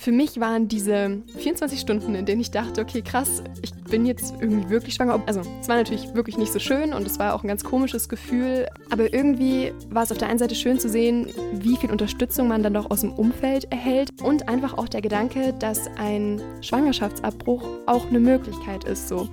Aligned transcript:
Für 0.00 0.12
mich 0.12 0.38
waren 0.38 0.68
diese 0.68 1.22
24 1.38 1.80
Stunden, 1.80 2.14
in 2.14 2.24
denen 2.24 2.40
ich 2.40 2.52
dachte, 2.52 2.82
okay, 2.82 3.02
krass, 3.02 3.42
ich 3.62 3.74
bin 3.74 4.06
jetzt 4.06 4.32
irgendwie 4.40 4.70
wirklich 4.70 4.94
schwanger. 4.94 5.20
Also, 5.26 5.40
es 5.60 5.68
war 5.68 5.74
natürlich 5.74 6.14
wirklich 6.14 6.38
nicht 6.38 6.52
so 6.52 6.60
schön 6.60 6.94
und 6.94 7.04
es 7.04 7.18
war 7.18 7.34
auch 7.34 7.42
ein 7.42 7.48
ganz 7.48 7.64
komisches 7.64 8.08
Gefühl. 8.08 8.68
Aber 8.90 9.12
irgendwie 9.12 9.72
war 9.90 10.04
es 10.04 10.12
auf 10.12 10.18
der 10.18 10.28
einen 10.28 10.38
Seite 10.38 10.54
schön 10.54 10.78
zu 10.78 10.88
sehen, 10.88 11.26
wie 11.52 11.76
viel 11.76 11.90
Unterstützung 11.90 12.46
man 12.46 12.62
dann 12.62 12.74
doch 12.74 12.92
aus 12.92 13.00
dem 13.00 13.12
Umfeld 13.12 13.72
erhält 13.72 14.22
und 14.22 14.48
einfach 14.48 14.78
auch 14.78 14.88
der 14.88 15.00
Gedanke, 15.00 15.52
dass 15.58 15.88
ein 15.96 16.40
Schwangerschaftsabbruch 16.60 17.68
auch 17.86 18.06
eine 18.06 18.20
Möglichkeit 18.20 18.84
ist. 18.84 19.08
So. 19.08 19.28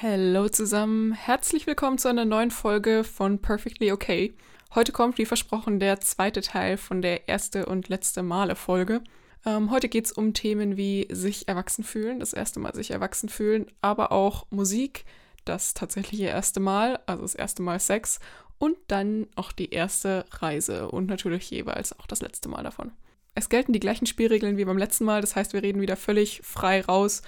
Hallo 0.00 0.48
zusammen, 0.48 1.12
herzlich 1.12 1.66
willkommen 1.66 1.98
zu 1.98 2.08
einer 2.08 2.24
neuen 2.24 2.50
Folge 2.50 3.04
von 3.04 3.40
Perfectly 3.40 3.92
Okay. 3.92 4.32
Heute 4.74 4.92
kommt, 4.92 5.18
wie 5.18 5.26
versprochen, 5.26 5.80
der 5.80 6.00
zweite 6.00 6.40
Teil 6.40 6.78
von 6.78 7.02
der 7.02 7.28
erste 7.28 7.66
und 7.66 7.90
letzte 7.90 8.22
Male 8.22 8.56
Folge. 8.56 9.02
Ähm, 9.44 9.70
heute 9.70 9.90
geht 9.90 10.06
es 10.06 10.12
um 10.12 10.32
Themen 10.32 10.78
wie 10.78 11.06
sich 11.10 11.46
erwachsen 11.46 11.84
fühlen, 11.84 12.20
das 12.20 12.32
erste 12.32 12.58
Mal 12.58 12.74
sich 12.74 12.90
erwachsen 12.90 13.28
fühlen, 13.28 13.66
aber 13.82 14.12
auch 14.12 14.46
Musik, 14.48 15.04
das 15.44 15.74
tatsächliche 15.74 16.24
erste 16.24 16.58
Mal, 16.58 16.98
also 17.04 17.20
das 17.20 17.34
erste 17.34 17.60
Mal 17.60 17.80
Sex 17.80 18.18
und 18.56 18.78
dann 18.88 19.26
auch 19.36 19.52
die 19.52 19.72
erste 19.72 20.24
Reise 20.30 20.90
und 20.90 21.06
natürlich 21.06 21.50
jeweils 21.50 21.98
auch 21.98 22.06
das 22.06 22.22
letzte 22.22 22.48
Mal 22.48 22.62
davon. 22.62 22.92
Es 23.34 23.50
gelten 23.50 23.74
die 23.74 23.80
gleichen 23.80 24.06
Spielregeln 24.06 24.56
wie 24.56 24.64
beim 24.64 24.78
letzten 24.78 25.04
Mal, 25.04 25.20
das 25.20 25.36
heißt, 25.36 25.52
wir 25.52 25.62
reden 25.62 25.82
wieder 25.82 25.96
völlig 25.96 26.40
frei 26.42 26.80
raus, 26.80 27.20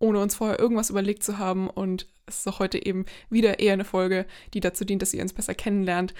ohne 0.00 0.18
uns 0.18 0.34
vorher 0.34 0.58
irgendwas 0.58 0.90
überlegt 0.90 1.22
zu 1.22 1.38
haben 1.38 1.70
und 1.70 2.08
es 2.26 2.40
ist 2.40 2.48
auch 2.48 2.58
heute 2.58 2.84
eben 2.84 3.06
wieder 3.28 3.60
eher 3.60 3.74
eine 3.74 3.84
Folge, 3.84 4.26
die 4.54 4.60
dazu 4.60 4.84
dient, 4.84 5.02
dass 5.02 5.14
ihr 5.14 5.22
uns 5.22 5.32
besser 5.32 5.54
kennenlernt 5.54 6.14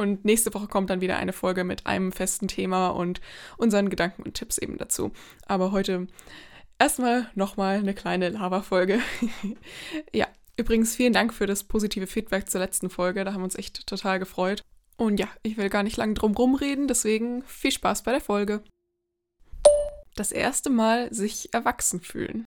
und 0.00 0.24
nächste 0.24 0.54
Woche 0.54 0.66
kommt 0.66 0.88
dann 0.88 1.02
wieder 1.02 1.18
eine 1.18 1.34
Folge 1.34 1.62
mit 1.62 1.84
einem 1.84 2.10
festen 2.10 2.48
Thema 2.48 2.88
und 2.88 3.20
unseren 3.58 3.90
Gedanken 3.90 4.22
und 4.22 4.32
Tipps 4.32 4.56
eben 4.56 4.78
dazu. 4.78 5.12
Aber 5.46 5.72
heute 5.72 6.06
erstmal 6.78 7.30
nochmal 7.34 7.76
eine 7.76 7.92
kleine 7.92 8.30
Lava-Folge. 8.30 9.00
ja, 10.14 10.26
übrigens 10.56 10.96
vielen 10.96 11.12
Dank 11.12 11.34
für 11.34 11.46
das 11.46 11.64
positive 11.64 12.06
Feedback 12.06 12.48
zur 12.48 12.62
letzten 12.62 12.88
Folge. 12.88 13.24
Da 13.24 13.34
haben 13.34 13.42
wir 13.42 13.44
uns 13.44 13.56
echt 13.56 13.86
total 13.86 14.18
gefreut. 14.18 14.62
Und 14.96 15.20
ja, 15.20 15.28
ich 15.42 15.58
will 15.58 15.68
gar 15.68 15.82
nicht 15.82 15.98
lange 15.98 16.14
drum 16.14 16.34
rumreden, 16.34 16.88
deswegen 16.88 17.42
viel 17.44 17.70
Spaß 17.70 18.02
bei 18.02 18.12
der 18.12 18.22
Folge. 18.22 18.64
Das 20.16 20.32
erste 20.32 20.70
Mal 20.70 21.12
sich 21.12 21.52
erwachsen 21.52 22.00
fühlen. 22.00 22.46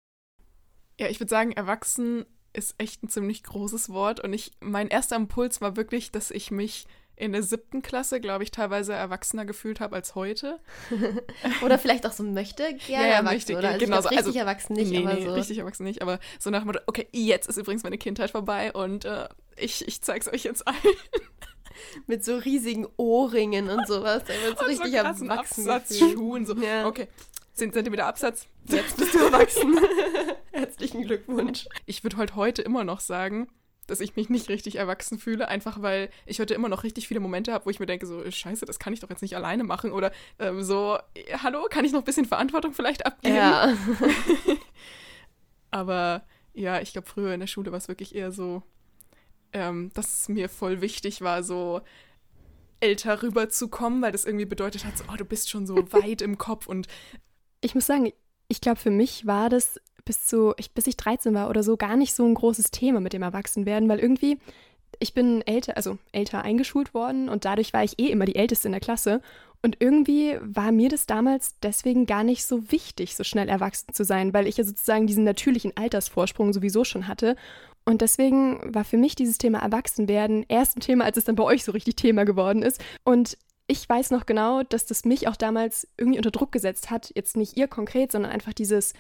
Ja, 0.99 1.07
ich 1.07 1.19
würde 1.19 1.29
sagen, 1.29 1.51
erwachsen 1.51 2.25
ist 2.51 2.73
echt 2.79 3.03
ein 3.03 3.09
ziemlich 3.09 3.43
großes 3.43 3.89
Wort 3.89 4.19
und 4.21 4.33
ich 4.33 4.53
mein 4.59 4.87
erster 4.87 5.15
Impuls 5.15 5.61
war 5.61 5.75
wirklich, 5.75 6.11
dass 6.11 6.31
ich 6.31 6.49
mich 6.49 6.87
in 7.23 7.31
der 7.31 7.41
siebten 7.41 7.81
Klasse, 7.81 8.19
glaube 8.19 8.43
ich, 8.43 8.51
teilweise 8.51 8.93
erwachsener 8.93 9.45
gefühlt 9.45 9.79
habe 9.79 9.95
als 9.95 10.13
heute. 10.13 10.59
oder 11.63 11.79
vielleicht 11.79 12.05
auch 12.05 12.11
so 12.11 12.23
möchte 12.23 12.63
gerne 12.63 12.79
ja, 12.87 13.01
ja, 13.01 13.13
erwachsen, 13.15 13.33
möchte, 13.33 13.57
oder? 13.57 13.69
Also 13.69 13.85
genau 13.85 14.01
so. 14.01 14.09
Richtig 14.09 14.25
also, 14.27 14.39
erwachsen 14.39 14.73
nicht, 14.73 14.91
nee, 14.91 14.97
aber 14.99 15.13
nee, 15.13 15.25
so. 15.25 15.33
richtig 15.33 15.57
erwachsen 15.57 15.83
nicht, 15.85 16.01
aber 16.01 16.19
so 16.37 16.49
nach 16.49 16.59
dem 16.59 16.67
Motto, 16.67 16.79
okay, 16.85 17.07
jetzt 17.11 17.47
ist 17.47 17.57
übrigens 17.57 17.83
meine 17.83 17.97
Kindheit 17.97 18.31
vorbei 18.31 18.73
und 18.73 19.05
äh, 19.05 19.29
ich, 19.55 19.87
ich 19.87 20.01
zeig's 20.01 20.27
euch 20.27 20.43
jetzt 20.43 20.67
allen. 20.67 20.77
Mit 22.07 22.23
so 22.23 22.37
riesigen 22.37 22.87
Ohrringen 22.97 23.69
und 23.69 23.87
sowas. 23.87 24.23
Wird 24.27 24.59
so 24.59 24.65
richtig 24.65 24.91
so 24.91 24.97
erwachsen 24.97 25.31
Absatzschuhen, 25.31 26.45
so, 26.45 26.55
ja. 26.55 26.85
okay. 26.85 27.07
10 27.53 27.71
cm 27.71 27.99
Absatz, 27.99 28.47
jetzt 28.67 28.97
bist 28.97 29.13
du 29.13 29.19
erwachsen. 29.19 29.79
Herzlichen 30.51 31.03
Glückwunsch. 31.03 31.67
Ich 31.85 32.03
würde 32.03 32.17
halt 32.17 32.35
heute 32.35 32.63
immer 32.63 32.83
noch 32.83 32.99
sagen, 32.99 33.47
dass 33.87 33.99
ich 33.99 34.15
mich 34.15 34.29
nicht 34.29 34.49
richtig 34.49 34.75
erwachsen 34.75 35.19
fühle, 35.19 35.47
einfach 35.47 35.81
weil 35.81 36.09
ich 36.25 36.39
heute 36.39 36.53
immer 36.53 36.69
noch 36.69 36.83
richtig 36.83 37.07
viele 37.07 37.19
Momente 37.19 37.53
habe, 37.53 37.65
wo 37.65 37.69
ich 37.69 37.79
mir 37.79 37.85
denke, 37.85 38.05
so, 38.05 38.29
scheiße, 38.29 38.65
das 38.65 38.79
kann 38.79 38.93
ich 38.93 38.99
doch 38.99 39.09
jetzt 39.09 39.21
nicht 39.21 39.35
alleine 39.35 39.63
machen 39.63 39.91
oder 39.91 40.11
ähm, 40.39 40.63
so, 40.63 40.97
hallo, 41.43 41.67
kann 41.69 41.85
ich 41.85 41.91
noch 41.91 42.01
ein 42.01 42.05
bisschen 42.05 42.25
Verantwortung 42.25 42.73
vielleicht 42.73 43.05
abgeben? 43.05 43.35
Ja. 43.35 43.73
Aber 45.71 46.23
ja, 46.53 46.81
ich 46.81 46.93
glaube, 46.93 47.07
früher 47.07 47.33
in 47.33 47.39
der 47.39 47.47
Schule 47.47 47.71
war 47.71 47.77
es 47.77 47.87
wirklich 47.87 48.15
eher 48.15 48.31
so, 48.31 48.63
ähm, 49.51 49.91
dass 49.93 50.21
es 50.21 50.29
mir 50.29 50.49
voll 50.49 50.81
wichtig 50.81 51.21
war, 51.21 51.43
so 51.43 51.81
älter 52.79 53.23
rüberzukommen, 53.23 54.01
weil 54.01 54.11
das 54.11 54.25
irgendwie 54.25 54.45
bedeutet 54.45 54.85
hat, 54.85 54.97
so, 54.97 55.05
oh, 55.11 55.15
du 55.15 55.25
bist 55.25 55.49
schon 55.49 55.65
so 55.65 55.75
weit 55.93 56.21
im 56.21 56.37
Kopf 56.37 56.67
und 56.67 56.87
ich 57.61 57.75
muss 57.75 57.85
sagen, 57.85 58.11
ich 58.49 58.61
glaube, 58.61 58.79
für 58.79 58.91
mich 58.91 59.25
war 59.25 59.49
das 59.49 59.79
bis 60.05 60.25
zu, 60.25 60.53
ich, 60.57 60.71
bis 60.73 60.87
ich 60.87 60.97
13 60.97 61.33
war 61.33 61.49
oder 61.49 61.63
so, 61.63 61.77
gar 61.77 61.95
nicht 61.95 62.13
so 62.13 62.25
ein 62.25 62.33
großes 62.33 62.71
Thema 62.71 62.99
mit 62.99 63.13
dem 63.13 63.23
Erwachsenwerden, 63.23 63.89
weil 63.89 63.99
irgendwie, 63.99 64.37
ich 64.99 65.13
bin 65.13 65.41
älter, 65.41 65.77
also 65.77 65.97
älter 66.11 66.43
eingeschult 66.43 66.93
worden 66.93 67.29
und 67.29 67.45
dadurch 67.45 67.73
war 67.73 67.83
ich 67.83 67.99
eh 67.99 68.07
immer 68.07 68.25
die 68.25 68.35
Älteste 68.35 68.67
in 68.67 68.73
der 68.73 68.81
Klasse. 68.81 69.21
Und 69.65 69.77
irgendwie 69.79 70.37
war 70.41 70.73
mir 70.73 70.89
das 70.89 71.05
damals 71.05 71.55
deswegen 71.63 72.05
gar 72.05 72.25
nicht 72.25 72.43
so 72.43 72.69
wichtig, 72.69 73.15
so 73.15 73.23
schnell 73.23 73.47
erwachsen 73.47 73.93
zu 73.93 74.03
sein, 74.03 74.33
weil 74.33 74.45
ich 74.45 74.57
ja 74.57 74.65
sozusagen 74.65 75.07
diesen 75.07 75.23
natürlichen 75.23 75.71
Altersvorsprung 75.77 76.51
sowieso 76.51 76.83
schon 76.83 77.07
hatte. 77.07 77.37
Und 77.85 78.01
deswegen 78.01 78.59
war 78.73 78.83
für 78.83 78.97
mich 78.97 79.15
dieses 79.15 79.37
Thema 79.37 79.59
Erwachsenwerden 79.59 80.45
erst 80.49 80.77
ein 80.77 80.81
Thema, 80.81 81.05
als 81.05 81.15
es 81.15 81.23
dann 81.23 81.35
bei 81.35 81.43
euch 81.43 81.63
so 81.63 81.71
richtig 81.71 81.95
Thema 81.95 82.25
geworden 82.25 82.61
ist. 82.61 82.83
Und 83.05 83.37
ich 83.67 83.87
weiß 83.87 84.11
noch 84.11 84.25
genau, 84.25 84.63
dass 84.63 84.85
das 84.85 85.05
mich 85.05 85.29
auch 85.29 85.37
damals 85.37 85.87
irgendwie 85.97 86.19
unter 86.19 86.31
Druck 86.31 86.51
gesetzt 86.51 86.91
hat. 86.91 87.11
Jetzt 87.15 87.37
nicht 87.37 87.55
ihr 87.55 87.69
konkret, 87.69 88.11
sondern 88.11 88.33
einfach 88.33 88.53
dieses, 88.53 88.93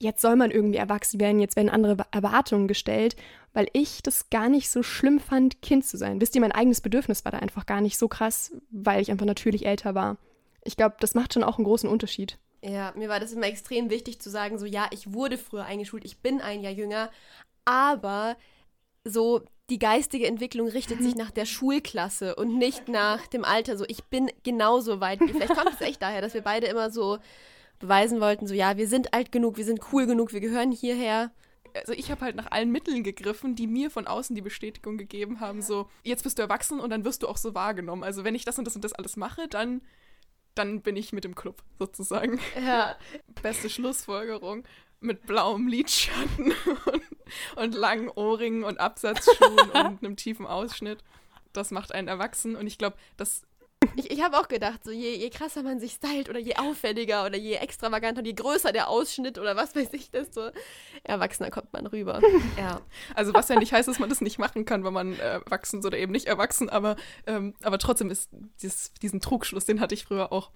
jetzt 0.00 0.22
soll 0.22 0.34
man 0.34 0.50
irgendwie 0.50 0.78
erwachsen 0.78 1.20
werden, 1.20 1.40
jetzt 1.40 1.56
werden 1.56 1.68
andere 1.68 1.96
Erwartungen 2.10 2.66
gestellt, 2.66 3.16
weil 3.52 3.68
ich 3.72 4.02
das 4.02 4.30
gar 4.30 4.48
nicht 4.48 4.70
so 4.70 4.82
schlimm 4.82 5.20
fand, 5.20 5.62
Kind 5.62 5.84
zu 5.84 5.96
sein. 5.96 6.20
Wisst 6.20 6.34
ihr, 6.34 6.40
mein 6.40 6.52
eigenes 6.52 6.80
Bedürfnis 6.80 7.24
war 7.24 7.32
da 7.32 7.38
einfach 7.38 7.66
gar 7.66 7.80
nicht 7.80 7.98
so 7.98 8.08
krass, 8.08 8.52
weil 8.70 9.02
ich 9.02 9.10
einfach 9.10 9.26
natürlich 9.26 9.66
älter 9.66 9.94
war. 9.94 10.16
Ich 10.64 10.76
glaube, 10.76 10.96
das 11.00 11.14
macht 11.14 11.34
schon 11.34 11.44
auch 11.44 11.58
einen 11.58 11.66
großen 11.66 11.88
Unterschied. 11.88 12.38
Ja, 12.62 12.92
mir 12.96 13.08
war 13.08 13.20
das 13.20 13.32
immer 13.32 13.46
extrem 13.46 13.90
wichtig 13.90 14.20
zu 14.20 14.30
sagen, 14.30 14.58
so 14.58 14.66
ja, 14.66 14.88
ich 14.90 15.12
wurde 15.12 15.38
früher 15.38 15.64
eingeschult, 15.64 16.04
ich 16.04 16.18
bin 16.18 16.40
ein 16.40 16.60
Jahr 16.60 16.72
jünger, 16.72 17.10
aber 17.64 18.36
so 19.04 19.42
die 19.70 19.78
geistige 19.78 20.26
Entwicklung 20.26 20.68
richtet 20.68 21.00
sich 21.00 21.14
nach 21.14 21.30
der 21.30 21.46
Schulklasse 21.46 22.34
und 22.34 22.58
nicht 22.58 22.88
nach 22.88 23.26
dem 23.28 23.44
Alter. 23.44 23.78
So, 23.78 23.84
ich 23.86 24.04
bin 24.04 24.30
genauso 24.42 25.00
weit. 25.00 25.20
Vielleicht 25.20 25.54
kommt 25.54 25.72
es 25.72 25.80
echt 25.80 26.02
daher, 26.02 26.20
dass 26.20 26.34
wir 26.34 26.42
beide 26.42 26.66
immer 26.66 26.90
so 26.90 27.18
beweisen 27.80 28.20
wollten, 28.20 28.46
so 28.46 28.54
ja, 28.54 28.76
wir 28.76 28.86
sind 28.86 29.12
alt 29.12 29.32
genug, 29.32 29.56
wir 29.56 29.64
sind 29.64 29.80
cool 29.92 30.06
genug, 30.06 30.32
wir 30.32 30.40
gehören 30.40 30.70
hierher. 30.70 31.32
Also 31.74 31.92
ich 31.92 32.10
habe 32.10 32.20
halt 32.22 32.36
nach 32.36 32.50
allen 32.50 32.70
Mitteln 32.70 33.02
gegriffen, 33.02 33.54
die 33.56 33.66
mir 33.66 33.90
von 33.90 34.06
außen 34.06 34.34
die 34.34 34.42
Bestätigung 34.42 34.98
gegeben 34.98 35.40
haben, 35.40 35.62
so 35.62 35.88
jetzt 36.04 36.22
bist 36.22 36.38
du 36.38 36.42
erwachsen 36.42 36.80
und 36.80 36.90
dann 36.90 37.04
wirst 37.04 37.22
du 37.22 37.28
auch 37.28 37.36
so 37.36 37.54
wahrgenommen. 37.54 38.04
Also 38.04 38.22
wenn 38.22 38.34
ich 38.34 38.44
das 38.44 38.58
und 38.58 38.66
das 38.66 38.76
und 38.76 38.84
das 38.84 38.92
alles 38.92 39.16
mache, 39.16 39.48
dann 39.48 39.82
dann 40.54 40.82
bin 40.82 40.96
ich 40.96 41.12
mit 41.12 41.24
im 41.24 41.34
Club 41.34 41.62
sozusagen. 41.78 42.40
Ja. 42.60 42.96
Beste 43.42 43.70
Schlussfolgerung 43.70 44.64
mit 45.00 45.26
blauem 45.26 45.68
Lidschatten 45.68 46.52
und, 46.92 47.02
und 47.56 47.74
langen 47.74 48.08
Ohrringen 48.10 48.64
und 48.64 48.78
Absatzschuhen 48.78 49.70
und 49.74 50.04
einem 50.04 50.16
tiefen 50.16 50.46
Ausschnitt. 50.46 51.02
Das 51.52 51.70
macht 51.70 51.92
einen 51.92 52.08
erwachsen 52.08 52.54
und 52.56 52.66
ich 52.66 52.78
glaube, 52.78 52.96
das 53.16 53.42
ich, 53.96 54.10
ich 54.10 54.22
habe 54.22 54.38
auch 54.38 54.48
gedacht, 54.48 54.84
so 54.84 54.90
je, 54.90 55.16
je 55.16 55.30
krasser 55.30 55.62
man 55.62 55.80
sich 55.80 55.92
stylt 55.92 56.28
oder 56.28 56.38
je 56.38 56.56
auffälliger 56.56 57.24
oder 57.24 57.36
je 57.36 57.54
extravaganter 57.54 58.20
und 58.20 58.26
je 58.26 58.34
größer 58.34 58.72
der 58.72 58.88
Ausschnitt 58.88 59.38
oder 59.38 59.56
was 59.56 59.74
weiß 59.74 59.88
ich, 59.92 60.10
desto 60.10 60.50
erwachsener 61.02 61.50
kommt 61.50 61.72
man 61.72 61.86
rüber. 61.86 62.20
ja. 62.58 62.80
Also 63.14 63.32
was 63.32 63.48
ja 63.48 63.58
nicht 63.58 63.72
heißt, 63.72 63.88
dass 63.88 63.98
man 63.98 64.10
das 64.10 64.20
nicht 64.20 64.38
machen 64.38 64.64
kann, 64.64 64.84
wenn 64.84 64.92
man 64.92 65.14
äh, 65.14 65.40
erwachsen 65.40 65.80
ist 65.80 65.86
oder 65.86 65.98
eben 65.98 66.12
nicht 66.12 66.26
erwachsen, 66.26 66.68
aber, 66.68 66.96
ähm, 67.26 67.54
aber 67.62 67.78
trotzdem 67.78 68.10
ist 68.10 68.30
dieses, 68.62 68.92
diesen 68.94 69.20
Trugschluss, 69.20 69.64
den 69.64 69.80
hatte 69.80 69.94
ich 69.94 70.04
früher 70.04 70.32
auch. 70.32 70.50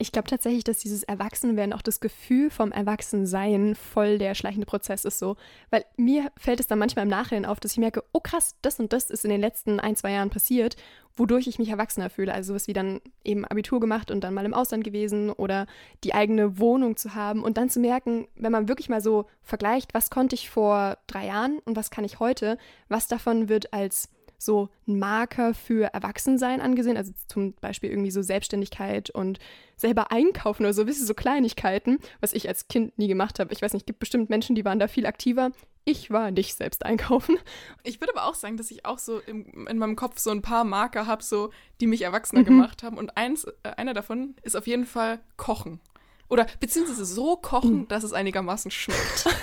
Ich 0.00 0.12
glaube 0.12 0.28
tatsächlich, 0.28 0.62
dass 0.62 0.78
dieses 0.78 1.02
Erwachsenwerden, 1.02 1.72
auch 1.72 1.82
das 1.82 1.98
Gefühl 1.98 2.50
vom 2.50 2.70
Erwachsensein 2.70 3.74
voll 3.74 4.18
der 4.18 4.36
schleichende 4.36 4.64
Prozess 4.64 5.04
ist 5.04 5.18
so. 5.18 5.34
Weil 5.70 5.84
mir 5.96 6.30
fällt 6.36 6.60
es 6.60 6.68
dann 6.68 6.78
manchmal 6.78 7.02
im 7.02 7.10
Nachhinein 7.10 7.44
auf, 7.44 7.58
dass 7.58 7.72
ich 7.72 7.78
merke, 7.78 8.04
oh 8.12 8.20
krass, 8.20 8.54
das 8.62 8.78
und 8.78 8.92
das 8.92 9.10
ist 9.10 9.24
in 9.24 9.30
den 9.30 9.40
letzten 9.40 9.80
ein, 9.80 9.96
zwei 9.96 10.12
Jahren 10.12 10.30
passiert, 10.30 10.76
wodurch 11.16 11.48
ich 11.48 11.58
mich 11.58 11.70
erwachsener 11.70 12.10
fühle. 12.10 12.32
Also 12.32 12.52
sowas 12.52 12.68
wie 12.68 12.74
dann 12.74 13.00
eben 13.24 13.44
Abitur 13.44 13.80
gemacht 13.80 14.12
und 14.12 14.22
dann 14.22 14.34
mal 14.34 14.44
im 14.44 14.54
Ausland 14.54 14.84
gewesen 14.84 15.30
oder 15.30 15.66
die 16.04 16.14
eigene 16.14 16.60
Wohnung 16.60 16.96
zu 16.96 17.16
haben 17.16 17.42
und 17.42 17.56
dann 17.56 17.68
zu 17.68 17.80
merken, 17.80 18.28
wenn 18.36 18.52
man 18.52 18.68
wirklich 18.68 18.88
mal 18.88 19.00
so 19.00 19.26
vergleicht, 19.42 19.94
was 19.94 20.10
konnte 20.10 20.36
ich 20.36 20.48
vor 20.48 20.98
drei 21.08 21.26
Jahren 21.26 21.58
und 21.64 21.76
was 21.76 21.90
kann 21.90 22.04
ich 22.04 22.20
heute, 22.20 22.56
was 22.88 23.08
davon 23.08 23.48
wird 23.48 23.72
als 23.72 24.10
so 24.38 24.68
ein 24.86 24.98
Marker 24.98 25.52
für 25.52 25.92
Erwachsensein 25.92 26.60
angesehen, 26.60 26.96
also 26.96 27.12
zum 27.26 27.54
Beispiel 27.54 27.90
irgendwie 27.90 28.12
so 28.12 28.22
Selbstständigkeit 28.22 29.10
und 29.10 29.40
selber 29.76 30.12
einkaufen 30.12 30.62
oder 30.64 30.72
so, 30.72 30.86
wisst 30.86 31.00
ihr, 31.00 31.06
so 31.06 31.14
Kleinigkeiten, 31.14 31.98
was 32.20 32.32
ich 32.32 32.48
als 32.48 32.68
Kind 32.68 32.96
nie 32.98 33.08
gemacht 33.08 33.40
habe. 33.40 33.52
Ich 33.52 33.60
weiß 33.60 33.72
nicht, 33.72 33.82
es 33.82 33.86
gibt 33.86 33.98
bestimmt 33.98 34.30
Menschen, 34.30 34.54
die 34.54 34.64
waren 34.64 34.78
da 34.78 34.86
viel 34.86 35.06
aktiver. 35.06 35.50
Ich 35.84 36.10
war 36.10 36.30
nicht 36.30 36.54
selbst 36.54 36.84
einkaufen. 36.84 37.36
Ich 37.82 38.00
würde 38.00 38.14
aber 38.14 38.26
auch 38.26 38.34
sagen, 38.34 38.56
dass 38.56 38.70
ich 38.70 38.84
auch 38.84 38.98
so 38.98 39.20
im, 39.20 39.66
in 39.66 39.78
meinem 39.78 39.96
Kopf 39.96 40.18
so 40.18 40.30
ein 40.30 40.42
paar 40.42 40.64
Marker 40.64 41.06
habe, 41.06 41.22
so, 41.22 41.50
die 41.80 41.86
mich 41.86 42.02
erwachsener 42.02 42.42
mhm. 42.42 42.46
gemacht 42.46 42.82
haben. 42.82 42.98
Und 42.98 43.16
eins, 43.16 43.44
äh, 43.44 43.70
einer 43.76 43.94
davon 43.94 44.34
ist 44.42 44.56
auf 44.56 44.66
jeden 44.66 44.86
Fall 44.86 45.20
Kochen. 45.36 45.80
Oder 46.28 46.46
beziehungsweise 46.60 47.06
so 47.06 47.36
kochen, 47.36 47.80
mhm. 47.80 47.88
dass 47.88 48.04
es 48.04 48.12
einigermaßen 48.12 48.70
schmeckt. 48.70 49.24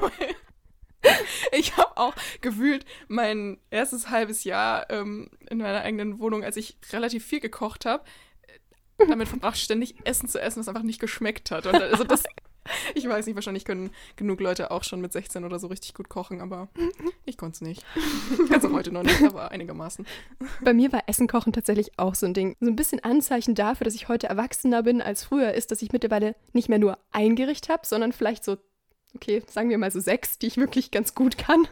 ich 1.56 1.76
habe 1.76 1.96
auch 1.96 2.14
gefühlt 2.40 2.84
mein 3.08 3.58
erstes 3.70 4.10
halbes 4.10 4.44
Jahr 4.44 4.90
ähm, 4.90 5.30
in 5.48 5.58
meiner 5.58 5.80
eigenen 5.82 6.18
Wohnung, 6.18 6.44
als 6.44 6.56
ich 6.56 6.76
relativ 6.92 7.24
viel 7.24 7.40
gekocht 7.40 7.86
habe, 7.86 8.04
damit 8.98 9.28
verbracht, 9.28 9.58
ständig 9.58 9.96
Essen 10.04 10.28
zu 10.28 10.40
essen, 10.40 10.60
was 10.60 10.68
einfach 10.68 10.82
nicht 10.82 11.00
geschmeckt 11.00 11.50
hat. 11.50 11.66
Und 11.66 11.74
also 11.74 12.04
das, 12.04 12.24
ich 12.94 13.08
weiß 13.08 13.26
nicht, 13.26 13.34
wahrscheinlich 13.34 13.64
können 13.64 13.90
genug 14.16 14.40
Leute 14.40 14.70
auch 14.70 14.84
schon 14.84 15.00
mit 15.00 15.12
16 15.12 15.44
oder 15.44 15.58
so 15.58 15.66
richtig 15.66 15.94
gut 15.94 16.08
kochen, 16.08 16.40
aber 16.40 16.68
ich 17.24 17.36
konnte 17.36 17.56
es 17.56 17.60
nicht. 17.60 17.84
Also 18.50 18.72
heute 18.72 18.92
noch 18.92 19.02
nicht, 19.02 19.22
aber 19.22 19.50
einigermaßen. 19.50 20.06
Bei 20.62 20.72
mir 20.72 20.92
war 20.92 21.04
Essen 21.06 21.26
kochen 21.26 21.52
tatsächlich 21.52 21.98
auch 21.98 22.14
so 22.14 22.26
ein 22.26 22.34
Ding. 22.34 22.56
So 22.60 22.70
ein 22.70 22.76
bisschen 22.76 23.02
Anzeichen 23.04 23.54
dafür, 23.54 23.84
dass 23.84 23.94
ich 23.94 24.08
heute 24.08 24.28
erwachsener 24.28 24.82
bin 24.82 25.02
als 25.02 25.24
früher, 25.24 25.52
ist, 25.52 25.70
dass 25.70 25.82
ich 25.82 25.92
mittlerweile 25.92 26.36
nicht 26.52 26.68
mehr 26.68 26.78
nur 26.78 26.98
ein 27.12 27.36
Gericht 27.36 27.68
habe, 27.68 27.86
sondern 27.86 28.12
vielleicht 28.12 28.44
so, 28.44 28.56
okay, 29.16 29.42
sagen 29.48 29.70
wir 29.70 29.78
mal 29.78 29.90
so 29.90 30.00
sechs, 30.00 30.38
die 30.38 30.46
ich 30.46 30.56
wirklich 30.56 30.90
ganz 30.90 31.14
gut 31.14 31.36
kann. 31.36 31.66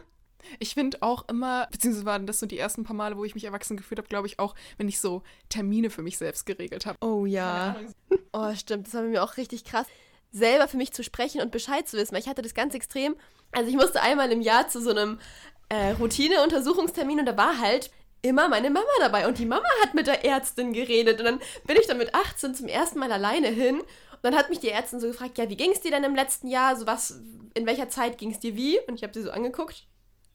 Ich 0.59 0.75
finde 0.75 1.01
auch 1.01 1.27
immer, 1.27 1.67
beziehungsweise 1.71 2.05
waren 2.05 2.27
das 2.27 2.39
so 2.39 2.45
die 2.45 2.59
ersten 2.59 2.83
paar 2.83 2.95
Male, 2.95 3.17
wo 3.17 3.25
ich 3.25 3.33
mich 3.33 3.45
erwachsen 3.45 3.77
gefühlt 3.77 3.97
habe, 3.97 4.07
glaube 4.07 4.27
ich 4.27 4.37
auch, 4.37 4.53
wenn 4.77 4.87
ich 4.87 4.99
so 4.99 5.23
Termine 5.49 5.89
für 5.89 6.03
mich 6.03 6.17
selbst 6.17 6.45
geregelt 6.45 6.85
habe. 6.85 6.97
Oh 7.01 7.25
ja. 7.25 7.75
Oh, 8.31 8.53
stimmt. 8.53 8.87
Das 8.87 8.93
war 8.93 9.01
mir 9.03 9.23
auch 9.23 9.37
richtig 9.37 9.63
krass 9.63 9.87
selber 10.35 10.67
für 10.67 10.77
mich 10.77 10.91
zu 10.91 11.03
sprechen 11.03 11.41
und 11.41 11.51
Bescheid 11.51 11.87
zu 11.87 11.95
wissen, 11.97 12.13
weil 12.13 12.21
ich 12.21 12.27
hatte 12.27 12.41
das 12.41 12.53
ganz 12.53 12.75
extrem. 12.75 13.15
Also 13.53 13.69
ich 13.69 13.75
musste 13.75 14.01
einmal 14.01 14.31
im 14.31 14.41
Jahr 14.41 14.67
zu 14.67 14.81
so 14.81 14.89
einem 14.89 15.19
äh, 15.69 15.91
Routine-Untersuchungstermin 15.91 17.19
und 17.19 17.25
da 17.25 17.37
war 17.37 17.57
halt 17.59 17.89
immer 18.21 18.49
meine 18.49 18.69
Mama 18.69 18.85
dabei 18.99 19.27
und 19.27 19.37
die 19.37 19.45
Mama 19.45 19.67
hat 19.81 19.93
mit 19.93 20.07
der 20.07 20.25
Ärztin 20.25 20.73
geredet 20.73 21.19
und 21.19 21.25
dann 21.25 21.39
bin 21.65 21.77
ich 21.79 21.87
dann 21.87 21.97
mit 21.97 22.13
18 22.13 22.55
zum 22.55 22.67
ersten 22.67 22.99
Mal 22.99 23.11
alleine 23.11 23.47
hin 23.47 23.81
dann 24.25 24.35
hat 24.35 24.49
mich 24.49 24.59
die 24.59 24.69
Ärztin 24.69 24.99
so 24.99 25.07
gefragt, 25.07 25.37
ja, 25.37 25.49
wie 25.49 25.57
ging 25.57 25.71
es 25.71 25.81
dir 25.81 25.91
denn 25.91 26.03
im 26.03 26.15
letzten 26.15 26.47
Jahr, 26.47 26.75
so 26.75 26.87
was, 26.87 27.21
in 27.53 27.65
welcher 27.65 27.89
Zeit 27.89 28.17
ging 28.17 28.31
es 28.31 28.39
dir 28.39 28.55
wie? 28.55 28.79
Und 28.87 28.95
ich 28.95 29.03
habe 29.03 29.13
sie 29.13 29.21
so 29.21 29.31
angeguckt. 29.31 29.87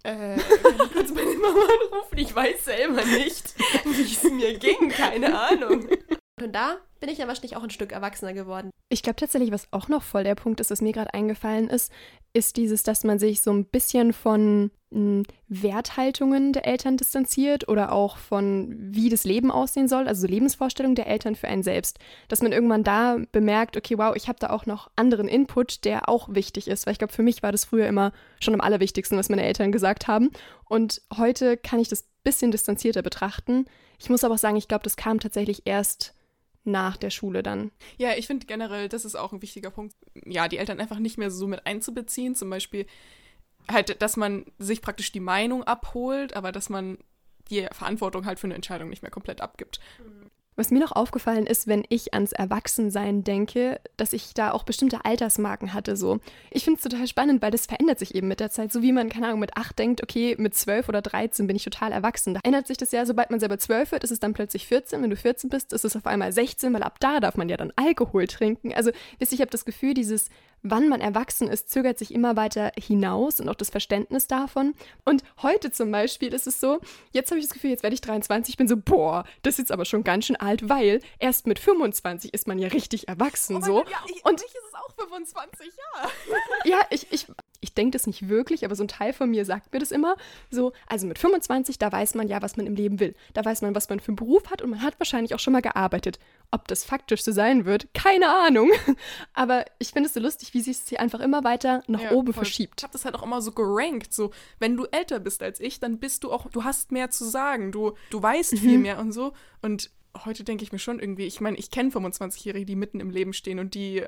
Äh, 0.03 0.37
kann 0.37 0.75
ich 0.87 0.93
kurz 0.93 1.11
meine 1.11 1.35
Mama 1.35 1.61
anrufen? 1.61 2.17
Ich 2.17 2.35
weiß 2.35 2.65
selber 2.65 3.05
nicht, 3.05 3.55
wie 3.85 4.03
es 4.03 4.23
mir 4.25 4.59
ging, 4.59 4.89
keine 4.91 5.39
Ahnung. 5.39 5.89
Und 6.41 6.53
da 6.53 6.77
bin 7.01 7.11
ich 7.11 7.19
ja 7.19 7.27
wahrscheinlich 7.27 7.57
auch 7.57 7.63
ein 7.63 7.71
Stück 7.71 7.93
erwachsener 7.93 8.33
geworden. 8.33 8.71
Ich 8.89 9.03
glaube 9.03 9.17
tatsächlich, 9.17 9.53
was 9.53 9.69
auch 9.73 9.89
noch 9.89 10.03
voll 10.03 10.25
der 10.25 10.35
Punkt 10.35 10.61
ist, 10.61 10.71
was 10.71 10.81
mir 10.81 10.93
gerade 10.93 11.13
eingefallen 11.13 11.69
ist, 11.69 11.93
ist 12.33 12.57
dieses, 12.57 12.83
dass 12.83 13.05
man 13.05 13.19
sich 13.19 13.41
so 13.41 13.53
ein 13.53 13.65
bisschen 13.65 14.13
von 14.13 14.71
hm, 14.93 15.25
Werthaltungen 15.49 16.53
der 16.53 16.67
Eltern 16.67 16.97
distanziert 16.97 17.69
oder 17.69 17.93
auch 17.93 18.19
von 18.19 18.77
wie 18.79 19.09
das 19.09 19.25
Leben 19.25 19.51
aussehen 19.51 19.89
soll, 19.89 20.07
also 20.07 20.27
Lebensvorstellungen 20.27 20.95
der 20.95 21.09
Eltern 21.09 21.35
für 21.35 21.49
einen 21.49 21.63
selbst. 21.63 21.99
Dass 22.29 22.43
man 22.43 22.53
irgendwann 22.53 22.85
da 22.85 23.19
bemerkt, 23.33 23.77
okay, 23.77 23.99
wow, 23.99 24.15
ich 24.15 24.29
habe 24.29 24.39
da 24.39 24.51
auch 24.51 24.67
noch 24.67 24.91
anderen 24.97 25.29
Input, 25.29 25.85
der 25.85 26.09
auch 26.09 26.29
wichtig 26.33 26.69
ist, 26.69 26.87
weil 26.87 26.93
ich 26.93 26.99
glaube, 26.99 27.13
für 27.13 27.23
mich 27.23 27.43
war 27.43 27.53
das 27.53 27.65
früher 27.65 27.87
immer 27.87 28.13
schon 28.41 28.55
am 28.55 28.61
allerwichtigsten, 28.61 29.19
was 29.19 29.29
meine 29.29 29.45
Eltern 29.45 29.73
gesagt 29.73 30.07
haben. 30.07 30.31
Und 30.69 31.03
heute 31.17 31.57
kann 31.57 31.81
ich 31.81 31.89
das 31.89 32.07
bisschen 32.23 32.51
distanzierter 32.51 33.03
betrachten. 33.03 33.67
Ich 33.99 34.11
muss 34.11 34.25
aber 34.25 34.35
auch 34.35 34.39
sagen, 34.39 34.57
ich 34.57 34.69
glaube, 34.69 34.85
das 34.85 34.97
kam 34.97 35.21
tatsächlich 35.21 35.63
erst 35.65 36.15
nach 36.65 36.97
der 36.97 37.11
Schule 37.11 37.43
dann. 37.43 37.71
Ja, 37.97 38.15
ich 38.17 38.27
finde 38.27 38.47
generell, 38.47 38.89
das 38.89 39.05
ist 39.05 39.17
auch 39.17 39.33
ein 39.33 39.43
wichtiger 39.43 39.71
Punkt, 39.71 39.95
ja, 40.27 40.49
die 40.49 40.59
Eltern 40.59 40.81
einfach 40.81 40.99
nicht 40.99 41.19
mehr 41.19 41.31
so 41.31 41.47
mit 41.47 41.67
einzubeziehen. 41.67 42.35
Zum 42.35 42.51
Beispiel 42.51 42.87
halt, 43.71 44.01
dass 44.03 44.17
man 44.17 44.47
sich 44.59 44.83
praktisch 44.83 45.13
die 45.13 45.21
Meinung 45.21 45.65
abholt, 45.65 46.35
aber 46.35 46.53
dass 46.53 46.69
man 46.69 46.99
die 47.51 47.67
Verantwortung 47.73 48.27
halt 48.27 48.39
für 48.39 48.47
eine 48.47 48.55
Entscheidung 48.55 48.91
nicht 48.91 49.03
mehr 49.03 49.11
komplett 49.11 49.41
abgibt. 49.41 49.81
Was 50.61 50.71
mir 50.71 50.81
noch 50.81 50.93
aufgefallen 50.93 51.47
ist, 51.47 51.69
wenn 51.69 51.85
ich 51.89 52.13
ans 52.13 52.33
Erwachsensein 52.33 53.25
denke, 53.25 53.81
dass 53.97 54.13
ich 54.13 54.35
da 54.35 54.51
auch 54.51 54.65
bestimmte 54.65 55.07
Altersmarken 55.07 55.73
hatte. 55.73 55.97
So. 55.97 56.21
Ich 56.51 56.65
finde 56.65 56.77
es 56.77 56.83
total 56.83 57.07
spannend, 57.07 57.41
weil 57.41 57.51
das 57.51 57.65
verändert 57.65 57.99
sich 57.99 58.15
eben 58.15 58.29
mit 58.29 58.41
der 58.41 58.51
Zeit. 58.51 58.71
So 58.71 58.83
wie 58.83 58.93
man, 58.93 59.09
keine 59.09 59.29
Ahnung, 59.29 59.41
mit 59.41 59.57
8 59.57 59.79
denkt, 59.79 60.03
okay, 60.03 60.37
mit 60.39 60.55
12 60.55 60.91
oder 60.91 61.01
13 61.01 61.47
bin 61.47 61.57
ich 61.57 61.65
total 61.65 61.93
erwachsen. 61.93 62.35
Da 62.35 62.41
ändert 62.45 62.67
sich 62.67 62.77
das 62.77 62.93
ja, 62.93 63.07
sobald 63.07 63.31
man 63.31 63.41
selber 63.41 63.59
12 63.59 63.93
wird, 63.93 64.05
ist 64.05 64.11
es 64.11 64.21
dann 64.21 64.35
plötzlich 64.35 64.67
14. 64.67 65.03
Wenn 65.03 65.09
du 65.09 65.17
14 65.17 65.49
bist, 65.49 65.73
ist 65.73 65.87
es 65.87 65.97
auf 65.97 66.07
einmal 66.07 66.31
16, 66.31 66.75
weil 66.75 66.83
ab 66.83 67.01
da 67.01 67.21
darf 67.21 67.39
man 67.39 67.49
ja 67.49 67.57
dann 67.57 67.73
Alkohol 67.77 68.27
trinken. 68.27 68.75
Also, 68.75 68.91
wisst 69.19 69.33
ihr, 69.33 69.37
ich 69.37 69.41
habe 69.41 69.51
das 69.51 69.65
Gefühl, 69.65 69.95
dieses 69.95 70.29
wann 70.63 70.89
man 70.89 71.01
erwachsen 71.01 71.49
ist, 71.49 71.71
zögert 71.71 71.99
sich 71.99 72.13
immer 72.13 72.37
weiter 72.37 72.73
hinaus 72.79 73.41
und 73.41 73.49
auch 73.49 73.55
das 73.55 73.71
Verständnis 73.71 74.27
davon. 74.27 74.75
Und 75.05 75.23
heute 75.43 75.71
zum 75.71 75.91
Beispiel 75.91 76.33
ist 76.35 76.47
es 76.47 76.61
so, 76.61 76.81
jetzt 77.13 77.31
habe 77.31 77.39
ich 77.39 77.47
das 77.47 77.55
Gefühl, 77.55 77.71
jetzt 77.71 77.83
werde 77.83 77.95
ich 77.95 78.01
23, 78.01 78.53
ich 78.53 78.57
bin 78.57 78.69
so, 78.69 78.77
boah, 78.77 79.25
das 79.43 79.55
ist 79.55 79.59
jetzt 79.59 79.73
aber 79.73 79.85
schon 79.85 80.05
ganz 80.05 80.27
schön 80.27 80.37
alt, 80.37 80.69
weil 80.69 81.01
erst 81.19 81.47
mit 81.47 81.59
25 81.59 82.35
ist 82.35 82.47
man 82.47 82.59
ja 82.59 82.69
richtig 82.69 83.09
erwachsen 83.09 83.57
oh 83.57 83.61
so. 83.61 83.75
Gott, 83.75 83.91
ja, 83.91 83.99
ich, 84.07 84.25
und 84.25 84.41
ich 84.41 84.47
ist 84.47 84.65
es 84.69 84.75
auch 84.75 84.95
25, 84.95 85.67
ja. 85.67 86.11
ja, 86.65 86.81
ich, 86.91 87.07
ich, 87.11 87.27
ich 87.61 87.75
denke 87.75 87.93
das 87.93 88.07
nicht 88.07 88.29
wirklich, 88.29 88.65
aber 88.65 88.75
so 88.75 88.85
ein 88.85 88.89
Teil 88.89 89.13
von 89.13 89.31
mir 89.31 89.45
sagt 89.45 89.73
mir 89.73 89.79
das 89.79 89.91
immer. 89.91 90.17
So, 90.51 90.73
also 90.87 91.07
mit 91.07 91.19
25, 91.19 91.79
da 91.79 91.93
weiß 91.93 92.15
man 92.15 92.27
ja, 92.27 92.41
was 92.41 92.57
man 92.57 92.67
im 92.67 92.75
Leben 92.75 93.01
will. 93.01 93.15
Da 93.35 93.45
weiß 93.45 93.61
man, 93.63 93.75
was 93.75 93.89
man 93.89 94.01
für 94.01 94.09
einen 94.09 94.17
Beruf 94.17 94.51
hat 94.51 94.63
und 94.63 94.71
man 94.71 94.83
hat 94.83 94.99
wahrscheinlich 94.99 95.35
auch 95.35 95.39
schon 95.39 95.53
mal 95.53 95.61
gearbeitet. 95.61 96.19
Ob 96.51 96.67
das 96.69 96.85
faktisch 96.85 97.23
so 97.23 97.33
sein 97.33 97.67
wird, 97.67 97.93
keine 97.93 98.29
Ahnung. 98.29 98.71
Aber 99.35 99.67
ich 99.79 99.91
finde 99.91 100.09
es 100.09 100.15
so 100.15 100.21
lustig, 100.21 100.55
wie 100.55 100.63
sich 100.63 100.79
es 100.79 100.89
hier 100.89 101.01
einfach 101.01 101.21
immer 101.21 101.45
weiter 101.45 101.83
nach 101.87 102.01
ja, 102.01 102.13
oben 102.13 102.33
voll. 102.33 102.45
verschiebt. 102.45 102.81
Ich 102.81 102.85
habe 102.85 102.93
das 102.93 103.05
halt 103.05 103.15
auch 103.15 103.23
immer 103.23 103.43
so 103.43 103.53
gerankt. 103.53 104.15
So, 104.15 104.31
wenn 104.59 104.77
du 104.77 104.87
älter 104.87 105.21
bist 105.21 105.43
als 105.43 105.61
ich, 105.61 105.81
dann 105.81 105.99
bist 105.99 106.25
du 106.25 106.33
auch, 106.33 106.51
du 106.51 106.65
hast 106.65 106.93
mehr 106.93 107.11
zu 107.11 107.25
sagen. 107.25 107.73
Du, 107.73 107.93
du 108.09 108.23
weißt 108.23 108.55
mhm. 108.55 108.59
viel 108.59 108.79
mehr 108.79 108.99
und 108.99 109.13
so. 109.13 109.33
Und 109.61 109.91
heute 110.25 110.45
denke 110.45 110.65
ich 110.65 110.73
mir 110.73 110.79
schon 110.79 110.99
irgendwie, 110.99 111.27
ich 111.27 111.41
meine, 111.41 111.59
ich 111.59 111.71
kenne 111.71 111.91
25-Jährige, 111.91 112.65
die 112.65 112.77
mitten 112.77 113.01
im 113.01 113.11
Leben 113.11 113.33
stehen 113.33 113.59
und 113.59 113.75
die 113.75 114.05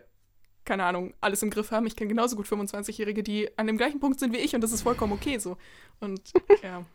keine 0.64 0.84
Ahnung, 0.84 1.14
alles 1.20 1.42
im 1.42 1.50
Griff 1.50 1.70
haben. 1.70 1.86
Ich 1.86 1.96
kenne 1.96 2.08
genauso 2.08 2.36
gut 2.36 2.46
25-Jährige, 2.46 3.22
die 3.22 3.56
an 3.58 3.66
dem 3.66 3.76
gleichen 3.76 4.00
Punkt 4.00 4.20
sind 4.20 4.32
wie 4.32 4.38
ich 4.38 4.54
und 4.54 4.60
das 4.60 4.72
ist 4.72 4.82
vollkommen 4.82 5.12
okay 5.12 5.38
so. 5.38 5.56
Und 6.00 6.32
ja. 6.62 6.84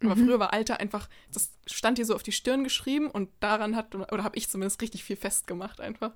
Aber 0.00 0.16
früher 0.16 0.40
war 0.40 0.52
Alter 0.52 0.80
einfach, 0.80 1.08
das 1.32 1.52
stand 1.66 1.98
hier 1.98 2.06
so 2.06 2.14
auf 2.14 2.22
die 2.22 2.32
Stirn 2.32 2.64
geschrieben 2.64 3.08
und 3.08 3.30
daran 3.40 3.76
hat, 3.76 3.94
oder 3.94 4.24
habe 4.24 4.36
ich 4.36 4.48
zumindest 4.48 4.82
richtig 4.82 5.04
viel 5.04 5.16
festgemacht 5.16 5.80
einfach. 5.80 6.12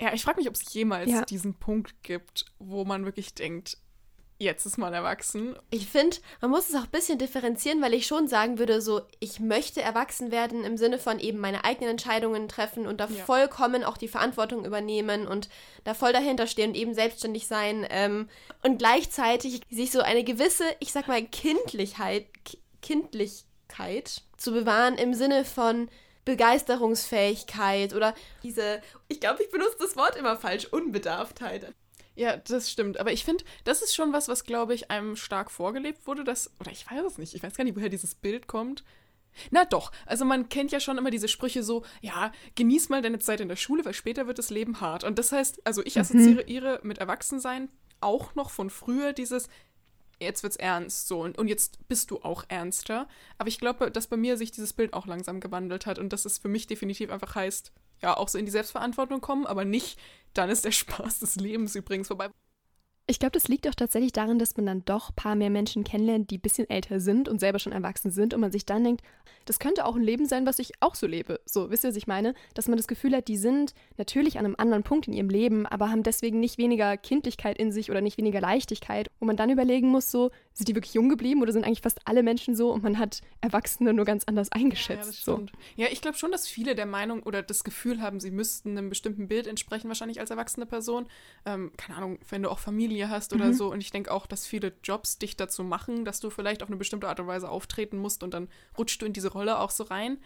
Ja, 0.00 0.12
ich 0.12 0.22
frage 0.22 0.38
mich, 0.38 0.48
ob 0.48 0.54
es 0.54 0.72
jemals 0.74 1.10
ja. 1.10 1.24
diesen 1.24 1.54
Punkt 1.54 2.02
gibt, 2.02 2.44
wo 2.58 2.84
man 2.84 3.04
wirklich 3.04 3.34
denkt, 3.34 3.78
jetzt 4.38 4.66
ist 4.66 4.78
man 4.78 4.94
erwachsen. 4.94 5.56
Ich 5.70 5.88
finde, 5.88 6.16
man 6.40 6.50
muss 6.50 6.68
es 6.68 6.74
auch 6.76 6.84
ein 6.84 6.90
bisschen 6.90 7.18
differenzieren, 7.18 7.82
weil 7.82 7.92
ich 7.92 8.06
schon 8.06 8.28
sagen 8.28 8.58
würde, 8.58 8.80
so, 8.80 9.02
ich 9.18 9.40
möchte 9.40 9.82
erwachsen 9.82 10.30
werden 10.30 10.64
im 10.64 10.76
Sinne 10.76 10.98
von 10.98 11.18
eben 11.18 11.38
meine 11.38 11.64
eigenen 11.64 11.90
Entscheidungen 11.90 12.48
treffen 12.48 12.86
und 12.86 12.98
da 13.00 13.08
ja. 13.08 13.24
vollkommen 13.24 13.84
auch 13.84 13.96
die 13.96 14.08
Verantwortung 14.08 14.64
übernehmen 14.64 15.26
und 15.26 15.48
da 15.84 15.94
voll 15.94 16.12
dahinter 16.12 16.46
stehen 16.46 16.70
und 16.70 16.76
eben 16.76 16.94
selbstständig 16.94 17.48
sein 17.48 17.86
ähm, 17.90 18.28
und 18.62 18.78
gleichzeitig 18.78 19.62
sich 19.70 19.90
so 19.90 20.00
eine 20.00 20.22
gewisse, 20.22 20.64
ich 20.78 20.92
sag 20.92 21.08
mal, 21.08 21.22
Kindlichkeit, 21.22 22.26
Kindlichkeit 22.80 24.22
zu 24.36 24.52
bewahren 24.52 24.96
im 24.96 25.14
Sinne 25.14 25.44
von 25.44 25.88
Begeisterungsfähigkeit 26.24 27.94
oder 27.94 28.14
diese, 28.42 28.82
ich 29.08 29.18
glaube, 29.18 29.42
ich 29.42 29.50
benutze 29.50 29.76
das 29.80 29.96
Wort 29.96 30.14
immer 30.14 30.36
falsch, 30.36 30.66
Unbedarftheit. 30.66 31.74
Ja, 32.18 32.36
das 32.36 32.68
stimmt. 32.68 32.98
Aber 32.98 33.12
ich 33.12 33.24
finde, 33.24 33.44
das 33.62 33.80
ist 33.80 33.94
schon 33.94 34.12
was, 34.12 34.26
was, 34.26 34.42
glaube 34.42 34.74
ich, 34.74 34.90
einem 34.90 35.14
stark 35.14 35.52
vorgelebt 35.52 36.04
wurde. 36.08 36.24
Dass, 36.24 36.50
oder 36.58 36.72
ich 36.72 36.90
weiß 36.90 37.04
es 37.04 37.16
nicht. 37.16 37.34
Ich 37.34 37.42
weiß 37.44 37.54
gar 37.54 37.62
nicht, 37.62 37.76
woher 37.76 37.88
dieses 37.88 38.16
Bild 38.16 38.48
kommt. 38.48 38.82
Na 39.52 39.64
doch, 39.64 39.92
also 40.04 40.24
man 40.24 40.48
kennt 40.48 40.72
ja 40.72 40.80
schon 40.80 40.98
immer 40.98 41.12
diese 41.12 41.28
Sprüche 41.28 41.62
so, 41.62 41.84
ja, 42.00 42.32
genieß 42.56 42.88
mal 42.88 43.02
deine 43.02 43.20
Zeit 43.20 43.40
in 43.40 43.48
der 43.48 43.54
Schule, 43.54 43.84
weil 43.84 43.94
später 43.94 44.26
wird 44.26 44.38
das 44.38 44.50
Leben 44.50 44.80
hart. 44.80 45.04
Und 45.04 45.16
das 45.16 45.30
heißt, 45.30 45.64
also 45.64 45.80
ich 45.84 45.94
mhm. 45.94 46.00
assoziiere 46.00 46.80
mhm. 46.82 46.88
mit 46.88 46.98
Erwachsensein 46.98 47.68
auch 48.00 48.34
noch 48.34 48.50
von 48.50 48.68
früher 48.68 49.12
dieses, 49.12 49.48
jetzt 50.20 50.42
wird's 50.42 50.56
ernst 50.56 51.08
so 51.08 51.20
und, 51.20 51.38
und 51.38 51.48
jetzt 51.48 51.86
bist 51.88 52.10
du 52.10 52.20
auch 52.22 52.44
ernster. 52.48 53.08
Aber 53.38 53.48
ich 53.48 53.58
glaube, 53.58 53.90
dass 53.90 54.06
bei 54.06 54.16
mir 54.16 54.36
sich 54.36 54.50
dieses 54.50 54.72
Bild 54.72 54.92
auch 54.92 55.06
langsam 55.06 55.40
gewandelt 55.40 55.86
hat 55.86 55.98
und 55.98 56.12
dass 56.12 56.24
es 56.24 56.38
für 56.38 56.48
mich 56.48 56.66
definitiv 56.66 57.10
einfach 57.10 57.34
heißt, 57.34 57.72
ja, 58.02 58.16
auch 58.16 58.28
so 58.28 58.38
in 58.38 58.44
die 58.44 58.52
Selbstverantwortung 58.52 59.20
kommen, 59.20 59.46
aber 59.46 59.64
nicht 59.64 59.98
dann 60.34 60.50
ist 60.50 60.64
der 60.64 60.72
Spaß 60.72 61.20
des 61.20 61.36
Lebens 61.36 61.74
übrigens 61.74 62.08
vorbei. 62.08 62.30
Ich 63.10 63.18
glaube, 63.18 63.32
das 63.32 63.48
liegt 63.48 63.66
auch 63.66 63.74
tatsächlich 63.74 64.12
daran, 64.12 64.38
dass 64.38 64.58
man 64.58 64.66
dann 64.66 64.84
doch 64.84 65.08
ein 65.08 65.16
paar 65.16 65.34
mehr 65.34 65.48
Menschen 65.48 65.82
kennenlernt, 65.82 66.30
die 66.30 66.36
ein 66.36 66.42
bisschen 66.42 66.68
älter 66.68 67.00
sind 67.00 67.26
und 67.26 67.40
selber 67.40 67.58
schon 67.58 67.72
erwachsen 67.72 68.10
sind 68.10 68.34
und 68.34 68.40
man 68.40 68.52
sich 68.52 68.66
dann 68.66 68.84
denkt, 68.84 69.02
das 69.46 69.58
könnte 69.58 69.86
auch 69.86 69.96
ein 69.96 70.02
Leben 70.02 70.26
sein, 70.26 70.44
was 70.44 70.58
ich 70.58 70.72
auch 70.80 70.94
so 70.94 71.06
lebe. 71.06 71.40
So, 71.46 71.70
wisst 71.70 71.84
ihr, 71.84 71.88
was 71.88 71.96
ich 71.96 72.06
meine? 72.06 72.34
Dass 72.52 72.68
man 72.68 72.76
das 72.76 72.86
Gefühl 72.86 73.16
hat, 73.16 73.28
die 73.28 73.38
sind 73.38 73.72
natürlich 73.96 74.38
an 74.38 74.44
einem 74.44 74.56
anderen 74.58 74.82
Punkt 74.82 75.08
in 75.08 75.14
ihrem 75.14 75.30
Leben, 75.30 75.64
aber 75.64 75.90
haben 75.90 76.02
deswegen 76.02 76.38
nicht 76.38 76.58
weniger 76.58 76.98
Kindlichkeit 76.98 77.56
in 77.56 77.72
sich 77.72 77.90
oder 77.90 78.02
nicht 78.02 78.18
weniger 78.18 78.42
Leichtigkeit. 78.42 79.10
Und 79.20 79.26
man 79.26 79.38
dann 79.38 79.48
überlegen 79.48 79.88
muss, 79.88 80.10
so, 80.10 80.30
sind 80.52 80.68
die 80.68 80.74
wirklich 80.74 80.92
jung 80.92 81.08
geblieben 81.08 81.40
oder 81.40 81.52
sind 81.52 81.64
eigentlich 81.64 81.80
fast 81.80 82.00
alle 82.04 82.22
Menschen 82.22 82.54
so 82.54 82.70
und 82.70 82.82
man 82.82 82.98
hat 82.98 83.22
Erwachsene 83.40 83.94
nur 83.94 84.04
ganz 84.04 84.24
anders 84.24 84.52
eingeschätzt. 84.52 85.26
Ja, 85.26 85.36
so. 85.36 85.46
ja 85.76 85.86
ich 85.90 86.02
glaube 86.02 86.18
schon, 86.18 86.30
dass 86.30 86.46
viele 86.46 86.74
der 86.74 86.86
Meinung 86.86 87.22
oder 87.22 87.42
das 87.42 87.64
Gefühl 87.64 88.02
haben, 88.02 88.20
sie 88.20 88.30
müssten 88.30 88.76
einem 88.76 88.90
bestimmten 88.90 89.28
Bild 89.28 89.46
entsprechen, 89.46 89.88
wahrscheinlich 89.88 90.20
als 90.20 90.30
erwachsene 90.30 90.66
Person. 90.66 91.06
Ähm, 91.46 91.72
keine 91.78 91.96
Ahnung, 91.96 92.18
wenn 92.28 92.42
du 92.42 92.50
auch 92.50 92.58
Familie 92.58 92.97
hast 93.06 93.32
oder 93.32 93.46
mhm. 93.46 93.52
so. 93.54 93.70
Und 93.72 93.80
ich 93.80 93.90
denke 93.90 94.10
auch, 94.10 94.26
dass 94.26 94.46
viele 94.46 94.72
Jobs 94.82 95.18
dich 95.18 95.36
dazu 95.36 95.62
machen, 95.64 96.04
dass 96.04 96.20
du 96.20 96.30
vielleicht 96.30 96.62
auf 96.62 96.68
eine 96.68 96.76
bestimmte 96.76 97.08
Art 97.08 97.20
und 97.20 97.26
Weise 97.26 97.48
auftreten 97.48 97.98
musst 97.98 98.22
und 98.22 98.34
dann 98.34 98.48
rutscht 98.76 99.00
du 99.00 99.06
in 99.06 99.12
diese 99.12 99.32
Rolle 99.32 99.58
auch 99.58 99.70
so 99.70 99.84
rein. 99.84 100.18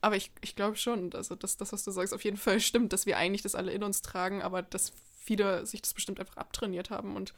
Aber 0.00 0.16
ich, 0.16 0.30
ich 0.40 0.56
glaube 0.56 0.76
schon, 0.76 1.12
also 1.14 1.34
dass 1.34 1.56
das, 1.56 1.72
was 1.72 1.84
du 1.84 1.90
sagst, 1.90 2.14
auf 2.14 2.24
jeden 2.24 2.36
Fall 2.36 2.60
stimmt, 2.60 2.92
dass 2.92 3.06
wir 3.06 3.16
eigentlich 3.16 3.42
das 3.42 3.54
alle 3.54 3.72
in 3.72 3.82
uns 3.82 4.02
tragen, 4.02 4.42
aber 4.42 4.62
dass 4.62 4.92
viele 5.20 5.66
sich 5.66 5.82
das 5.82 5.94
bestimmt 5.94 6.20
einfach 6.20 6.36
abtrainiert 6.36 6.90
haben 6.90 7.16
und 7.16 7.34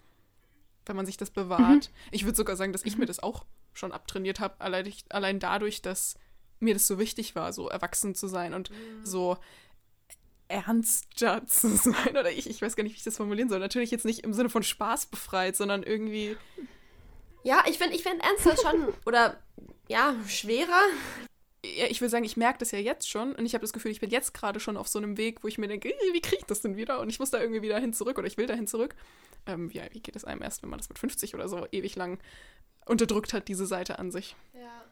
wenn 0.87 0.97
man 0.97 1.07
sich 1.07 1.17
das 1.17 1.31
bewahrt. 1.31 1.91
Mhm. 1.91 2.09
Ich 2.11 2.25
würde 2.25 2.37
sogar 2.37 2.57
sagen, 2.57 2.73
dass 2.73 2.85
ich 2.85 2.97
mir 2.97 3.05
mhm. 3.05 3.09
das 3.09 3.23
auch 3.23 3.45
schon 3.73 3.93
abtrainiert 3.93 4.41
habe, 4.41 4.61
allein, 4.61 4.93
allein 5.09 5.41
dadurch, 5.41 5.83
dass 5.83 6.17
mir 6.61 6.75
das 6.75 6.87
so 6.87 6.99
wichtig 6.99 7.35
war, 7.35 7.53
so 7.53 7.69
erwachsen 7.69 8.15
zu 8.15 8.29
sein 8.29 8.55
und 8.55 8.71
mhm. 8.71 9.05
so 9.05 9.37
ernster 10.49 11.47
zu 11.47 11.69
sein. 11.77 12.11
Oder 12.11 12.31
ich, 12.31 12.49
ich 12.49 12.61
weiß 12.61 12.77
gar 12.77 12.85
nicht, 12.85 12.95
wie 12.95 12.99
ich 12.99 13.05
das 13.05 13.17
formulieren 13.17 13.49
soll. 13.49 13.59
Natürlich 13.59 13.91
jetzt 13.91 14.05
nicht 14.05 14.21
im 14.21 14.33
Sinne 14.33 14.51
von 14.51 14.63
Spaß 14.63 15.07
befreit, 15.07 15.57
sondern 15.57 15.83
irgendwie. 15.83 16.37
Ja, 17.43 17.63
ich 17.69 17.79
finde 17.79 17.95
ich 17.95 18.03
find 18.03 18.23
ernster 18.23 18.57
schon, 18.57 18.93
oder 19.05 19.39
ja, 19.89 20.15
schwerer. 20.27 20.81
Ja, 21.65 21.87
ich 21.89 22.01
will 22.01 22.09
sagen, 22.09 22.25
ich 22.25 22.37
merke 22.37 22.59
das 22.59 22.71
ja 22.73 22.79
jetzt 22.79 23.09
schon 23.09 23.35
und 23.35 23.47
ich 23.47 23.55
habe 23.55 23.63
das 23.63 23.73
Gefühl, 23.73 23.91
ich 23.91 24.01
bin 24.01 24.11
jetzt 24.11 24.35
gerade 24.35 24.61
schon 24.61 24.77
auf 24.77 24.89
so 24.89 24.99
einem 24.99 25.17
Weg, 25.17 25.43
wo 25.43 25.49
ich 25.49 25.57
mir 25.57 25.69
denke, 25.69 25.89
wie 26.13 26.21
kriege 26.21 26.41
ich 26.41 26.47
das 26.47 26.61
denn 26.61 26.77
wieder? 26.77 27.01
Und 27.01 27.09
ich 27.09 27.19
muss 27.19 27.31
da 27.31 27.41
irgendwie 27.41 27.63
wieder 27.63 27.79
hin 27.79 27.93
zurück 27.93 28.19
oder 28.19 28.27
ich 28.27 28.37
will 28.37 28.47
da 28.47 28.55
hin 28.55 28.67
zurück. 28.67 28.95
Ähm, 29.47 29.71
ja, 29.71 29.83
wie 29.93 30.01
geht 30.01 30.17
es 30.17 30.25
einem 30.25 30.43
erst, 30.43 30.63
wenn 30.63 30.71
man 30.71 30.79
das 30.79 30.89
mit 30.89 30.99
50 30.99 31.35
oder 31.35 31.49
so 31.49 31.67
ewig 31.73 31.97
lang 31.97 32.19
unterdrückt 32.87 33.33
hat, 33.33 33.49
diese 33.49 33.67
Seite 33.67 33.99
an 33.99 34.11
sich? 34.11 34.37
Ja. 34.55 34.85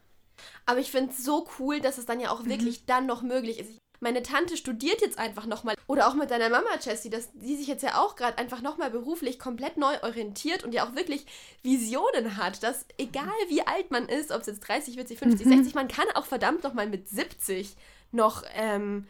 Aber 0.65 0.79
ich 0.79 0.91
finde 0.91 1.11
es 1.11 1.23
so 1.23 1.47
cool, 1.59 1.79
dass 1.79 1.97
es 1.97 2.05
dann 2.05 2.19
ja 2.19 2.31
auch 2.31 2.45
wirklich 2.45 2.81
mhm. 2.81 2.85
dann 2.87 3.05
noch 3.05 3.21
möglich 3.21 3.59
ist. 3.59 3.82
Meine 3.99 4.21
Tante 4.21 4.57
studiert 4.57 5.01
jetzt 5.01 5.17
einfach 5.17 5.45
nochmal. 5.45 5.75
Oder 5.87 6.07
auch 6.07 6.13
mit 6.13 6.29
deiner 6.29 6.49
Mama, 6.49 6.67
Jessie, 6.81 7.09
dass 7.09 7.29
die 7.33 7.55
sich 7.55 7.67
jetzt 7.67 7.83
ja 7.83 8.01
auch 8.01 8.15
gerade 8.15 8.37
einfach 8.37 8.61
nochmal 8.61 8.91
beruflich 8.91 9.39
komplett 9.39 9.77
neu 9.77 9.95
orientiert 10.01 10.63
und 10.63 10.73
ja 10.73 10.85
auch 10.85 10.95
wirklich 10.95 11.25
Visionen 11.61 12.35
hat, 12.35 12.63
dass 12.63 12.85
egal 12.97 13.31
wie 13.47 13.65
alt 13.65 13.91
man 13.91 14.09
ist, 14.09 14.31
ob 14.31 14.41
es 14.41 14.47
jetzt 14.47 14.67
30, 14.67 14.95
40, 14.95 15.19
50, 15.19 15.45
mhm. 15.45 15.57
60, 15.57 15.75
man 15.75 15.87
kann 15.87 16.07
auch 16.15 16.25
verdammt 16.25 16.63
nochmal 16.63 16.87
mit 16.87 17.07
70 17.07 17.75
noch 18.11 18.43
ähm, 18.55 19.07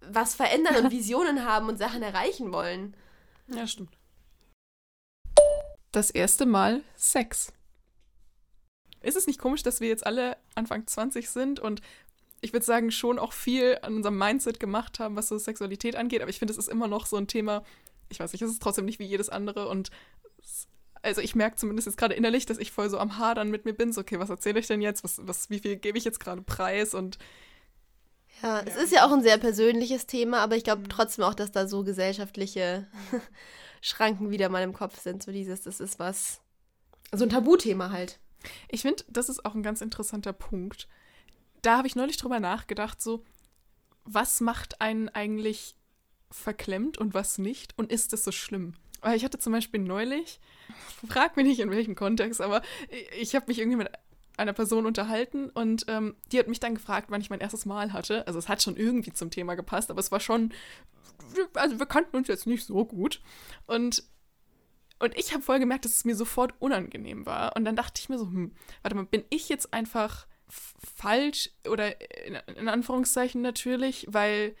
was 0.00 0.34
verändern 0.34 0.84
und 0.84 0.90
Visionen 0.90 1.44
haben 1.44 1.68
und 1.68 1.78
Sachen 1.78 2.02
erreichen 2.02 2.52
wollen. 2.52 2.96
Ja, 3.48 3.66
stimmt. 3.66 3.90
Das 5.92 6.10
erste 6.10 6.46
Mal 6.46 6.82
Sex. 6.96 7.52
Ist 9.00 9.16
es 9.16 9.26
nicht 9.26 9.38
komisch, 9.38 9.62
dass 9.62 9.80
wir 9.80 9.88
jetzt 9.88 10.06
alle 10.06 10.36
Anfang 10.54 10.86
20 10.86 11.28
sind 11.28 11.60
und 11.60 11.82
ich 12.44 12.52
würde 12.52 12.66
sagen, 12.66 12.90
schon 12.90 13.18
auch 13.18 13.32
viel 13.32 13.78
an 13.82 13.96
unserem 13.96 14.18
Mindset 14.18 14.60
gemacht 14.60 14.98
haben, 14.98 15.16
was 15.16 15.28
so 15.28 15.38
Sexualität 15.38 15.96
angeht, 15.96 16.20
aber 16.20 16.30
ich 16.30 16.38
finde, 16.38 16.52
es 16.52 16.58
ist 16.58 16.68
immer 16.68 16.88
noch 16.88 17.06
so 17.06 17.16
ein 17.16 17.26
Thema, 17.26 17.64
ich 18.10 18.20
weiß 18.20 18.32
nicht, 18.32 18.42
es 18.42 18.50
ist 18.50 18.62
trotzdem 18.62 18.84
nicht 18.84 18.98
wie 18.98 19.06
jedes 19.06 19.30
andere. 19.30 19.68
Und 19.68 19.90
also 21.02 21.22
ich 21.22 21.34
merke 21.34 21.56
zumindest 21.56 21.86
jetzt 21.86 21.96
gerade 21.96 22.14
innerlich, 22.14 22.44
dass 22.44 22.58
ich 22.58 22.70
voll 22.70 22.90
so 22.90 22.98
am 22.98 23.18
Hadern 23.18 23.50
mit 23.50 23.64
mir 23.64 23.72
bin, 23.72 23.92
so 23.92 24.02
okay, 24.02 24.18
was 24.18 24.30
erzähle 24.30 24.60
ich 24.60 24.66
denn 24.66 24.82
jetzt, 24.82 25.04
was, 25.04 25.20
was, 25.26 25.48
wie 25.48 25.58
viel 25.58 25.76
gebe 25.76 25.96
ich 25.96 26.04
jetzt 26.04 26.20
gerade 26.20 26.42
preis? 26.42 26.94
Und 26.94 27.18
ja, 28.42 28.60
es 28.60 28.76
ist 28.76 28.92
ja 28.92 29.06
auch 29.06 29.12
ein 29.12 29.22
sehr 29.22 29.38
persönliches 29.38 30.06
Thema, 30.06 30.38
aber 30.40 30.56
ich 30.56 30.64
glaube 30.64 30.82
mhm. 30.82 30.88
trotzdem 30.90 31.24
auch, 31.24 31.34
dass 31.34 31.50
da 31.50 31.66
so 31.66 31.82
gesellschaftliche 31.82 32.86
Schranken 33.80 34.30
wieder 34.30 34.50
mal 34.50 34.62
im 34.62 34.74
Kopf 34.74 35.00
sind, 35.00 35.22
so 35.22 35.32
dieses, 35.32 35.62
das 35.62 35.80
ist 35.80 35.98
was, 35.98 36.40
so 37.10 37.24
ein 37.24 37.30
Tabuthema 37.30 37.90
halt. 37.90 38.18
Ich 38.68 38.82
finde, 38.82 39.02
das 39.08 39.30
ist 39.30 39.46
auch 39.46 39.54
ein 39.54 39.62
ganz 39.62 39.80
interessanter 39.80 40.34
Punkt. 40.34 40.88
Da 41.64 41.78
habe 41.78 41.88
ich 41.88 41.96
neulich 41.96 42.18
drüber 42.18 42.40
nachgedacht, 42.40 43.00
so, 43.00 43.24
was 44.04 44.42
macht 44.42 44.82
einen 44.82 45.08
eigentlich 45.08 45.76
verklemmt 46.30 46.98
und 46.98 47.14
was 47.14 47.38
nicht? 47.38 47.72
Und 47.78 47.90
ist 47.90 48.12
das 48.12 48.22
so 48.22 48.32
schlimm? 48.32 48.74
Weil 49.00 49.16
ich 49.16 49.24
hatte 49.24 49.38
zum 49.38 49.54
Beispiel 49.54 49.80
neulich, 49.80 50.40
frag 51.08 51.36
mich 51.36 51.46
nicht 51.46 51.60
in 51.60 51.70
welchem 51.70 51.94
Kontext, 51.94 52.42
aber 52.42 52.60
ich 53.18 53.34
habe 53.34 53.46
mich 53.48 53.58
irgendwie 53.58 53.78
mit 53.78 53.90
einer 54.36 54.52
Person 54.52 54.84
unterhalten 54.84 55.48
und 55.48 55.86
ähm, 55.88 56.16
die 56.32 56.38
hat 56.38 56.48
mich 56.48 56.60
dann 56.60 56.74
gefragt, 56.74 57.06
wann 57.10 57.22
ich 57.22 57.30
mein 57.30 57.40
erstes 57.40 57.64
Mal 57.64 57.94
hatte. 57.94 58.26
Also 58.26 58.38
es 58.38 58.48
hat 58.48 58.62
schon 58.62 58.76
irgendwie 58.76 59.12
zum 59.12 59.30
Thema 59.30 59.54
gepasst, 59.54 59.90
aber 59.90 60.00
es 60.00 60.12
war 60.12 60.20
schon, 60.20 60.52
also 61.54 61.78
wir 61.78 61.86
kannten 61.86 62.16
uns 62.16 62.28
jetzt 62.28 62.46
nicht 62.46 62.66
so 62.66 62.84
gut. 62.84 63.22
Und 63.66 64.04
und 65.00 65.16
ich 65.18 65.32
habe 65.32 65.42
voll 65.42 65.58
gemerkt, 65.58 65.84
dass 65.84 65.96
es 65.96 66.04
mir 66.04 66.14
sofort 66.14 66.54
unangenehm 66.60 67.26
war. 67.26 67.56
Und 67.56 67.64
dann 67.64 67.76
dachte 67.76 68.00
ich 68.00 68.08
mir 68.08 68.18
so, 68.18 68.26
hm, 68.26 68.52
warte 68.82 68.96
mal, 68.96 69.04
bin 69.04 69.24
ich 69.28 69.48
jetzt 69.48 69.74
einfach 69.74 70.26
falsch 70.96 71.50
oder 71.68 72.00
in, 72.26 72.36
in 72.56 72.68
Anführungszeichen 72.68 73.42
natürlich, 73.42 74.06
weil 74.10 74.54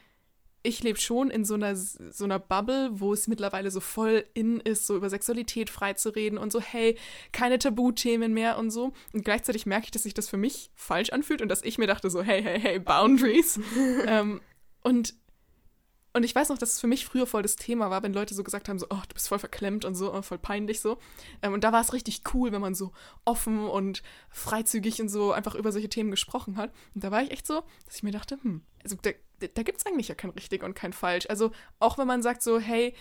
ich 0.66 0.82
lebe 0.82 0.98
schon 0.98 1.30
in 1.30 1.44
so 1.44 1.54
einer, 1.54 1.76
so 1.76 2.24
einer 2.24 2.38
Bubble, 2.38 2.88
wo 2.92 3.12
es 3.12 3.28
mittlerweile 3.28 3.70
so 3.70 3.80
voll 3.80 4.24
in 4.32 4.60
ist, 4.60 4.86
so 4.86 4.96
über 4.96 5.10
Sexualität 5.10 5.68
freizureden 5.68 6.38
und 6.38 6.52
so, 6.52 6.60
hey, 6.60 6.96
keine 7.32 7.58
Tabuthemen 7.58 8.32
mehr 8.32 8.56
und 8.56 8.70
so. 8.70 8.94
Und 9.12 9.24
gleichzeitig 9.26 9.66
merke 9.66 9.84
ich, 9.84 9.90
dass 9.90 10.04
sich 10.04 10.14
das 10.14 10.28
für 10.28 10.38
mich 10.38 10.70
falsch 10.74 11.10
anfühlt 11.10 11.42
und 11.42 11.48
dass 11.48 11.62
ich 11.62 11.76
mir 11.76 11.86
dachte 11.86 12.08
so, 12.08 12.22
hey, 12.22 12.42
hey, 12.42 12.58
hey, 12.58 12.78
Boundaries. 12.78 13.60
ähm, 14.06 14.40
und 14.82 15.14
und 16.14 16.22
ich 16.22 16.34
weiß 16.34 16.48
noch, 16.48 16.58
dass 16.58 16.74
es 16.74 16.80
für 16.80 16.86
mich 16.86 17.04
früher 17.04 17.26
voll 17.26 17.42
das 17.42 17.56
Thema 17.56 17.90
war, 17.90 18.04
wenn 18.04 18.12
Leute 18.12 18.34
so 18.34 18.44
gesagt 18.44 18.68
haben, 18.68 18.78
so, 18.78 18.86
oh, 18.88 19.00
du 19.08 19.14
bist 19.14 19.28
voll 19.28 19.40
verklemmt 19.40 19.84
und 19.84 19.96
so, 19.96 20.14
oh, 20.14 20.22
voll 20.22 20.38
peinlich 20.38 20.80
so. 20.80 20.98
Ähm, 21.42 21.52
und 21.52 21.64
da 21.64 21.72
war 21.72 21.80
es 21.80 21.92
richtig 21.92 22.22
cool, 22.32 22.52
wenn 22.52 22.60
man 22.60 22.76
so 22.76 22.92
offen 23.24 23.66
und 23.66 24.04
freizügig 24.30 25.00
und 25.00 25.08
so 25.08 25.32
einfach 25.32 25.56
über 25.56 25.72
solche 25.72 25.88
Themen 25.88 26.12
gesprochen 26.12 26.56
hat. 26.56 26.72
Und 26.94 27.02
da 27.02 27.10
war 27.10 27.22
ich 27.22 27.32
echt 27.32 27.48
so, 27.48 27.64
dass 27.84 27.96
ich 27.96 28.04
mir 28.04 28.12
dachte, 28.12 28.38
hm, 28.40 28.62
also 28.84 28.96
da, 29.02 29.10
da 29.40 29.62
gibt 29.64 29.78
es 29.78 29.86
eigentlich 29.86 30.06
ja 30.06 30.14
kein 30.14 30.30
richtig 30.30 30.62
und 30.62 30.74
kein 30.74 30.92
falsch. 30.92 31.26
Also 31.28 31.50
auch 31.80 31.98
wenn 31.98 32.06
man 32.06 32.22
sagt 32.22 32.44
so, 32.44 32.60
hey, 32.60 32.94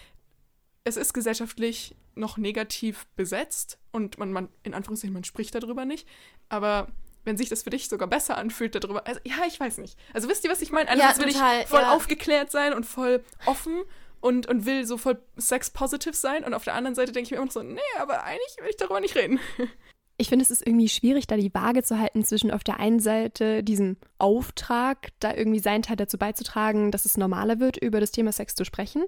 es 0.83 0.97
ist 0.97 1.13
gesellschaftlich 1.13 1.95
noch 2.15 2.37
negativ 2.37 3.05
besetzt 3.15 3.77
und 3.91 4.17
man, 4.17 4.31
man 4.31 4.49
in 4.63 4.73
Anführungszeichen, 4.73 5.13
man 5.13 5.23
spricht 5.23 5.53
darüber 5.53 5.85
nicht, 5.85 6.07
aber 6.49 6.87
wenn 7.23 7.37
sich 7.37 7.49
das 7.49 7.63
für 7.63 7.69
dich 7.69 7.89
sogar 7.89 8.07
besser 8.07 8.37
anfühlt 8.37 8.75
darüber. 8.75 9.07
Also, 9.07 9.19
ja, 9.23 9.45
ich 9.47 9.59
weiß 9.59 9.77
nicht. 9.77 9.97
Also 10.13 10.29
wisst 10.29 10.43
ihr, 10.43 10.51
was 10.51 10.61
ich 10.61 10.71
meine? 10.71 10.89
Einerseits 10.89 11.17
ja, 11.17 11.23
will 11.23 11.29
ich 11.61 11.67
voll 11.67 11.81
ja. 11.81 11.93
aufgeklärt 11.93 12.51
sein 12.51 12.73
und 12.73 12.85
voll 12.85 13.23
offen 13.45 13.83
und, 14.19 14.47
und 14.47 14.65
will 14.65 14.85
so 14.85 14.97
voll 14.97 15.19
sex-positive 15.37 16.15
sein. 16.15 16.43
Und 16.43 16.53
auf 16.53 16.63
der 16.63 16.75
anderen 16.75 16.95
Seite 16.95 17.11
denke 17.11 17.25
ich 17.25 17.31
mir 17.31 17.37
immer 17.37 17.45
noch 17.45 17.51
so, 17.51 17.63
nee, 17.63 17.79
aber 17.99 18.23
eigentlich 18.23 18.55
will 18.59 18.69
ich 18.69 18.77
darüber 18.77 18.99
nicht 18.99 19.15
reden. 19.15 19.39
Ich 20.17 20.29
finde, 20.29 20.43
es 20.43 20.51
ist 20.51 20.65
irgendwie 20.65 20.89
schwierig, 20.89 21.25
da 21.25 21.35
die 21.35 21.53
Waage 21.55 21.81
zu 21.81 21.97
halten 21.97 22.23
zwischen 22.23 22.51
auf 22.51 22.63
der 22.63 22.79
einen 22.79 22.99
Seite 22.99 23.63
diesem 23.63 23.97
Auftrag, 24.19 25.09
da 25.19 25.33
irgendwie 25.33 25.59
seinen 25.59 25.81
Teil 25.81 25.95
dazu 25.95 26.19
beizutragen, 26.19 26.91
dass 26.91 27.05
es 27.05 27.17
normaler 27.17 27.59
wird, 27.59 27.77
über 27.77 27.99
das 27.99 28.11
Thema 28.11 28.31
Sex 28.31 28.53
zu 28.53 28.63
sprechen. 28.63 29.03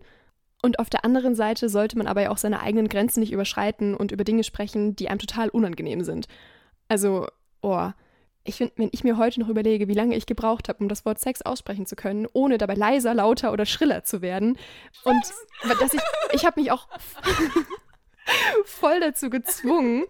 Und 0.63 0.79
auf 0.79 0.89
der 0.89 1.05
anderen 1.05 1.36
Seite 1.36 1.69
sollte 1.69 1.95
man 1.95 2.07
aber 2.07 2.24
ja 2.24 2.31
auch 2.31 2.38
seine 2.38 2.60
eigenen 2.60 2.89
Grenzen 2.89 3.19
nicht 3.19 3.31
überschreiten 3.31 3.95
und 3.95 4.12
über 4.12 4.24
Dinge 4.24 4.43
sprechen, 4.43 4.95
die 4.95 5.07
einem 5.07 5.19
total 5.19 5.50
unangenehm 5.50 6.03
sind. 6.03 6.27
Also, 6.88 7.27
oh, 7.62 7.91
ich 8.46 8.56
finde, 8.56 8.74
wenn 8.78 8.90
ich 8.92 9.04
mir 9.04 9.18
heute 9.18 9.40
noch 9.40 9.50
überlege, 9.50 9.88
wie 9.88 9.94
lange 9.94 10.16
ich 10.16 10.28
gebraucht 10.28 10.70
habe, 10.70 10.80
um 10.80 10.88
das 10.88 11.04
Wort 11.04 11.20
Sex 11.20 11.42
aussprechen 11.42 11.86
zu 11.86 11.96
können, 11.96 12.28
ohne 12.32 12.58
dabei 12.58 12.75
leiser, 12.75 13.14
lauter 13.14 13.52
oder 13.52 13.66
schriller 13.66 14.04
zu 14.04 14.22
werden. 14.22 14.58
Und 15.04 15.24
dass 15.80 15.94
ich, 15.94 16.02
ich 16.32 16.46
habe 16.46 16.62
mich 16.62 16.72
auch 16.72 16.88
voll 18.66 19.00
dazu 19.00 19.30
gezwungen, 19.30 20.04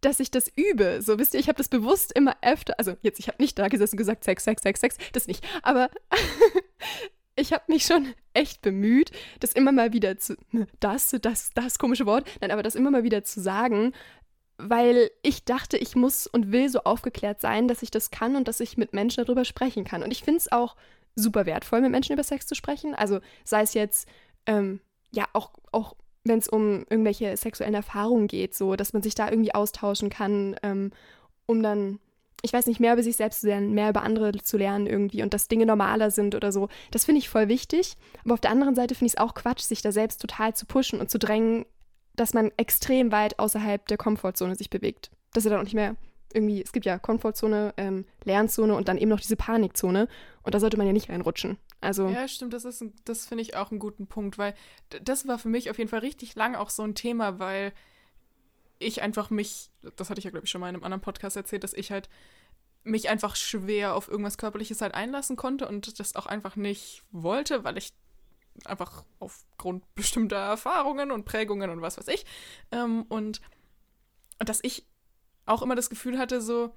dass 0.00 0.18
ich 0.18 0.30
das 0.30 0.50
übe. 0.56 1.00
So, 1.00 1.18
wisst 1.18 1.34
ihr, 1.34 1.40
ich 1.40 1.48
habe 1.48 1.58
das 1.58 1.68
bewusst 1.68 2.12
immer 2.12 2.36
öfter, 2.42 2.74
also 2.78 2.96
jetzt, 3.02 3.20
ich 3.20 3.28
habe 3.28 3.40
nicht 3.40 3.58
da 3.58 3.68
gesessen 3.68 3.94
und 3.94 3.98
gesagt, 3.98 4.24
Sex, 4.24 4.44
Sex, 4.44 4.62
Sex, 4.62 4.80
Sex, 4.80 4.96
das 5.12 5.28
nicht. 5.28 5.46
Aber 5.62 5.90
ich 7.36 7.52
habe 7.52 7.64
mich 7.68 7.84
schon 7.84 8.14
echt 8.34 8.62
bemüht, 8.62 9.12
das 9.38 9.52
immer 9.52 9.72
mal 9.72 9.92
wieder 9.92 10.18
zu, 10.18 10.36
das, 10.80 11.16
das, 11.20 11.50
das 11.54 11.78
komische 11.78 12.06
Wort, 12.06 12.28
nein, 12.40 12.50
aber 12.50 12.62
das 12.62 12.74
immer 12.74 12.90
mal 12.90 13.04
wieder 13.04 13.24
zu 13.24 13.40
sagen, 13.40 13.92
weil 14.62 15.10
ich 15.22 15.44
dachte, 15.44 15.76
ich 15.76 15.96
muss 15.96 16.26
und 16.26 16.52
will 16.52 16.68
so 16.68 16.80
aufgeklärt 16.80 17.40
sein, 17.40 17.68
dass 17.68 17.82
ich 17.82 17.90
das 17.90 18.10
kann 18.10 18.36
und 18.36 18.48
dass 18.48 18.60
ich 18.60 18.76
mit 18.76 18.92
Menschen 18.92 19.24
darüber 19.24 19.44
sprechen 19.44 19.84
kann. 19.84 20.02
Und 20.02 20.10
ich 20.10 20.22
finde 20.22 20.38
es 20.38 20.52
auch 20.52 20.76
super 21.14 21.46
wertvoll, 21.46 21.80
mit 21.80 21.90
Menschen 21.90 22.12
über 22.12 22.22
Sex 22.22 22.46
zu 22.46 22.54
sprechen. 22.54 22.94
Also 22.94 23.20
sei 23.44 23.62
es 23.62 23.74
jetzt, 23.74 24.08
ähm, 24.46 24.80
ja, 25.12 25.24
auch, 25.32 25.50
auch 25.72 25.94
wenn 26.24 26.38
es 26.38 26.48
um 26.48 26.84
irgendwelche 26.90 27.36
sexuellen 27.36 27.74
Erfahrungen 27.74 28.26
geht, 28.26 28.54
so, 28.54 28.76
dass 28.76 28.92
man 28.92 29.02
sich 29.02 29.14
da 29.14 29.30
irgendwie 29.30 29.54
austauschen 29.54 30.10
kann, 30.10 30.56
ähm, 30.62 30.92
um 31.46 31.62
dann, 31.62 31.98
ich 32.42 32.52
weiß 32.52 32.66
nicht, 32.66 32.80
mehr 32.80 32.92
über 32.92 33.02
sich 33.02 33.16
selbst 33.16 33.40
zu 33.40 33.46
lernen, 33.46 33.72
mehr 33.72 33.90
über 33.90 34.02
andere 34.02 34.32
zu 34.32 34.56
lernen 34.56 34.86
irgendwie 34.86 35.22
und 35.22 35.34
dass 35.34 35.48
Dinge 35.48 35.66
normaler 35.66 36.10
sind 36.10 36.34
oder 36.34 36.52
so. 36.52 36.68
Das 36.90 37.04
finde 37.04 37.20
ich 37.20 37.28
voll 37.28 37.48
wichtig. 37.48 37.96
Aber 38.24 38.34
auf 38.34 38.40
der 38.40 38.50
anderen 38.50 38.74
Seite 38.74 38.94
finde 38.94 39.06
ich 39.06 39.14
es 39.14 39.18
auch 39.18 39.34
Quatsch, 39.34 39.62
sich 39.62 39.82
da 39.82 39.92
selbst 39.92 40.20
total 40.20 40.54
zu 40.54 40.66
pushen 40.66 41.00
und 41.00 41.10
zu 41.10 41.18
drängen, 41.18 41.64
dass 42.16 42.34
man 42.34 42.50
extrem 42.56 43.12
weit 43.12 43.38
außerhalb 43.38 43.86
der 43.86 43.96
Komfortzone 43.96 44.54
sich 44.54 44.70
bewegt. 44.70 45.10
Dass 45.32 45.44
er 45.44 45.50
dann 45.50 45.60
auch 45.60 45.64
nicht 45.64 45.74
mehr 45.74 45.96
irgendwie, 46.32 46.62
es 46.62 46.72
gibt 46.72 46.86
ja 46.86 46.98
Komfortzone, 46.98 47.74
ähm, 47.76 48.04
Lernzone 48.24 48.74
und 48.74 48.88
dann 48.88 48.98
eben 48.98 49.10
noch 49.10 49.20
diese 49.20 49.36
Panikzone. 49.36 50.08
Und 50.42 50.54
da 50.54 50.60
sollte 50.60 50.76
man 50.76 50.86
ja 50.86 50.92
nicht 50.92 51.08
reinrutschen. 51.08 51.58
Also 51.80 52.08
ja, 52.08 52.28
stimmt, 52.28 52.52
das 52.52 52.64
ist, 52.64 52.84
das 53.04 53.26
finde 53.26 53.42
ich 53.42 53.56
auch 53.56 53.70
einen 53.70 53.80
guten 53.80 54.06
Punkt, 54.06 54.36
weil 54.36 54.54
das 55.02 55.26
war 55.26 55.38
für 55.38 55.48
mich 55.48 55.70
auf 55.70 55.78
jeden 55.78 55.88
Fall 55.88 56.00
richtig 56.00 56.34
lang 56.34 56.54
auch 56.54 56.70
so 56.70 56.82
ein 56.82 56.94
Thema, 56.94 57.38
weil 57.38 57.72
ich 58.78 59.02
einfach 59.02 59.30
mich, 59.30 59.70
das 59.96 60.10
hatte 60.10 60.18
ich 60.18 60.24
ja 60.24 60.30
glaube 60.30 60.44
ich 60.44 60.50
schon 60.50 60.60
mal 60.60 60.68
in 60.68 60.74
einem 60.74 60.84
anderen 60.84 61.00
Podcast 61.00 61.36
erzählt, 61.36 61.64
dass 61.64 61.72
ich 61.72 61.90
halt 61.90 62.08
mich 62.82 63.08
einfach 63.08 63.36
schwer 63.36 63.94
auf 63.94 64.08
irgendwas 64.08 64.38
Körperliches 64.38 64.80
halt 64.80 64.94
einlassen 64.94 65.36
konnte 65.36 65.68
und 65.68 65.98
das 65.98 66.16
auch 66.16 66.26
einfach 66.26 66.56
nicht 66.56 67.02
wollte, 67.12 67.64
weil 67.64 67.76
ich 67.78 67.92
einfach 68.64 69.04
aufgrund 69.18 69.94
bestimmter 69.94 70.36
Erfahrungen 70.36 71.10
und 71.10 71.24
Prägungen 71.24 71.70
und 71.70 71.82
was 71.82 71.98
weiß 71.98 72.08
ich. 72.08 72.24
Ähm, 72.72 73.04
und, 73.08 73.40
und 74.38 74.48
dass 74.48 74.60
ich 74.62 74.86
auch 75.46 75.62
immer 75.62 75.74
das 75.74 75.90
Gefühl 75.90 76.18
hatte, 76.18 76.40
so, 76.40 76.74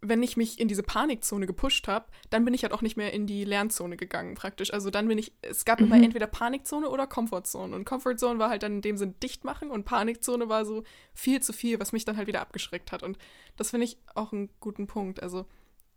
wenn 0.00 0.22
ich 0.22 0.36
mich 0.36 0.58
in 0.58 0.66
diese 0.66 0.82
Panikzone 0.82 1.46
gepusht 1.46 1.86
habe, 1.86 2.06
dann 2.28 2.44
bin 2.44 2.54
ich 2.54 2.64
halt 2.64 2.72
auch 2.72 2.82
nicht 2.82 2.96
mehr 2.96 3.12
in 3.12 3.26
die 3.26 3.44
Lernzone 3.44 3.96
gegangen, 3.96 4.34
praktisch. 4.34 4.72
Also 4.72 4.90
dann 4.90 5.06
bin 5.06 5.16
ich, 5.16 5.32
es 5.42 5.64
gab 5.64 5.80
mhm. 5.80 5.86
immer 5.86 5.96
entweder 5.96 6.26
Panikzone 6.26 6.90
oder 6.90 7.06
Komfortzone. 7.06 7.74
Und 7.74 7.84
Komfortzone 7.84 8.38
war 8.38 8.50
halt 8.50 8.64
dann 8.64 8.76
in 8.76 8.82
dem 8.82 8.96
Sinn 8.96 9.14
dicht 9.22 9.44
machen 9.44 9.70
und 9.70 9.84
Panikzone 9.84 10.48
war 10.48 10.64
so 10.64 10.82
viel 11.14 11.40
zu 11.40 11.52
viel, 11.52 11.78
was 11.78 11.92
mich 11.92 12.04
dann 12.04 12.16
halt 12.16 12.26
wieder 12.26 12.40
abgeschreckt 12.40 12.90
hat. 12.90 13.02
Und 13.04 13.16
das 13.56 13.70
finde 13.70 13.84
ich 13.84 13.96
auch 14.14 14.32
einen 14.32 14.50
guten 14.58 14.88
Punkt. 14.88 15.22
Also 15.22 15.46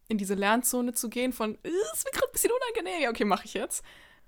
in 0.07 0.19
diese 0.19 0.36
Lernzone 0.36 0.93
zu 0.93 1.10
gehen 1.10 1.34
von, 1.34 1.57
es 1.63 2.05
wird 2.05 2.13
gerade 2.13 2.27
ein 2.27 2.31
bisschen 2.31 2.51
unangenehm, 2.51 3.01
ja, 3.01 3.10
okay, 3.10 3.25
mache 3.25 3.45
ich 3.45 3.55
jetzt 3.55 3.84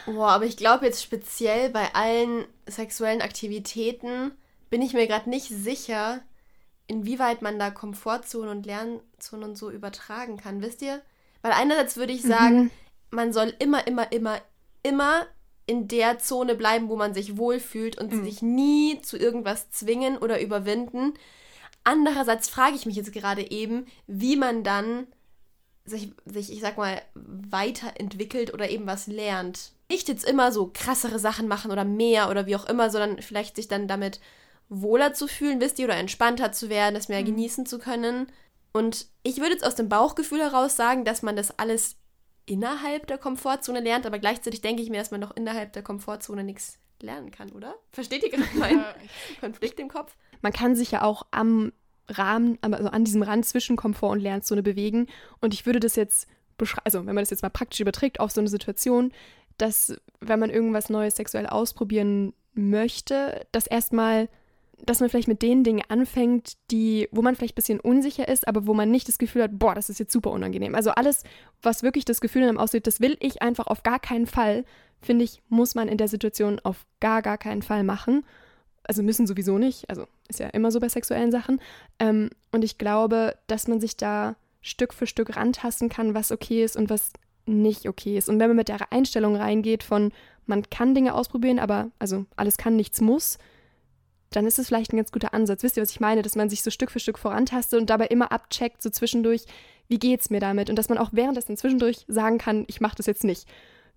Boah, 0.06 0.30
aber 0.30 0.46
ich 0.46 0.58
glaube 0.58 0.86
jetzt 0.86 1.04
speziell 1.04 1.70
bei 1.70 1.94
allen 1.94 2.46
sexuellen 2.66 3.22
Aktivitäten 3.22 4.32
bin 4.70 4.82
ich 4.82 4.94
mir 4.94 5.08
gerade 5.08 5.30
nicht 5.30 5.48
sicher, 5.48 6.22
inwieweit 6.88 7.42
man 7.42 7.60
da 7.60 7.70
Komfortzonen 7.70 8.50
und 8.50 8.66
Lernzonen 8.66 9.50
und 9.50 9.58
so 9.58 9.70
übertragen 9.70 10.38
kann, 10.38 10.62
wisst 10.62 10.82
ihr? 10.82 11.01
Weil 11.42 11.51
einerseits 11.51 11.98
würde 11.98 12.13
ich 12.13 12.22
sagen, 12.22 12.63
mhm. 12.63 12.72
man 13.12 13.34
soll 13.34 13.54
immer, 13.60 13.86
immer, 13.88 14.12
immer, 14.12 14.42
immer 14.84 15.25
in 15.66 15.88
der 15.88 16.20
Zone 16.20 16.56
bleiben, 16.56 16.89
wo 16.89 16.96
man 16.96 17.13
sich 17.13 17.38
wohlfühlt 17.38 17.98
und 17.98 18.13
mhm. 18.13 18.24
sich 18.24 18.42
nie 18.42 19.01
zu 19.01 19.18
irgendwas 19.18 19.70
zwingen 19.70 20.18
oder 20.18 20.42
überwinden. 20.42 21.13
Andererseits 21.84 22.50
frage 22.50 22.75
ich 22.75 22.86
mich 22.86 22.96
jetzt 22.96 23.12
gerade 23.12 23.51
eben, 23.51 23.86
wie 24.08 24.38
man 24.38 24.63
dann 24.63 25.08
sich, 25.86 26.12
sich, 26.25 26.51
ich 26.51 26.62
sag 26.62 26.77
mal, 26.77 27.01
weiterentwickelt 27.13 28.54
oder 28.54 28.70
eben 28.70 28.88
was 28.88 29.08
lernt. 29.08 29.72
Nicht 29.89 30.08
jetzt 30.08 30.27
immer 30.27 30.51
so 30.51 30.70
krassere 30.74 31.20
Sachen 31.20 31.48
machen 31.48 31.72
oder 31.72 31.86
mehr 31.86 32.29
oder 32.29 32.46
wie 32.46 32.56
auch 32.56 32.65
immer, 32.65 32.89
sondern 32.89 33.22
vielleicht 33.22 33.56
sich 33.56 33.67
dann 33.67 33.88
damit 33.88 34.20
wohler 34.70 35.13
zu 35.13 35.27
fühlen, 35.27 35.62
wisst 35.62 35.79
ihr, 35.79 35.86
oder 35.86 35.96
entspannter 35.96 36.51
zu 36.51 36.70
werden, 36.70 36.96
das 36.96 37.08
mehr 37.08 37.22
mhm. 37.22 37.27
genießen 37.27 37.65
zu 37.65 37.79
können. 37.79 38.27
Und 38.74 39.08
ich 39.24 39.38
würde 39.38 39.53
jetzt 39.53 39.65
aus 39.65 39.75
dem 39.75 39.89
Bauchgefühl 39.89 40.41
heraus 40.41 40.75
sagen, 40.75 41.06
dass 41.06 41.22
man 41.22 41.36
das 41.36 41.58
alles 41.58 41.96
innerhalb 42.46 43.08
der 43.08 43.17
Komfortzone 43.17 43.79
lernt, 43.79 44.06
aber 44.06 44.20
gleichzeitig 44.20 44.62
denke 44.62 44.82
ich 44.82 44.89
mir, 44.89 45.00
dass 45.00 45.12
man 45.12 45.22
doch 45.22 45.36
innerhalb 45.36 45.74
der 45.74 45.84
Komfortzone 45.84 46.44
nichts 46.44 46.79
lernen 47.01 47.32
kann, 47.32 47.51
oder? 47.51 47.75
Versteht 47.91 48.24
ihr 48.24 48.29
gerade 48.29 48.58
meinen 48.58 48.84
Konflikt 49.39 49.79
im 49.79 49.89
Kopf? 49.89 50.15
Man 50.41 50.53
kann 50.53 50.75
sich 50.75 50.91
ja 50.91 51.03
auch 51.03 51.25
am 51.32 51.72
Rahmen, 52.10 52.58
also 52.62 52.89
an 52.89 53.03
diesem 53.03 53.22
Rand 53.22 53.46
zwischen 53.46 53.75
Komfort 53.75 54.12
und 54.12 54.20
Lernzone 54.20 54.63
bewegen. 54.63 55.08
Und 55.41 55.53
ich 55.53 55.65
würde 55.65 55.79
das 55.79 55.96
jetzt 55.96 56.27
beschreiben, 56.58 56.86
also 56.86 57.00
wenn 57.00 57.15
man 57.15 57.22
das 57.22 57.29
jetzt 57.29 57.44
mal 57.44 57.50
praktisch 57.50 57.79
überträgt 57.79 58.20
auf 58.20 58.32
so 58.32 58.39
eine 58.39 58.50
Situation, 58.50 59.12
dass 59.58 59.96
wenn 60.20 60.40
man 60.40 60.50
irgendwas 60.50 60.90
Neues 60.90 61.16
sexuell 61.16 61.48
ausprobieren 61.48 62.34
möchte, 62.54 63.46
dass 63.52 63.68
erstmal 63.68 64.30
dass 64.86 65.00
man 65.00 65.10
vielleicht 65.10 65.28
mit 65.28 65.42
den 65.42 65.64
Dingen 65.64 65.84
anfängt, 65.88 66.54
die, 66.70 67.10
wo 67.12 67.22
man 67.22 67.36
vielleicht 67.36 67.54
ein 67.54 67.56
bisschen 67.56 67.80
unsicher 67.80 68.28
ist, 68.28 68.48
aber 68.48 68.68
wo 68.68 68.74
man 68.74 68.92
nicht 68.92 69.08
das 69.08 69.18
Gefühl 69.18 69.44
hat, 69.44 69.58
boah, 69.58 69.74
das 69.74 69.90
ist 69.90 70.00
jetzt 70.00 70.14
super 70.14 70.32
unangenehm. 70.32 70.76
Also 70.76 70.92
alles, 70.92 71.24
was 71.62 71.82
wirklich 71.82 72.06
das 72.06 72.22
Gefühl 72.22 72.44
in 72.44 72.50
einem 72.50 72.58
aussieht, 72.60 72.86
das 72.86 73.02
will 73.02 73.18
ich 73.20 73.42
einfach 73.42 73.68
auf 73.68 73.82
gar 73.82 74.00
keinen 74.00 74.28
Fall, 74.28 74.66
finde 75.02 75.26
ich, 75.26 75.42
muss 75.50 75.74
man 75.74 75.88
in 75.88 75.98
der 75.98 76.08
Situation 76.08 76.60
auf 76.60 76.86
gar, 77.00 77.22
gar 77.22 77.38
keinen 77.38 77.64
Fall 77.64 77.84
machen. 77.84 78.24
Also 78.84 79.04
müssen 79.04 79.28
sowieso 79.28 79.58
nicht, 79.58 79.90
also 79.90 80.06
ist 80.28 80.40
ja 80.40 80.48
immer 80.50 80.72
so 80.72 80.80
bei 80.80 80.90
sexuellen 80.90 81.32
Sachen. 81.32 81.60
Ähm, 82.00 82.30
und 82.52 82.64
ich 82.64 82.78
glaube, 82.78 83.36
dass 83.48 83.68
man 83.68 83.82
sich 83.82 83.98
da 83.98 84.36
Stück 84.62 84.94
für 84.94 85.08
Stück 85.08 85.36
rantasten 85.36 85.90
kann, 85.90 86.14
was 86.14 86.32
okay 86.32 86.64
ist 86.64 86.78
und 86.78 86.90
was 86.90 87.14
nicht 87.48 87.88
okay 87.88 88.18
ist. 88.18 88.30
Und 88.30 88.39
wenn 88.39 88.50
man 88.50 88.58
mit 88.58 88.68
der 88.68 88.92
Einstellung 88.92 89.36
reingeht 89.36 89.84
von, 89.84 90.12
man 90.46 90.70
kann 90.70 90.96
Dinge 90.96 91.13
ausprobieren, 91.13 91.60
aber 91.60 91.92
also 92.00 92.25
alles 92.36 92.58
kann, 92.58 92.75
nichts 92.75 93.01
muss, 93.01 93.38
dann 94.30 94.46
ist 94.46 94.60
es 94.60 94.68
vielleicht 94.68 94.94
ein 94.94 94.98
ganz 94.98 95.12
guter 95.12 95.34
Ansatz. 95.34 95.63
Wisst 95.63 95.77
ihr, 95.77 95.84
was 95.84 95.92
ich 95.92 96.00
meine? 96.00 96.22
Dass 96.22 96.36
man 96.36 96.50
sich 96.50 96.62
so 96.62 96.70
Stück 96.70 96.92
für 96.92 97.00
Stück 97.00 97.18
vorantastet 97.18 97.80
und 97.80 97.89
dabei 97.89 98.08
immer 98.08 98.32
abcheckt, 98.32 98.82
so 98.82 98.89
zwischendurch, 98.89 99.46
wie 99.88 100.00
geht's 100.00 100.30
mir 100.30 100.39
damit? 100.39 100.70
Und 100.70 100.75
dass 100.75 100.89
man 100.89 100.98
auch 100.98 101.10
währenddessen 101.13 101.56
zwischendurch 101.56 102.06
sagen 102.08 102.38
kann, 102.38 102.66
ich 102.68 102.82
mache 102.82 102.96
das 102.96 103.06
jetzt 103.06 103.24
nicht. 103.24 103.48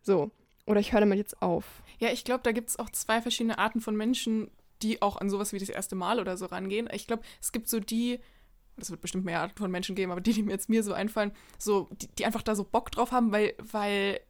So. 0.02 0.30
Oder 0.66 0.80
ich 0.80 0.92
höre 0.92 1.00
damit 1.00 1.18
jetzt 1.18 1.42
auf. 1.42 1.64
Ja, 1.98 2.10
ich 2.10 2.24
glaube, 2.24 2.42
da 2.44 2.52
gibt 2.52 2.70
es 2.70 2.78
auch 2.78 2.90
zwei 2.90 3.20
verschiedene 3.20 3.58
Arten 3.58 3.80
von 3.80 3.96
Menschen, 3.96 4.50
die 4.82 5.02
auch 5.02 5.16
an 5.16 5.28
sowas 5.28 5.52
wie 5.52 5.58
das 5.58 5.68
erste 5.68 5.96
Mal 5.96 6.20
oder 6.20 6.36
so 6.36 6.46
rangehen. 6.46 6.88
Ich 6.92 7.06
glaube, 7.06 7.22
es 7.40 7.50
gibt 7.50 7.68
so 7.68 7.80
die, 7.80 8.20
es 8.82 8.90
wird 8.90 9.00
bestimmt 9.00 9.24
mehr 9.24 9.40
Arten 9.40 9.58
von 9.58 9.70
Menschen 9.70 9.94
geben, 9.94 10.12
aber 10.12 10.20
die, 10.20 10.32
die 10.32 10.42
mir 10.42 10.52
jetzt 10.52 10.68
mir 10.68 10.82
so 10.82 10.92
einfallen, 10.92 11.32
so, 11.58 11.88
die, 11.92 12.08
die 12.08 12.26
einfach 12.26 12.42
da 12.42 12.54
so 12.54 12.64
Bock 12.64 12.90
drauf 12.90 13.12
haben, 13.12 13.32
weil, 13.32 13.54
weil 13.58 14.20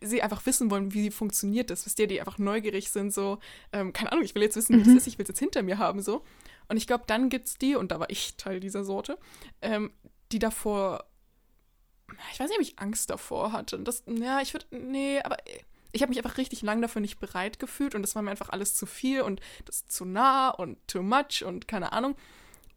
sie 0.00 0.22
einfach 0.22 0.44
wissen 0.46 0.70
wollen, 0.70 0.92
wie 0.92 1.10
funktioniert 1.10 1.70
das, 1.70 1.86
wisst 1.86 1.98
ihr, 1.98 2.06
die 2.06 2.20
einfach 2.20 2.38
neugierig 2.38 2.90
sind, 2.90 3.12
so, 3.12 3.38
ähm, 3.72 3.92
keine 3.92 4.12
Ahnung, 4.12 4.24
ich 4.24 4.34
will 4.34 4.42
jetzt 4.42 4.56
wissen, 4.56 4.74
wie 4.74 4.80
mhm. 4.80 4.94
das 4.94 5.02
ist, 5.02 5.06
ich 5.06 5.18
will 5.18 5.24
es 5.24 5.28
jetzt 5.28 5.38
hinter 5.38 5.62
mir 5.62 5.78
haben, 5.78 6.02
so. 6.02 6.24
Und 6.68 6.76
ich 6.76 6.86
glaube, 6.86 7.04
dann 7.06 7.28
gibt 7.28 7.46
es 7.46 7.58
die, 7.58 7.76
und 7.76 7.92
da 7.92 8.00
war 8.00 8.10
ich 8.10 8.36
Teil 8.36 8.60
dieser 8.60 8.84
Sorte, 8.84 9.18
ähm, 9.62 9.92
die 10.32 10.38
davor, 10.38 11.04
ich 12.32 12.40
weiß 12.40 12.48
nicht, 12.48 12.58
ob 12.58 12.62
ich 12.62 12.78
Angst 12.78 13.10
davor 13.10 13.52
hatte. 13.52 13.76
Und 13.76 13.86
das, 13.86 14.04
ja, 14.06 14.40
ich 14.40 14.54
würde, 14.54 14.66
nee, 14.70 15.20
aber 15.22 15.36
ich 15.92 16.02
habe 16.02 16.10
mich 16.10 16.18
einfach 16.18 16.38
richtig 16.38 16.62
lang 16.62 16.82
dafür 16.82 17.00
nicht 17.00 17.20
bereit 17.20 17.58
gefühlt 17.58 17.94
und 17.94 18.02
das 18.02 18.14
war 18.14 18.22
mir 18.22 18.30
einfach 18.30 18.50
alles 18.50 18.74
zu 18.74 18.84
viel 18.84 19.22
und 19.22 19.40
das 19.64 19.76
ist 19.76 19.92
zu 19.92 20.04
nah 20.04 20.50
und 20.50 20.76
too 20.88 21.02
much 21.02 21.44
und 21.44 21.68
keine 21.68 21.92
Ahnung. 21.92 22.16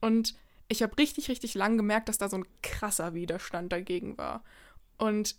Und 0.02 0.36
ich 0.68 0.84
habe 0.84 0.98
richtig, 0.98 1.30
richtig 1.30 1.54
lang 1.54 1.78
gemerkt, 1.78 2.10
dass 2.10 2.18
da 2.18 2.30
so 2.30 2.38
ein 2.38 2.46
krasser 2.62 3.14
Widerstand 3.14 3.72
dagegen 3.72 4.18
war. 4.18 4.44
Und 4.98 5.36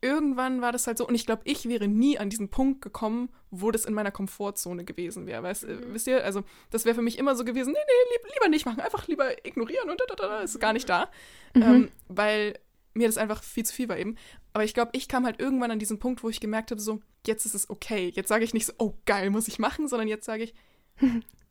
irgendwann 0.00 0.60
war 0.60 0.72
das 0.72 0.86
halt 0.86 0.98
so, 0.98 1.06
und 1.06 1.14
ich 1.14 1.26
glaube, 1.26 1.42
ich 1.44 1.68
wäre 1.68 1.88
nie 1.88 2.18
an 2.18 2.30
diesen 2.30 2.48
Punkt 2.48 2.82
gekommen, 2.82 3.30
wo 3.50 3.70
das 3.70 3.84
in 3.84 3.94
meiner 3.94 4.10
Komfortzone 4.10 4.84
gewesen 4.84 5.26
wäre. 5.26 5.42
Weißt, 5.42 5.66
mhm. 5.66 5.94
Wisst 5.94 6.06
ihr, 6.06 6.24
also 6.24 6.44
das 6.70 6.84
wäre 6.84 6.94
für 6.94 7.02
mich 7.02 7.18
immer 7.18 7.34
so 7.34 7.44
gewesen, 7.44 7.72
nee, 7.72 7.78
nee, 7.78 8.12
lieb, 8.14 8.34
lieber 8.34 8.48
nicht 8.48 8.66
machen, 8.66 8.80
einfach 8.80 9.08
lieber 9.08 9.44
ignorieren 9.46 9.90
und 9.90 10.00
da, 10.00 10.04
da, 10.14 10.14
da, 10.14 10.40
ist 10.40 10.60
gar 10.60 10.72
nicht 10.72 10.88
da. 10.88 11.10
Mhm. 11.54 11.62
Ähm, 11.62 11.88
weil 12.08 12.58
mir 12.94 13.08
das 13.08 13.18
einfach 13.18 13.42
viel 13.42 13.64
zu 13.64 13.74
viel 13.74 13.88
war 13.88 13.98
eben. 13.98 14.16
Aber 14.52 14.64
ich 14.64 14.74
glaube, 14.74 14.90
ich 14.94 15.08
kam 15.08 15.26
halt 15.26 15.40
irgendwann 15.40 15.70
an 15.70 15.78
diesen 15.78 15.98
Punkt, 15.98 16.22
wo 16.22 16.28
ich 16.28 16.40
gemerkt 16.40 16.70
habe, 16.70 16.80
so, 16.80 17.00
jetzt 17.26 17.44
ist 17.44 17.54
es 17.54 17.68
okay. 17.68 18.10
Jetzt 18.14 18.28
sage 18.28 18.44
ich 18.44 18.54
nicht 18.54 18.66
so, 18.66 18.72
oh 18.78 18.94
geil, 19.04 19.30
muss 19.30 19.48
ich 19.48 19.58
machen, 19.58 19.88
sondern 19.88 20.08
jetzt 20.08 20.24
sage 20.24 20.44
ich, 20.44 20.54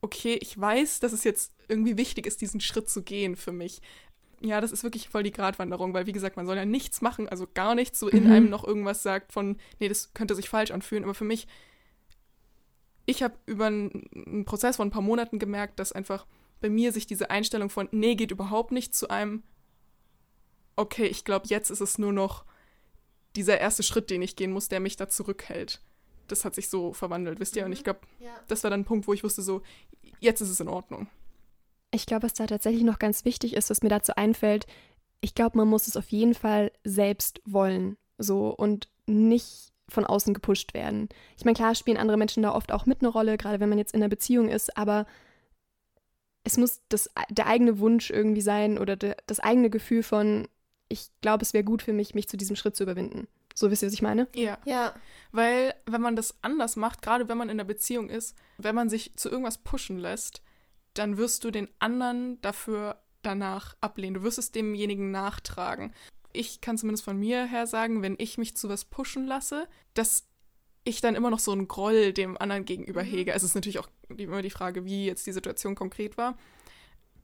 okay, 0.06 0.38
ich 0.42 0.60
weiß, 0.60 1.00
dass 1.00 1.12
es 1.12 1.24
jetzt 1.24 1.54
irgendwie 1.68 1.98
wichtig 1.98 2.28
ist, 2.28 2.42
diesen 2.42 2.62
Schritt 2.62 2.90
zu 2.90 3.02
gehen 3.02 3.36
für 3.36 3.52
mich 3.52 3.82
ja, 4.42 4.62
das 4.62 4.72
ist 4.72 4.84
wirklich 4.84 5.10
voll 5.10 5.24
die 5.24 5.32
Gratwanderung, 5.32 5.94
weil 5.94 6.06
wie 6.06 6.12
gesagt, 6.12 6.38
man 6.38 6.46
soll 6.46 6.58
ja 6.58 6.66
nichts 6.66 7.02
machen, 7.02 7.28
also 7.28 7.48
gar 7.54 7.76
nichts, 7.76 8.00
so 8.00 8.08
in 8.08 8.26
mhm. 8.26 8.32
einem 8.32 8.50
noch 8.50 8.64
irgendwas 8.64 9.04
sagt 9.04 9.34
von, 9.34 9.58
nee, 9.80 9.90
das 9.90 10.14
könnte 10.14 10.36
sich 10.36 10.50
falsch 10.50 10.72
anfühlen. 10.72 11.04
Aber 11.04 11.14
für 11.14 11.24
mich, 11.24 11.48
ich 13.06 13.24
habe 13.24 13.36
über 13.46 13.68
einen 13.68 14.46
Prozess 14.46 14.78
von 14.78 14.88
ein 14.88 14.92
paar 14.92 15.02
Monaten 15.02 15.40
gemerkt, 15.40 15.80
dass 15.80 15.92
einfach 15.92 16.26
bei 16.62 16.70
mir 16.70 16.92
sich 16.92 17.08
diese 17.08 17.30
Einstellung 17.30 17.70
von, 17.70 17.88
nee, 17.92 18.16
geht 18.16 18.32
überhaupt 18.32 18.72
nicht 18.72 18.96
zu 18.96 19.10
einem, 19.10 19.44
okay, 20.76 21.06
ich 21.06 21.26
glaube, 21.26 21.48
jetzt 21.48 21.70
ist 21.70 21.82
es 21.82 21.98
nur 21.98 22.14
noch 22.14 22.46
dieser 23.36 23.60
erste 23.60 23.84
Schritt, 23.84 24.10
den 24.10 24.22
ich 24.22 24.36
gehen 24.36 24.52
muss, 24.52 24.70
der 24.70 24.80
mich 24.80 24.96
da 24.96 25.10
zurückhält. 25.10 25.82
Das 26.28 26.46
hat 26.46 26.56
sich 26.56 26.70
so 26.70 26.94
verwandelt, 26.94 27.40
wisst 27.40 27.56
ihr? 27.56 27.64
Mhm. 27.64 27.68
Und 27.68 27.74
ich 27.74 27.84
glaube, 27.84 28.00
ja. 28.20 28.32
das 28.48 28.64
war 28.64 28.72
dann 28.72 28.82
ein 28.82 28.86
Punkt, 28.86 29.08
wo 29.08 29.14
ich 29.14 29.24
wusste, 29.24 29.42
so, 29.42 29.62
jetzt 30.20 30.42
ist 30.42 30.50
es 30.50 30.60
in 30.60 30.68
Ordnung. 30.68 31.08
Ich 31.92 32.06
glaube, 32.06 32.24
was 32.24 32.34
da 32.34 32.48
tatsächlich 32.48 32.84
noch 32.84 33.00
ganz 33.00 33.26
wichtig 33.26 33.56
ist, 33.56 33.70
was 33.70 33.82
mir 33.82 33.90
dazu 33.90 34.16
einfällt, 34.16 34.66
ich 35.22 35.34
glaube, 35.34 35.58
man 35.58 35.68
muss 35.68 35.88
es 35.88 35.98
auf 35.98 36.10
jeden 36.10 36.36
Fall 36.36 36.72
selbst 36.84 37.42
wollen. 37.46 37.98
So 38.18 38.50
und 38.50 38.90
nicht 39.08 39.72
von 39.88 40.06
außen 40.06 40.34
gepusht 40.34 40.74
werden. 40.74 41.10
Ich 41.38 41.46
meine, 41.46 41.56
klar 41.56 41.76
spielen 41.76 41.98
andere 41.98 42.18
Menschen 42.18 42.44
da 42.44 42.54
oft 42.54 42.72
auch 42.72 42.86
mit 42.86 43.02
eine 43.02 43.10
Rolle, 43.10 43.38
gerade 43.38 43.60
wenn 43.60 43.70
man 43.70 43.78
jetzt 43.78 43.94
in 43.94 44.02
einer 44.02 44.10
Beziehung 44.10 44.50
ist, 44.50 44.76
aber 44.78 45.06
es 46.44 46.58
muss 46.58 46.82
das, 46.90 47.10
der 47.30 47.48
eigene 47.48 47.80
Wunsch 47.80 48.10
irgendwie 48.10 48.42
sein 48.42 48.78
oder 48.78 48.96
de, 48.96 49.16
das 49.28 49.40
eigene 49.40 49.70
Gefühl 49.70 50.04
von, 50.04 50.48
ich 50.90 51.10
glaube, 51.22 51.44
es 51.44 51.54
wäre 51.54 51.64
gut 51.64 51.82
für 51.82 51.94
mich, 51.94 52.16
mich 52.16 52.30
zu 52.30 52.38
diesem 52.38 52.56
Schritt 52.56 52.76
zu 52.76 52.84
überwinden. 52.84 53.28
So 53.56 53.72
wisst 53.72 53.82
ihr, 53.82 53.88
was 53.88 53.94
ich 53.94 54.02
meine? 54.02 54.28
Ja. 54.36 54.60
Ja. 54.66 54.94
Weil, 55.32 55.74
wenn 55.86 56.02
man 56.02 56.16
das 56.16 56.36
anders 56.42 56.76
macht, 56.76 57.02
gerade 57.02 57.28
wenn 57.28 57.38
man 57.38 57.50
in 57.50 57.56
einer 57.60 57.64
Beziehung 57.64 58.10
ist, 58.10 58.36
wenn 58.58 58.76
man 58.76 58.90
sich 58.90 59.16
zu 59.16 59.30
irgendwas 59.30 59.58
pushen 59.58 59.98
lässt, 59.98 60.42
dann 60.94 61.18
wirst 61.18 61.44
du 61.44 61.52
den 61.52 61.70
anderen 61.80 62.40
dafür 62.42 63.02
danach 63.22 63.76
ablehnen. 63.82 64.16
Du 64.16 64.24
wirst 64.24 64.38
es 64.38 64.52
demjenigen 64.52 65.12
nachtragen. 65.12 65.94
Ich 66.34 66.62
kann 66.62 66.78
zumindest 66.78 67.06
von 67.06 67.18
mir 67.18 67.46
her 67.46 67.66
sagen, 67.66 68.02
wenn 68.02 68.16
ich 68.18 68.38
mich 68.38 68.56
zu 68.58 68.70
was 68.70 68.86
pushen 68.86 69.26
lasse, 69.26 69.68
dass 69.94 70.28
ich 70.84 71.02
dann 71.02 71.16
immer 71.16 71.30
noch 71.30 71.40
so 71.40 71.52
einen 71.52 71.68
Groll 71.68 72.14
dem 72.14 72.38
anderen 72.38 72.66
gegenüber 72.66 73.04
mhm. 73.04 73.08
hege. 73.08 73.34
Es 73.34 73.44
ist 73.44 73.56
natürlich 73.56 73.80
auch 73.80 73.90
immer 74.10 74.42
die 74.42 74.50
Frage, 74.50 74.86
wie 74.86 75.06
jetzt 75.06 75.26
die 75.26 75.34
Situation 75.34 75.76
konkret 75.76 76.18
war. 76.18 76.38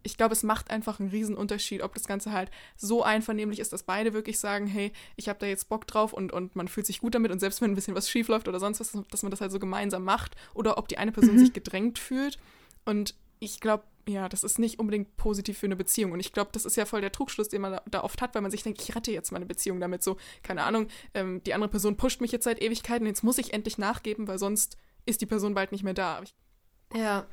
Ich 0.03 0.17
glaube, 0.17 0.33
es 0.33 0.43
macht 0.43 0.71
einfach 0.71 0.99
einen 0.99 1.09
riesen 1.09 1.35
Unterschied, 1.35 1.81
ob 1.81 1.93
das 1.93 2.07
Ganze 2.07 2.31
halt 2.31 2.49
so 2.75 3.03
einvernehmlich 3.03 3.59
ist, 3.59 3.73
dass 3.73 3.83
beide 3.83 4.13
wirklich 4.13 4.39
sagen, 4.39 4.67
hey, 4.67 4.91
ich 5.15 5.29
habe 5.29 5.39
da 5.39 5.45
jetzt 5.45 5.69
Bock 5.69 5.87
drauf 5.87 6.13
und, 6.13 6.31
und 6.33 6.55
man 6.55 6.67
fühlt 6.67 6.85
sich 6.85 7.01
gut 7.01 7.15
damit 7.15 7.31
und 7.31 7.39
selbst 7.39 7.61
wenn 7.61 7.71
ein 7.71 7.75
bisschen 7.75 7.95
was 7.95 8.09
schief 8.09 8.27
läuft 8.27 8.47
oder 8.47 8.59
sonst 8.59 8.79
was, 8.79 8.97
dass 9.09 9.23
man 9.23 9.31
das 9.31 9.41
halt 9.41 9.51
so 9.51 9.59
gemeinsam 9.59 10.03
macht 10.03 10.35
oder 10.53 10.77
ob 10.77 10.87
die 10.87 10.97
eine 10.97 11.11
Person 11.11 11.35
mhm. 11.35 11.39
sich 11.39 11.53
gedrängt 11.53 11.99
fühlt. 11.99 12.37
Und 12.85 13.15
ich 13.39 13.59
glaube, 13.59 13.83
ja, 14.07 14.29
das 14.29 14.43
ist 14.43 14.59
nicht 14.59 14.79
unbedingt 14.79 15.15
positiv 15.17 15.57
für 15.57 15.65
eine 15.65 15.75
Beziehung. 15.75 16.11
Und 16.11 16.19
ich 16.19 16.33
glaube, 16.33 16.51
das 16.53 16.65
ist 16.65 16.77
ja 16.77 16.85
voll 16.85 17.01
der 17.01 17.11
Trugschluss, 17.11 17.49
den 17.49 17.61
man 17.61 17.79
da, 17.89 18.03
oft 18.03 18.21
hat, 18.21 18.33
weil 18.35 18.41
man 18.41 18.51
sich 18.51 18.63
denkt, 18.63 18.81
ich 18.81 18.95
rette 18.95 19.11
jetzt 19.11 19.31
meine 19.31 19.45
Beziehung 19.45 19.79
damit. 19.79 20.03
So, 20.03 20.17
keine 20.43 20.63
Ahnung, 20.63 20.87
ähm, 21.13 21.41
die 21.43 21.53
andere 21.53 21.69
Person 21.69 21.97
pusht 21.97 22.21
mich 22.21 22.31
jetzt 22.31 22.43
seit 22.43 22.61
Ewigkeiten, 22.61 23.05
jetzt 23.05 23.23
muss 23.23 23.37
ich 23.37 23.53
endlich 23.53 23.77
nachgeben, 23.77 24.27
weil 24.27 24.39
sonst 24.39 24.77
ist 25.05 25.21
die 25.21 25.25
Person 25.25 25.53
bald 25.53 25.71
nicht 25.71 25.83
mehr 25.83 25.93
da. 25.93 26.21
ja. 26.93 27.25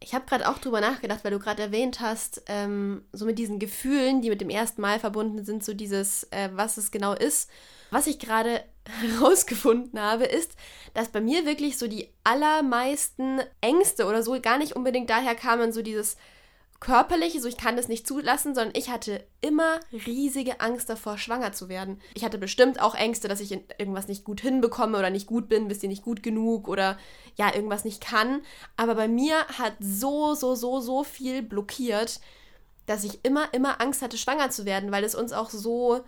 Ich 0.00 0.14
habe 0.14 0.26
gerade 0.26 0.48
auch 0.48 0.58
drüber 0.58 0.80
nachgedacht, 0.80 1.24
weil 1.24 1.32
du 1.32 1.40
gerade 1.40 1.62
erwähnt 1.62 2.00
hast, 2.00 2.42
ähm, 2.46 3.04
so 3.12 3.24
mit 3.24 3.38
diesen 3.38 3.58
Gefühlen, 3.58 4.22
die 4.22 4.30
mit 4.30 4.40
dem 4.40 4.50
ersten 4.50 4.80
Mal 4.80 5.00
verbunden 5.00 5.44
sind, 5.44 5.64
so 5.64 5.74
dieses, 5.74 6.24
äh, 6.30 6.50
was 6.52 6.76
es 6.76 6.90
genau 6.90 7.14
ist. 7.14 7.50
Was 7.90 8.06
ich 8.06 8.18
gerade 8.18 8.62
herausgefunden 9.00 10.00
habe, 10.00 10.24
ist, 10.24 10.52
dass 10.94 11.08
bei 11.08 11.20
mir 11.20 11.46
wirklich 11.46 11.78
so 11.78 11.88
die 11.88 12.10
allermeisten 12.22 13.40
Ängste 13.60 14.06
oder 14.06 14.22
so 14.22 14.40
gar 14.40 14.58
nicht 14.58 14.76
unbedingt 14.76 15.10
daher 15.10 15.34
kamen, 15.34 15.72
so 15.72 15.82
dieses 15.82 16.16
körperlich, 16.80 17.40
so 17.40 17.48
ich 17.48 17.56
kann 17.56 17.76
das 17.76 17.88
nicht 17.88 18.06
zulassen, 18.06 18.54
sondern 18.54 18.74
ich 18.76 18.88
hatte 18.88 19.24
immer 19.40 19.80
riesige 20.06 20.60
Angst 20.60 20.88
davor, 20.88 21.18
schwanger 21.18 21.52
zu 21.52 21.68
werden. 21.68 22.00
Ich 22.14 22.24
hatte 22.24 22.38
bestimmt 22.38 22.80
auch 22.80 22.94
Ängste, 22.94 23.26
dass 23.26 23.40
ich 23.40 23.50
irgendwas 23.50 24.06
nicht 24.06 24.24
gut 24.24 24.40
hinbekomme 24.40 24.96
oder 24.96 25.10
nicht 25.10 25.26
gut 25.26 25.48
bin, 25.48 25.68
wisst 25.68 25.82
ihr 25.82 25.88
nicht 25.88 26.04
gut 26.04 26.22
genug 26.22 26.68
oder 26.68 26.96
ja, 27.36 27.52
irgendwas 27.52 27.84
nicht 27.84 28.00
kann. 28.00 28.42
Aber 28.76 28.94
bei 28.94 29.08
mir 29.08 29.44
hat 29.58 29.74
so, 29.80 30.34
so, 30.34 30.54
so, 30.54 30.80
so 30.80 31.02
viel 31.02 31.42
blockiert, 31.42 32.20
dass 32.86 33.04
ich 33.04 33.24
immer, 33.24 33.52
immer 33.52 33.80
Angst 33.80 34.00
hatte, 34.00 34.16
schwanger 34.16 34.50
zu 34.50 34.64
werden, 34.64 34.92
weil 34.92 35.04
es 35.04 35.16
uns 35.16 35.32
auch 35.32 35.50
so 35.50 36.04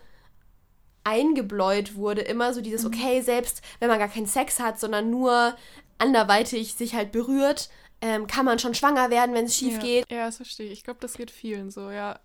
eingebläut 1.03 1.95
wurde, 1.95 2.21
immer 2.21 2.53
so 2.53 2.61
dieses, 2.61 2.83
mhm. 2.83 2.87
okay, 2.87 3.21
selbst 3.21 3.61
wenn 3.79 3.89
man 3.89 3.99
gar 3.99 4.07
keinen 4.07 4.25
Sex 4.25 4.59
hat, 4.59 4.79
sondern 4.79 5.09
nur 5.09 5.55
anderweitig 5.97 6.75
sich 6.75 6.95
halt 6.95 7.11
berührt, 7.11 7.69
ähm, 8.01 8.27
kann 8.27 8.45
man 8.45 8.59
schon 8.59 8.73
schwanger 8.73 9.09
werden, 9.09 9.33
wenn 9.35 9.45
es 9.45 9.55
schief 9.55 9.75
ja. 9.75 9.79
geht. 9.79 10.11
Ja, 10.11 10.25
das 10.25 10.37
verstehe 10.37 10.67
ich. 10.67 10.73
Ich 10.73 10.83
glaube, 10.83 10.99
das 10.99 11.13
geht 11.13 11.31
vielen 11.31 11.69
so, 11.69 11.91
ja. 11.91 12.19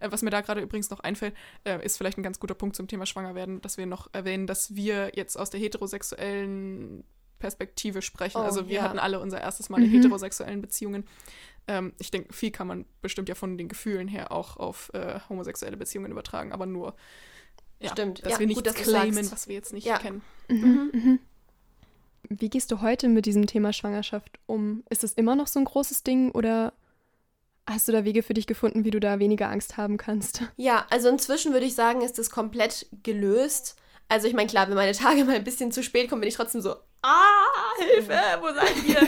Äh, 0.00 0.10
was 0.10 0.22
mir 0.22 0.30
da 0.30 0.40
gerade 0.40 0.60
übrigens 0.60 0.90
noch 0.90 1.00
einfällt, 1.00 1.34
äh, 1.64 1.84
ist 1.84 1.96
vielleicht 1.96 2.18
ein 2.18 2.22
ganz 2.22 2.40
guter 2.40 2.54
Punkt 2.54 2.76
zum 2.76 2.88
Thema 2.88 3.06
Schwangerwerden, 3.06 3.60
dass 3.60 3.76
wir 3.76 3.86
noch 3.86 4.08
erwähnen, 4.12 4.46
dass 4.46 4.74
wir 4.74 5.12
jetzt 5.14 5.36
aus 5.36 5.50
der 5.50 5.60
heterosexuellen 5.60 7.04
Perspektive 7.38 8.02
sprechen. 8.02 8.38
Oh, 8.38 8.44
also 8.44 8.68
wir 8.68 8.76
ja. 8.76 8.82
hatten 8.82 8.98
alle 8.98 9.20
unser 9.20 9.40
erstes 9.40 9.68
Mal 9.68 9.82
in 9.82 9.90
mhm. 9.90 9.96
heterosexuellen 9.96 10.60
Beziehungen. 10.60 11.04
Ähm, 11.68 11.92
ich 11.98 12.10
denke, 12.10 12.32
viel 12.32 12.50
kann 12.50 12.66
man 12.66 12.86
bestimmt 13.02 13.28
ja 13.28 13.34
von 13.34 13.58
den 13.58 13.68
Gefühlen 13.68 14.08
her 14.08 14.32
auch 14.32 14.56
auf 14.56 14.90
äh, 14.94 15.20
homosexuelle 15.28 15.76
Beziehungen 15.76 16.10
übertragen, 16.10 16.52
aber 16.52 16.66
nur, 16.66 16.94
ja, 17.80 17.90
Stimmt. 17.90 18.24
dass 18.24 18.34
ja, 18.34 18.38
wir 18.38 18.46
nichts 18.46 18.74
claimen, 18.74 19.30
was 19.30 19.48
wir 19.48 19.54
jetzt 19.54 19.72
nicht 19.72 19.92
kennen. 20.00 20.22
Mhm. 20.48 20.90
Mhm. 20.92 21.18
Wie 22.28 22.50
gehst 22.50 22.70
du 22.72 22.80
heute 22.80 23.08
mit 23.08 23.26
diesem 23.26 23.46
Thema 23.46 23.72
Schwangerschaft 23.72 24.38
um? 24.46 24.82
Ist 24.90 25.04
es 25.04 25.12
immer 25.12 25.36
noch 25.36 25.46
so 25.46 25.60
ein 25.60 25.64
großes 25.64 26.02
Ding 26.02 26.32
oder 26.32 26.72
hast 27.68 27.88
du 27.88 27.92
da 27.92 28.04
Wege 28.04 28.22
für 28.22 28.34
dich 28.34 28.46
gefunden, 28.46 28.84
wie 28.84 28.90
du 28.90 29.00
da 29.00 29.18
weniger 29.18 29.50
Angst 29.50 29.76
haben 29.76 29.96
kannst? 29.96 30.42
Ja, 30.56 30.86
also 30.90 31.08
inzwischen 31.08 31.52
würde 31.52 31.66
ich 31.66 31.74
sagen, 31.74 32.02
ist 32.02 32.18
das 32.18 32.30
komplett 32.30 32.86
gelöst. 33.02 33.76
Also 34.08 34.28
ich 34.28 34.34
meine, 34.34 34.48
klar, 34.48 34.68
wenn 34.68 34.74
meine 34.74 34.92
Tage 34.92 35.24
mal 35.26 35.36
ein 35.36 35.44
bisschen 35.44 35.72
zu 35.72 35.82
spät 35.82 36.08
kommen, 36.08 36.20
bin 36.20 36.28
ich 36.28 36.36
trotzdem 36.36 36.60
so, 36.60 36.76
ah, 37.02 37.74
Hilfe, 37.78 38.18
wo 38.40 38.52
seid 38.52 38.84
ihr? 38.86 39.00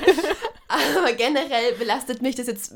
Aber 0.69 1.13
generell 1.13 1.75
belastet 1.79 2.23
mich 2.23 2.35
das 2.35 2.47
jetzt 2.47 2.75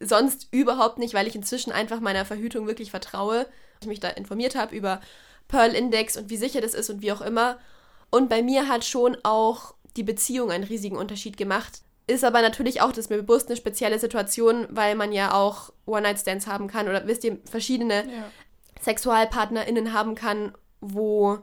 sonst 0.00 0.48
überhaupt 0.50 0.98
nicht, 0.98 1.14
weil 1.14 1.26
ich 1.26 1.36
inzwischen 1.36 1.72
einfach 1.72 2.00
meiner 2.00 2.24
Verhütung 2.24 2.66
wirklich 2.66 2.90
vertraue. 2.90 3.46
Ich 3.80 3.86
mich 3.86 4.00
da 4.00 4.08
informiert 4.08 4.56
habe 4.56 4.74
über 4.74 5.00
Pearl 5.48 5.74
Index 5.74 6.16
und 6.16 6.30
wie 6.30 6.36
sicher 6.36 6.60
das 6.60 6.74
ist 6.74 6.90
und 6.90 7.02
wie 7.02 7.12
auch 7.12 7.20
immer. 7.20 7.58
Und 8.10 8.28
bei 8.28 8.42
mir 8.42 8.68
hat 8.68 8.84
schon 8.84 9.16
auch 9.22 9.74
die 9.96 10.02
Beziehung 10.02 10.50
einen 10.50 10.64
riesigen 10.64 10.96
Unterschied 10.96 11.36
gemacht. 11.36 11.82
Ist 12.06 12.24
aber 12.24 12.42
natürlich 12.42 12.80
auch, 12.80 12.90
das 12.90 12.98
ist 12.98 13.10
mir 13.10 13.22
bewusst, 13.22 13.48
eine 13.48 13.56
spezielle 13.56 13.98
Situation, 13.98 14.66
weil 14.70 14.96
man 14.96 15.12
ja 15.12 15.32
auch 15.32 15.72
One-Night-Stands 15.86 16.46
haben 16.46 16.66
kann 16.66 16.88
oder 16.88 17.06
wisst 17.06 17.24
ihr, 17.24 17.38
verschiedene 17.44 18.04
ja. 18.04 18.30
SexualpartnerInnen 18.80 19.92
haben 19.92 20.16
kann, 20.16 20.52
wo 20.80 21.38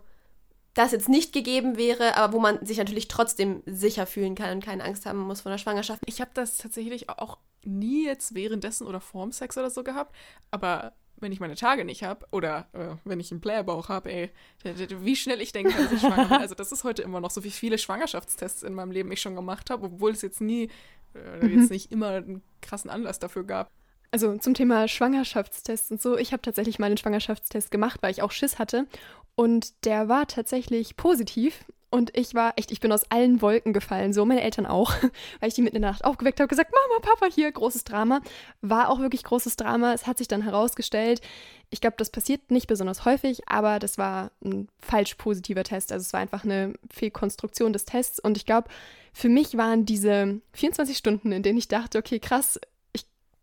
das 0.74 0.92
jetzt 0.92 1.10
nicht 1.10 1.34
gegeben 1.34 1.78
wäre, 1.78 2.18
aber 2.18 2.34
wo 2.34 2.40
man 2.40 2.64
sich 2.66 2.78
natürlich 2.78 3.08
trotzdem 3.08 3.64
sicher 3.66 4.06
fühlen 4.06 4.36
kann 4.36 4.52
und 4.52 4.64
keine 4.64 4.84
Angst 4.84 5.06
haben 5.06 5.20
muss 5.20 5.42
vor 5.42 5.52
der 5.52 5.58
Schwangerschaft. 5.58 6.02
Ich 6.06 6.22
habe 6.22 6.32
das 6.34 6.58
tatsächlich 6.58 7.10
auch 7.10 7.40
nie 7.64 8.06
jetzt 8.06 8.36
währenddessen 8.36 8.86
oder 8.86 9.00
vorm 9.00 9.32
Sex 9.32 9.58
oder 9.58 9.70
so 9.70 9.84
gehabt, 9.84 10.16
aber 10.52 10.94
wenn 11.20 11.32
ich 11.32 11.40
meine 11.40 11.56
Tage 11.56 11.86
nicht 11.86 12.04
habe 12.04 12.26
oder 12.32 12.68
äh, 12.74 12.96
wenn 13.04 13.20
ich 13.20 13.32
einen 13.32 13.42
Playerbauch 13.42 13.90
habe, 13.90 14.12
ey, 14.12 14.32
wie 14.64 15.16
schnell 15.16 15.42
ich 15.42 15.52
denke, 15.52 15.74
dass 15.74 15.92
ich 15.92 16.00
schwanger 16.00 16.28
bin. 16.30 16.38
Also 16.38 16.56
das 16.56 16.72
ist 16.72 16.84
heute 16.84 17.02
immer 17.02 17.20
noch 17.20 17.32
so, 17.32 17.44
wie 17.44 17.52
viele 17.52 17.78
Schwangerschaftstests 17.78 18.64
in 18.64 18.74
meinem 18.74 18.92
Leben 18.92 19.12
ich 19.12 19.22
schon 19.22 19.36
gemacht 19.36 19.70
habe, 19.70 19.88
obwohl 19.88 20.12
es 20.12 20.22
jetzt 20.22 20.42
nie, 20.42 20.70
äh, 21.14 21.46
mhm. 21.46 21.60
jetzt 21.60 21.72
nicht 21.72 21.92
immer 21.92 22.10
einen 22.10 22.44
krassen 22.62 22.90
Anlass 22.90 23.20
dafür 23.20 23.44
gab. 23.44 23.72
Also 24.12 24.38
zum 24.38 24.54
Thema 24.54 24.88
Schwangerschaftstests 24.88 25.92
und 25.92 26.02
so, 26.02 26.18
ich 26.18 26.32
habe 26.32 26.42
tatsächlich 26.42 26.80
mal 26.80 26.86
einen 26.86 26.98
Schwangerschaftstest 26.98 27.72
gemacht, 27.72 28.00
weil 28.02 28.12
ich 28.12 28.22
auch 28.22 28.32
Schiss 28.32 28.58
hatte. 28.58 28.88
Und 29.36 29.86
der 29.86 30.08
war 30.10 30.28
tatsächlich 30.28 30.96
positiv. 30.96 31.66
Und 31.90 32.16
ich 32.18 32.34
war 32.36 32.54
echt, 32.58 32.72
ich 32.72 32.82
bin 32.82 32.92
aus 32.92 33.10
allen 33.12 33.42
Wolken 33.42 33.72
gefallen, 33.72 34.12
so 34.12 34.26
meine 34.26 34.42
Eltern 34.42 34.66
auch, 34.66 34.94
weil 35.40 35.50
ich 35.50 35.54
die 35.56 35.62
mitten 35.62 35.78
in 35.78 35.82
der 35.82 35.92
Nacht 35.92 36.04
aufgeweckt 36.04 36.40
habe, 36.40 36.50
gesagt, 36.50 36.72
Mama, 36.72 37.02
Papa, 37.02 37.34
hier, 37.34 37.50
großes 37.52 37.86
Drama. 37.86 38.22
War 38.62 38.90
auch 38.90 39.00
wirklich 39.00 39.24
großes 39.24 39.56
Drama. 39.56 39.94
Es 39.94 40.06
hat 40.06 40.18
sich 40.18 40.28
dann 40.28 40.42
herausgestellt, 40.42 41.22
ich 41.70 41.82
glaube, 41.82 41.96
das 41.98 42.10
passiert 42.10 42.52
nicht 42.52 42.68
besonders 42.68 43.04
häufig, 43.06 43.48
aber 43.48 43.80
das 43.80 43.98
war 43.98 44.32
ein 44.44 44.70
falsch 44.80 45.16
positiver 45.16 45.64
Test. 45.64 45.92
Also 45.92 46.04
es 46.04 46.14
war 46.14 46.22
einfach 46.22 46.44
eine 46.44 46.74
Fehlkonstruktion 46.92 47.74
des 47.74 47.86
Tests. 47.86 48.20
Und 48.20 48.38
ich 48.38 48.46
glaube, 48.46 48.70
für 49.14 49.30
mich 49.30 49.58
waren 49.58 49.86
diese 49.86 50.40
24 50.54 50.98
Stunden, 50.98 51.32
in 51.32 51.44
denen 51.44 51.58
ich 51.58 51.68
dachte, 51.68 51.98
okay, 51.98 52.20
krass, 52.20 52.60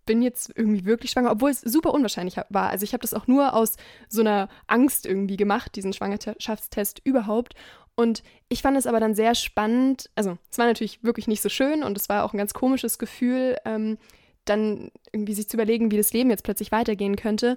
bin 0.07 0.23
jetzt 0.23 0.53
irgendwie 0.55 0.85
wirklich 0.85 1.11
schwanger, 1.11 1.33
obwohl 1.33 1.51
es 1.51 1.61
super 1.61 1.93
unwahrscheinlich 1.95 2.37
war. 2.49 2.71
Also 2.71 2.85
ich 2.85 2.93
habe 2.93 3.03
das 3.03 3.15
auch 3.15 3.27
nur 3.27 3.55
aus 3.55 3.77
so 4.09 4.21
einer 4.21 4.49
Angst 4.67 5.07
irgendwie 5.07 5.37
gemacht, 5.37 5.75
diesen 5.77 5.93
Schwangerschaftstest 5.93 7.01
überhaupt. 7.05 7.55
Und 7.97 8.23
ich 8.49 8.63
fand 8.63 8.77
es 8.77 8.87
aber 8.87 9.01
dann 9.01 9.15
sehr 9.15 9.35
spannend. 9.35 10.11
Also 10.15 10.37
es 10.51 10.59
war 10.59 10.67
natürlich 10.67 11.03
wirklich 11.03 11.29
nicht 11.29 11.43
so 11.43 11.49
schön 11.49 11.83
und 11.83 11.97
es 11.97 12.09
war 12.09 12.25
auch 12.25 12.33
ein 12.33 12.39
ganz 12.39 12.55
komisches 12.55 12.99
Gefühl, 12.99 13.57
ähm, 13.65 13.99
dann 14.45 14.91
irgendwie 15.13 15.35
sich 15.35 15.49
zu 15.49 15.57
überlegen, 15.57 15.91
wie 15.91 15.97
das 15.97 16.13
Leben 16.13 16.31
jetzt 16.31 16.45
plötzlich 16.45 16.73
weitergehen 16.73 17.17
könnte. 17.17 17.57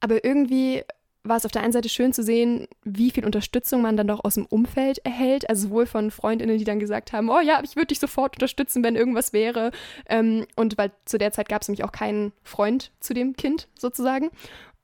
Aber 0.00 0.24
irgendwie 0.24 0.82
war 1.22 1.36
es 1.36 1.44
auf 1.44 1.52
der 1.52 1.62
einen 1.62 1.72
Seite 1.72 1.88
schön 1.88 2.12
zu 2.12 2.22
sehen, 2.22 2.66
wie 2.82 3.10
viel 3.10 3.26
Unterstützung 3.26 3.82
man 3.82 3.96
dann 3.96 4.06
doch 4.06 4.24
aus 4.24 4.34
dem 4.34 4.46
Umfeld 4.46 4.98
erhält. 5.04 5.48
Also 5.48 5.68
sowohl 5.68 5.86
von 5.86 6.10
Freundinnen, 6.10 6.56
die 6.56 6.64
dann 6.64 6.78
gesagt 6.78 7.12
haben, 7.12 7.28
oh 7.28 7.40
ja, 7.40 7.60
ich 7.62 7.76
würde 7.76 7.88
dich 7.88 8.00
sofort 8.00 8.36
unterstützen, 8.36 8.82
wenn 8.82 8.96
irgendwas 8.96 9.32
wäre. 9.32 9.70
Ähm, 10.08 10.46
und 10.56 10.78
weil 10.78 10.92
zu 11.04 11.18
der 11.18 11.32
Zeit 11.32 11.48
gab 11.48 11.62
es 11.62 11.68
nämlich 11.68 11.84
auch 11.84 11.92
keinen 11.92 12.32
Freund 12.42 12.90
zu 13.00 13.12
dem 13.12 13.36
Kind 13.36 13.68
sozusagen. 13.78 14.30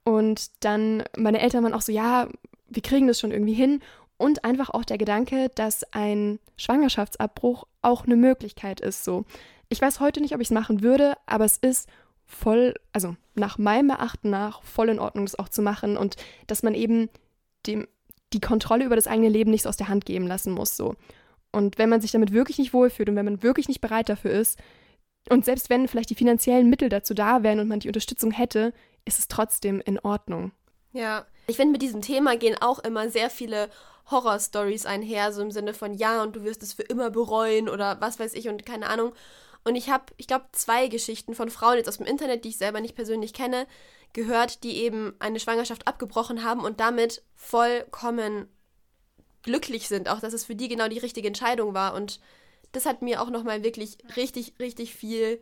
Und 0.05 0.51
dann 0.61 1.05
meine 1.17 1.41
Eltern 1.41 1.65
waren 1.65 1.75
auch 1.75 1.83
so, 1.83 1.93
ja, 1.93 2.29
wir 2.69 2.83
kriegen 2.83 3.07
das 3.07 3.19
schon 3.19 3.33
irgendwie 3.33 3.55
hin. 3.55 3.81
Und 4.19 4.45
einfach 4.45 4.71
auch 4.71 4.85
der 4.85 4.99
Gedanke, 4.99 5.51
dass 5.55 5.85
ein 5.93 6.39
Schwangerschaftsabbruch 6.57 7.65
auch 7.83 8.07
eine 8.07 8.17
Möglichkeit 8.17 8.81
ist. 8.81 9.05
So, 9.05 9.25
ich 9.69 9.81
weiß 9.81 10.01
heute 10.01 10.21
nicht, 10.21 10.35
ob 10.35 10.41
ich 10.41 10.49
es 10.49 10.55
machen 10.55 10.83
würde, 10.83 11.15
aber 11.27 11.45
es 11.45 11.59
ist 11.59 11.89
voll, 12.25 12.75
also 12.93 13.17
nach 13.35 13.59
meinem 13.59 13.91
Erachten 13.91 14.31
nach 14.31 14.63
voll 14.63 14.89
in 14.89 14.99
Ordnung, 14.99 15.27
das 15.27 15.39
auch 15.39 15.49
zu 15.49 15.63
machen 15.63 15.97
und 15.97 16.17
dass 16.47 16.63
man 16.63 16.75
eben 16.75 17.09
dem, 17.67 17.87
die 18.33 18.41
Kontrolle 18.41 18.85
über 18.85 18.97
das 18.97 19.07
eigene 19.07 19.29
Leben 19.29 19.51
nicht 19.51 19.63
so 19.63 19.69
aus 19.69 19.77
der 19.77 19.89
Hand 19.89 20.07
geben 20.07 20.27
lassen 20.27 20.53
muss. 20.53 20.77
So. 20.77 20.97
Und 21.53 21.79
wenn 21.79 21.89
man 21.89 22.01
sich 22.01 22.11
damit 22.11 22.33
wirklich 22.33 22.59
nicht 22.59 22.73
wohlfühlt 22.73 23.09
und 23.09 23.17
wenn 23.17 23.25
man 23.25 23.43
wirklich 23.43 23.69
nicht 23.69 23.81
bereit 23.81 24.09
dafür 24.09 24.33
ist, 24.33 24.59
und 25.29 25.45
selbst 25.45 25.71
wenn 25.71 25.89
vielleicht 25.89 26.11
die 26.11 26.15
finanziellen 26.15 26.71
Mittel 26.71 26.89
dazu 26.89 27.13
da 27.13 27.43
wären 27.43 27.59
und 27.59 27.69
man 27.69 27.81
die 27.81 27.89
Unterstützung 27.89 28.31
hätte, 28.31 28.73
ist 29.05 29.19
es 29.19 29.27
trotzdem 29.29 29.81
in 29.85 29.99
Ordnung. 29.99 30.53
Ja, 30.93 31.27
ich 31.49 31.57
finde, 31.57 31.73
mit 31.73 31.83
diesem 31.83 32.01
Thema 32.01 32.37
gehen 32.37 32.57
auch 32.61 32.79
immer 32.79 33.09
sehr 33.11 33.29
viele 33.29 33.69
Horror-Stories 34.11 34.87
einher, 34.87 35.33
so 35.33 35.43
im 35.43 35.51
Sinne 35.51 35.75
von, 35.75 35.95
ja, 35.95 36.23
und 36.23 36.37
du 36.37 36.45
wirst 36.45 36.63
es 36.63 36.73
für 36.73 36.83
immer 36.83 37.11
bereuen 37.11 37.69
oder 37.69 38.01
was 38.01 38.19
weiß 38.19 38.35
ich 38.35 38.49
und 38.49 38.65
keine 38.65 38.89
Ahnung. 38.89 39.13
Und 39.65 39.75
ich 39.75 39.91
habe, 39.91 40.05
ich 40.17 40.29
glaube, 40.29 40.47
zwei 40.53 40.87
Geschichten 40.87 41.35
von 41.35 41.51
Frauen 41.51 41.77
jetzt 41.77 41.89
aus 41.89 41.99
dem 41.99 42.07
Internet, 42.07 42.45
die 42.45 42.51
ich 42.51 42.59
selber 42.59 42.81
nicht 42.81 42.95
persönlich 42.95 43.33
kenne, 43.33 43.67
gehört, 44.13 44.63
die 44.63 44.77
eben 44.77 45.15
eine 45.19 45.41
Schwangerschaft 45.41 45.89
abgebrochen 45.89 46.45
haben 46.45 46.61
und 46.61 46.79
damit 46.79 47.23
vollkommen 47.35 48.49
glücklich 49.43 49.89
sind, 49.89 50.09
auch 50.09 50.21
dass 50.21 50.33
es 50.33 50.45
für 50.45 50.55
die 50.55 50.69
genau 50.69 50.89
die 50.89 50.99
richtige 50.99 51.29
Entscheidung 51.29 51.75
war. 51.75 51.95
Und 51.95 52.21
das 52.73 52.87
hat 52.87 53.03
mir 53.03 53.21
auch 53.21 53.31
nochmal 53.31 53.65
wirklich 53.65 53.99
richtig, 54.17 54.55
richtig 54.61 54.95
viel 54.95 55.41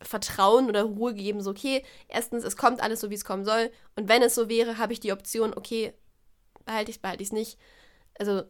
Vertrauen 0.00 0.68
oder 0.68 0.82
Ruhe 0.84 1.14
gegeben. 1.14 1.40
So, 1.40 1.50
okay, 1.50 1.82
erstens, 2.08 2.44
es 2.44 2.56
kommt 2.56 2.82
alles 2.82 3.00
so, 3.00 3.10
wie 3.10 3.14
es 3.14 3.24
kommen 3.24 3.44
soll. 3.44 3.70
Und 3.96 4.08
wenn 4.08 4.22
es 4.22 4.34
so 4.34 4.48
wäre, 4.48 4.78
habe 4.78 4.92
ich 4.92 5.00
die 5.00 5.12
Option, 5.12 5.54
okay, 5.54 5.94
behalte 6.64 6.90
ich 6.90 6.96
es, 6.96 7.02
behalte 7.02 7.22
ich 7.22 7.30
es 7.30 7.32
nicht. 7.32 7.58
Also 8.18 8.44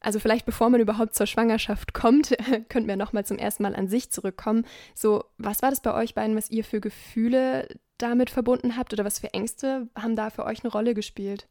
also 0.00 0.18
vielleicht 0.18 0.46
bevor 0.46 0.70
man 0.70 0.80
überhaupt 0.80 1.14
zur 1.14 1.26
Schwangerschaft 1.26 1.92
kommt, 1.92 2.30
könnten 2.68 2.88
wir 2.88 2.96
nochmal 2.96 3.26
zum 3.26 3.38
ersten 3.38 3.62
Mal 3.62 3.76
an 3.76 3.88
sich 3.88 4.10
zurückkommen. 4.10 4.66
So, 4.94 5.24
was 5.36 5.62
war 5.62 5.70
das 5.70 5.82
bei 5.82 5.94
euch 5.94 6.14
beiden, 6.14 6.36
was 6.36 6.50
ihr 6.50 6.64
für 6.64 6.80
Gefühle 6.80 7.68
damit 7.98 8.30
verbunden 8.30 8.76
habt 8.76 8.92
oder 8.94 9.04
was 9.04 9.18
für 9.18 9.34
Ängste 9.34 9.88
haben 9.94 10.16
da 10.16 10.30
für 10.30 10.44
euch 10.44 10.64
eine 10.64 10.72
Rolle 10.72 10.94
gespielt? 10.94 11.48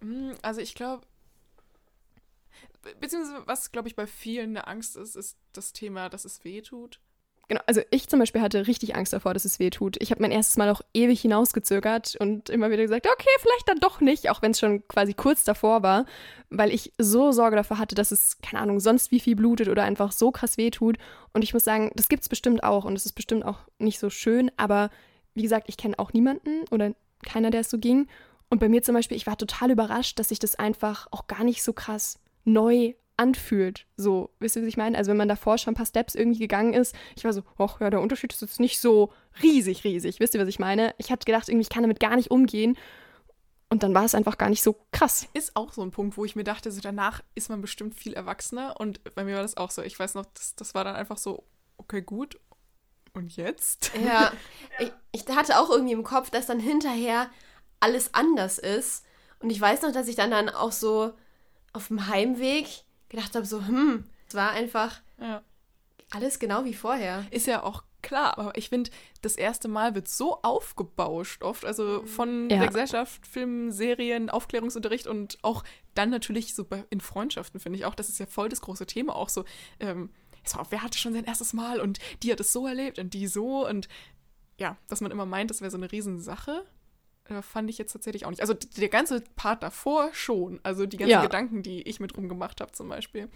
Mm, 0.00 0.32
also 0.42 0.60
ich 0.60 0.74
glaube, 0.74 1.06
beziehungsweise 3.00 3.46
was, 3.46 3.72
glaube 3.72 3.88
ich, 3.88 3.96
bei 3.96 4.06
vielen 4.06 4.50
eine 4.50 4.66
Angst 4.66 4.96
ist, 4.96 5.16
ist 5.16 5.38
das 5.54 5.72
Thema, 5.72 6.10
dass 6.10 6.26
es 6.26 6.44
weh 6.44 6.60
tut. 6.60 7.00
Genau, 7.48 7.60
also 7.66 7.82
ich 7.90 8.08
zum 8.08 8.18
Beispiel 8.18 8.40
hatte 8.40 8.66
richtig 8.66 8.96
Angst 8.96 9.12
davor, 9.12 9.34
dass 9.34 9.44
es 9.44 9.58
weh 9.58 9.70
tut. 9.70 10.00
Ich 10.00 10.10
habe 10.10 10.22
mein 10.22 10.30
erstes 10.30 10.56
Mal 10.56 10.70
auch 10.70 10.80
ewig 10.94 11.20
hinausgezögert 11.20 12.16
und 12.18 12.48
immer 12.48 12.70
wieder 12.70 12.82
gesagt, 12.82 13.06
okay, 13.06 13.28
vielleicht 13.38 13.68
dann 13.68 13.80
doch 13.80 14.00
nicht, 14.00 14.30
auch 14.30 14.40
wenn 14.40 14.52
es 14.52 14.60
schon 14.60 14.86
quasi 14.88 15.12
kurz 15.12 15.44
davor 15.44 15.82
war, 15.82 16.06
weil 16.48 16.72
ich 16.72 16.92
so 16.96 17.32
Sorge 17.32 17.56
davor 17.56 17.78
hatte, 17.78 17.94
dass 17.94 18.12
es, 18.12 18.38
keine 18.38 18.62
Ahnung, 18.62 18.80
sonst 18.80 19.10
wie 19.10 19.20
viel 19.20 19.36
blutet 19.36 19.68
oder 19.68 19.82
einfach 19.84 20.12
so 20.12 20.30
krass 20.30 20.56
weh 20.56 20.70
tut. 20.70 20.96
Und 21.34 21.44
ich 21.44 21.52
muss 21.52 21.64
sagen, 21.64 21.92
das 21.94 22.08
gibt 22.08 22.22
es 22.22 22.28
bestimmt 22.28 22.64
auch 22.64 22.84
und 22.84 22.96
es 22.96 23.04
ist 23.04 23.12
bestimmt 23.12 23.44
auch 23.44 23.58
nicht 23.78 23.98
so 23.98 24.08
schön, 24.08 24.50
aber 24.56 24.90
wie 25.34 25.42
gesagt, 25.42 25.68
ich 25.68 25.76
kenne 25.76 25.98
auch 25.98 26.12
niemanden 26.12 26.64
oder 26.70 26.92
keiner, 27.22 27.50
der 27.50 27.60
es 27.60 27.70
so 27.70 27.78
ging. 27.78 28.08
Und 28.48 28.58
bei 28.58 28.68
mir 28.68 28.82
zum 28.82 28.94
Beispiel, 28.94 29.16
ich 29.16 29.26
war 29.26 29.36
total 29.36 29.70
überrascht, 29.70 30.18
dass 30.18 30.28
sich 30.28 30.38
das 30.38 30.54
einfach 30.54 31.08
auch 31.10 31.26
gar 31.26 31.44
nicht 31.44 31.62
so 31.62 31.72
krass 31.72 32.20
neu 32.44 32.94
anfühlt. 33.16 33.86
So, 33.96 34.30
wisst 34.40 34.56
ihr, 34.56 34.62
was 34.62 34.68
ich 34.68 34.76
meine? 34.76 34.98
Also 34.98 35.10
wenn 35.10 35.16
man 35.16 35.28
davor 35.28 35.58
schon 35.58 35.72
ein 35.72 35.76
paar 35.76 35.86
Steps 35.86 36.14
irgendwie 36.14 36.40
gegangen 36.40 36.74
ist, 36.74 36.94
ich 37.16 37.24
war 37.24 37.32
so, 37.32 37.42
ach 37.58 37.80
ja, 37.80 37.90
der 37.90 38.00
Unterschied 38.00 38.32
ist 38.32 38.42
jetzt 38.42 38.60
nicht 38.60 38.80
so 38.80 39.12
riesig, 39.42 39.84
riesig. 39.84 40.20
Wisst 40.20 40.34
ihr, 40.34 40.40
was 40.40 40.48
ich 40.48 40.58
meine? 40.58 40.94
Ich 40.98 41.10
hatte 41.10 41.24
gedacht, 41.24 41.48
irgendwie, 41.48 41.62
ich 41.62 41.70
kann 41.70 41.82
damit 41.82 42.00
gar 42.00 42.16
nicht 42.16 42.30
umgehen. 42.30 42.76
Und 43.70 43.82
dann 43.82 43.94
war 43.94 44.04
es 44.04 44.14
einfach 44.14 44.38
gar 44.38 44.50
nicht 44.50 44.62
so 44.62 44.76
krass. 44.92 45.26
Ist 45.32 45.56
auch 45.56 45.72
so 45.72 45.82
ein 45.82 45.90
Punkt, 45.90 46.16
wo 46.16 46.24
ich 46.24 46.36
mir 46.36 46.44
dachte, 46.44 46.70
so 46.70 46.80
danach 46.80 47.22
ist 47.34 47.48
man 47.48 47.60
bestimmt 47.60 47.94
viel 47.94 48.12
erwachsener. 48.12 48.78
Und 48.78 49.02
bei 49.14 49.24
mir 49.24 49.34
war 49.36 49.42
das 49.42 49.56
auch 49.56 49.70
so. 49.70 49.82
Ich 49.82 49.98
weiß 49.98 50.14
noch, 50.14 50.26
das, 50.34 50.54
das 50.54 50.74
war 50.74 50.84
dann 50.84 50.96
einfach 50.96 51.18
so, 51.18 51.44
okay, 51.76 52.02
gut. 52.02 52.38
Und 53.14 53.36
jetzt? 53.36 53.92
Ja, 54.04 54.32
ich, 54.78 54.92
ich 55.12 55.26
hatte 55.34 55.58
auch 55.58 55.70
irgendwie 55.70 55.92
im 55.92 56.04
Kopf, 56.04 56.30
dass 56.30 56.46
dann 56.46 56.60
hinterher 56.60 57.30
alles 57.80 58.14
anders 58.14 58.58
ist. 58.58 59.04
Und 59.40 59.50
ich 59.50 59.60
weiß 59.60 59.82
noch, 59.82 59.92
dass 59.92 60.08
ich 60.08 60.16
dann 60.16 60.30
dann 60.30 60.48
auch 60.48 60.72
so 60.72 61.12
auf 61.72 61.88
dem 61.88 62.06
Heimweg 62.06 62.83
gedacht 63.08 63.34
habe, 63.34 63.46
so, 63.46 63.64
hm, 63.66 64.04
es 64.28 64.34
war 64.34 64.50
einfach 64.50 65.00
Ja. 65.20 65.42
alles 66.10 66.38
genau 66.38 66.64
wie 66.64 66.74
vorher. 66.74 67.24
Ist 67.30 67.46
ja 67.46 67.62
auch 67.62 67.84
klar, 68.02 68.36
aber 68.38 68.56
ich 68.58 68.68
finde, 68.68 68.90
das 69.22 69.36
erste 69.36 69.66
Mal 69.68 69.94
wird 69.94 70.08
so 70.08 70.40
aufgebauscht 70.42 71.42
oft. 71.42 71.64
Also 71.64 72.04
von 72.06 72.50
Ja. 72.50 72.58
der 72.58 72.66
Gesellschaft, 72.68 73.26
Filmen, 73.26 73.72
Serien, 73.72 74.28
Aufklärungsunterricht 74.30 75.06
und 75.06 75.38
auch 75.42 75.64
dann 75.94 76.10
natürlich 76.10 76.54
so 76.54 76.64
bei, 76.64 76.84
in 76.90 77.00
Freundschaften, 77.00 77.60
finde 77.60 77.78
ich 77.78 77.84
auch, 77.86 77.94
das 77.94 78.08
ist 78.10 78.18
ja 78.18 78.26
voll 78.26 78.48
das 78.50 78.60
große 78.60 78.86
Thema 78.86 79.16
auch 79.16 79.28
so. 79.30 79.44
Ähm, 79.80 80.10
so, 80.46 80.58
wer 80.68 80.82
hatte 80.82 80.98
schon 80.98 81.14
sein 81.14 81.24
erstes 81.24 81.54
Mal 81.54 81.80
und 81.80 81.98
die 82.22 82.30
hat 82.30 82.40
es 82.40 82.52
so 82.52 82.66
erlebt 82.66 82.98
und 82.98 83.14
die 83.14 83.26
so 83.26 83.66
und 83.66 83.88
ja, 84.58 84.76
dass 84.88 85.00
man 85.00 85.10
immer 85.10 85.24
meint, 85.26 85.50
das 85.50 85.62
wäre 85.62 85.70
so 85.70 85.78
eine 85.78 85.90
Riesensache. 85.90 86.64
Äh, 87.28 87.42
Fand 87.42 87.70
ich 87.70 87.78
jetzt 87.78 87.92
tatsächlich 87.92 88.24
auch 88.26 88.30
nicht. 88.30 88.40
Also 88.42 88.54
der 88.54 88.88
ganze 88.88 89.22
Part 89.36 89.62
davor 89.62 90.10
schon. 90.12 90.60
Also 90.62 90.86
die 90.86 90.96
ganzen 90.96 91.10
Ja. 91.10 91.22
Gedanken, 91.22 91.62
die 91.62 91.82
ich 91.82 92.00
mit 92.00 92.16
rumgemacht 92.16 92.60
habe 92.60 92.72
zum 92.72 92.88
Beispiel. 92.88 93.28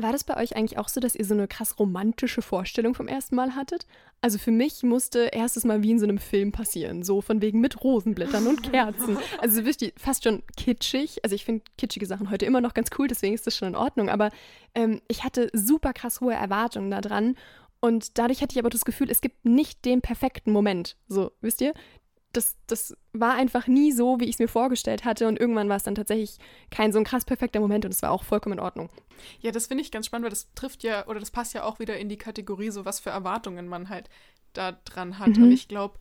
War 0.00 0.12
das 0.12 0.22
bei 0.22 0.36
euch 0.36 0.54
eigentlich 0.54 0.78
auch 0.78 0.88
so, 0.88 1.00
dass 1.00 1.16
ihr 1.16 1.24
so 1.24 1.34
eine 1.34 1.48
krass 1.48 1.76
romantische 1.80 2.40
Vorstellung 2.40 2.94
vom 2.94 3.08
ersten 3.08 3.34
Mal 3.34 3.56
hattet? 3.56 3.84
Also 4.20 4.38
für 4.38 4.52
mich 4.52 4.84
musste 4.84 5.30
erstes 5.32 5.64
Mal 5.64 5.82
wie 5.82 5.90
in 5.90 5.98
so 5.98 6.04
einem 6.04 6.18
Film 6.18 6.52
passieren. 6.52 7.02
So 7.02 7.20
von 7.20 7.42
wegen 7.42 7.60
mit 7.60 7.82
Rosenblättern 7.82 8.46
und 8.46 8.62
Kerzen. 8.62 9.18
Also 9.40 9.64
wirklich 9.64 9.92
fast 9.96 10.22
schon 10.22 10.44
kitschig. 10.56 11.24
Also 11.24 11.34
ich 11.34 11.44
finde 11.44 11.64
kitschige 11.76 12.06
Sachen 12.06 12.30
heute 12.30 12.46
immer 12.46 12.60
noch 12.60 12.74
ganz 12.74 12.90
cool, 12.96 13.08
deswegen 13.08 13.34
ist 13.34 13.48
das 13.48 13.56
schon 13.56 13.68
in 13.68 13.76
Ordnung. 13.76 14.08
Aber 14.08 14.30
ähm, 14.76 15.00
ich 15.08 15.24
hatte 15.24 15.50
super 15.52 15.92
krass 15.92 16.20
hohe 16.20 16.34
Erwartungen 16.34 16.92
daran. 16.92 17.34
Und 17.80 18.18
dadurch 18.18 18.40
hatte 18.40 18.52
ich 18.54 18.58
aber 18.60 18.70
das 18.70 18.84
Gefühl, 18.84 19.10
es 19.10 19.20
gibt 19.20 19.44
nicht 19.44 19.84
den 19.84 20.00
perfekten 20.00 20.52
Moment. 20.52 20.96
So, 21.08 21.32
wisst 21.40 21.60
ihr? 21.60 21.74
Das, 22.32 22.56
das 22.66 22.94
war 23.12 23.34
einfach 23.34 23.66
nie 23.66 23.90
so, 23.92 24.20
wie 24.20 24.24
ich 24.24 24.32
es 24.32 24.38
mir 24.38 24.48
vorgestellt 24.48 25.04
hatte. 25.04 25.26
Und 25.28 25.38
irgendwann 25.40 25.68
war 25.68 25.76
es 25.76 25.82
dann 25.84 25.94
tatsächlich 25.94 26.36
kein 26.70 26.92
so 26.92 26.98
ein 26.98 27.04
krass 27.04 27.24
perfekter 27.24 27.58
Moment 27.60 27.84
und 27.84 27.92
es 27.92 28.02
war 28.02 28.10
auch 28.10 28.22
vollkommen 28.24 28.58
in 28.58 28.60
Ordnung. 28.64 28.90
Ja, 29.40 29.50
das 29.50 29.66
finde 29.66 29.82
ich 29.82 29.90
ganz 29.90 30.06
spannend, 30.06 30.24
weil 30.24 30.30
das 30.30 30.52
trifft 30.54 30.82
ja, 30.82 31.06
oder 31.06 31.20
das 31.20 31.30
passt 31.30 31.54
ja 31.54 31.64
auch 31.64 31.78
wieder 31.78 31.96
in 31.98 32.08
die 32.08 32.18
Kategorie, 32.18 32.70
so 32.70 32.84
was 32.84 33.00
für 33.00 33.10
Erwartungen 33.10 33.66
man 33.66 33.88
halt 33.88 34.10
da 34.52 34.72
dran 34.72 35.18
hat. 35.18 35.36
Mhm. 35.36 35.44
Und 35.44 35.52
ich 35.52 35.68
glaube, 35.68 35.98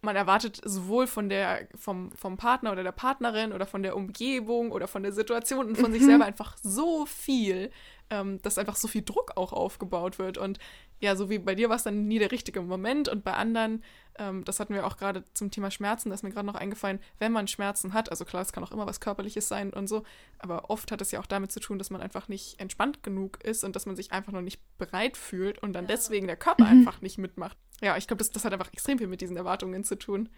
man 0.00 0.16
erwartet 0.16 0.60
sowohl 0.64 1.06
von 1.06 1.28
der, 1.28 1.68
vom, 1.74 2.12
vom 2.12 2.36
Partner 2.36 2.72
oder 2.72 2.82
der 2.84 2.92
Partnerin 2.92 3.52
oder 3.52 3.66
von 3.66 3.82
der 3.82 3.96
Umgebung 3.96 4.70
oder 4.70 4.86
von 4.88 5.02
der 5.02 5.12
Situation 5.12 5.66
und 5.66 5.76
von 5.76 5.92
sich 5.92 6.02
Mhm. 6.02 6.06
selber 6.06 6.24
einfach 6.24 6.56
so 6.62 7.04
viel, 7.04 7.70
ähm, 8.08 8.40
dass 8.42 8.58
einfach 8.58 8.76
so 8.76 8.88
viel 8.88 9.02
Druck 9.02 9.32
auch 9.36 9.52
aufgebaut 9.52 10.18
wird. 10.18 10.38
Und 10.38 10.58
ja, 11.00 11.16
so 11.16 11.30
wie 11.30 11.38
bei 11.38 11.54
dir 11.54 11.68
war 11.68 11.76
es 11.76 11.84
dann 11.84 12.08
nie 12.08 12.18
der 12.18 12.32
richtige 12.32 12.60
Moment 12.60 13.08
und 13.08 13.24
bei 13.24 13.32
anderen, 13.34 13.82
ähm, 14.18 14.44
das 14.44 14.58
hatten 14.60 14.74
wir 14.74 14.86
auch 14.86 14.96
gerade 14.96 15.24
zum 15.34 15.50
Thema 15.50 15.70
Schmerzen, 15.70 16.08
da 16.10 16.14
ist 16.14 16.22
mir 16.22 16.30
gerade 16.30 16.46
noch 16.46 16.54
eingefallen, 16.54 16.98
wenn 17.18 17.32
man 17.32 17.46
Schmerzen 17.48 17.92
hat, 17.92 18.10
also 18.10 18.24
klar, 18.24 18.42
es 18.42 18.52
kann 18.52 18.64
auch 18.64 18.72
immer 18.72 18.86
was 18.86 19.00
Körperliches 19.00 19.48
sein 19.48 19.72
und 19.72 19.88
so, 19.88 20.02
aber 20.38 20.70
oft 20.70 20.90
hat 20.90 21.00
es 21.00 21.10
ja 21.12 21.20
auch 21.20 21.26
damit 21.26 21.52
zu 21.52 21.60
tun, 21.60 21.78
dass 21.78 21.90
man 21.90 22.00
einfach 22.00 22.28
nicht 22.28 22.60
entspannt 22.60 23.02
genug 23.02 23.42
ist 23.44 23.64
und 23.64 23.76
dass 23.76 23.86
man 23.86 23.96
sich 23.96 24.12
einfach 24.12 24.32
noch 24.32 24.42
nicht 24.42 24.60
bereit 24.78 25.16
fühlt 25.16 25.58
und 25.62 25.72
dann 25.72 25.86
deswegen 25.86 26.26
der 26.26 26.36
Körper 26.36 26.64
Mhm. 26.64 26.70
einfach 26.88 27.00
nicht 27.00 27.18
mitmacht. 27.18 27.56
Ja, 27.80 27.96
ich 27.96 28.06
glaube, 28.08 28.18
das, 28.18 28.30
das 28.30 28.44
hat 28.44 28.52
einfach 28.52 28.72
extrem 28.72 28.98
viel 28.98 29.06
mit 29.06 29.20
diesen 29.20 29.36
Erwartungen 29.36 29.84
zu 29.84 29.96
tun. 29.96 30.28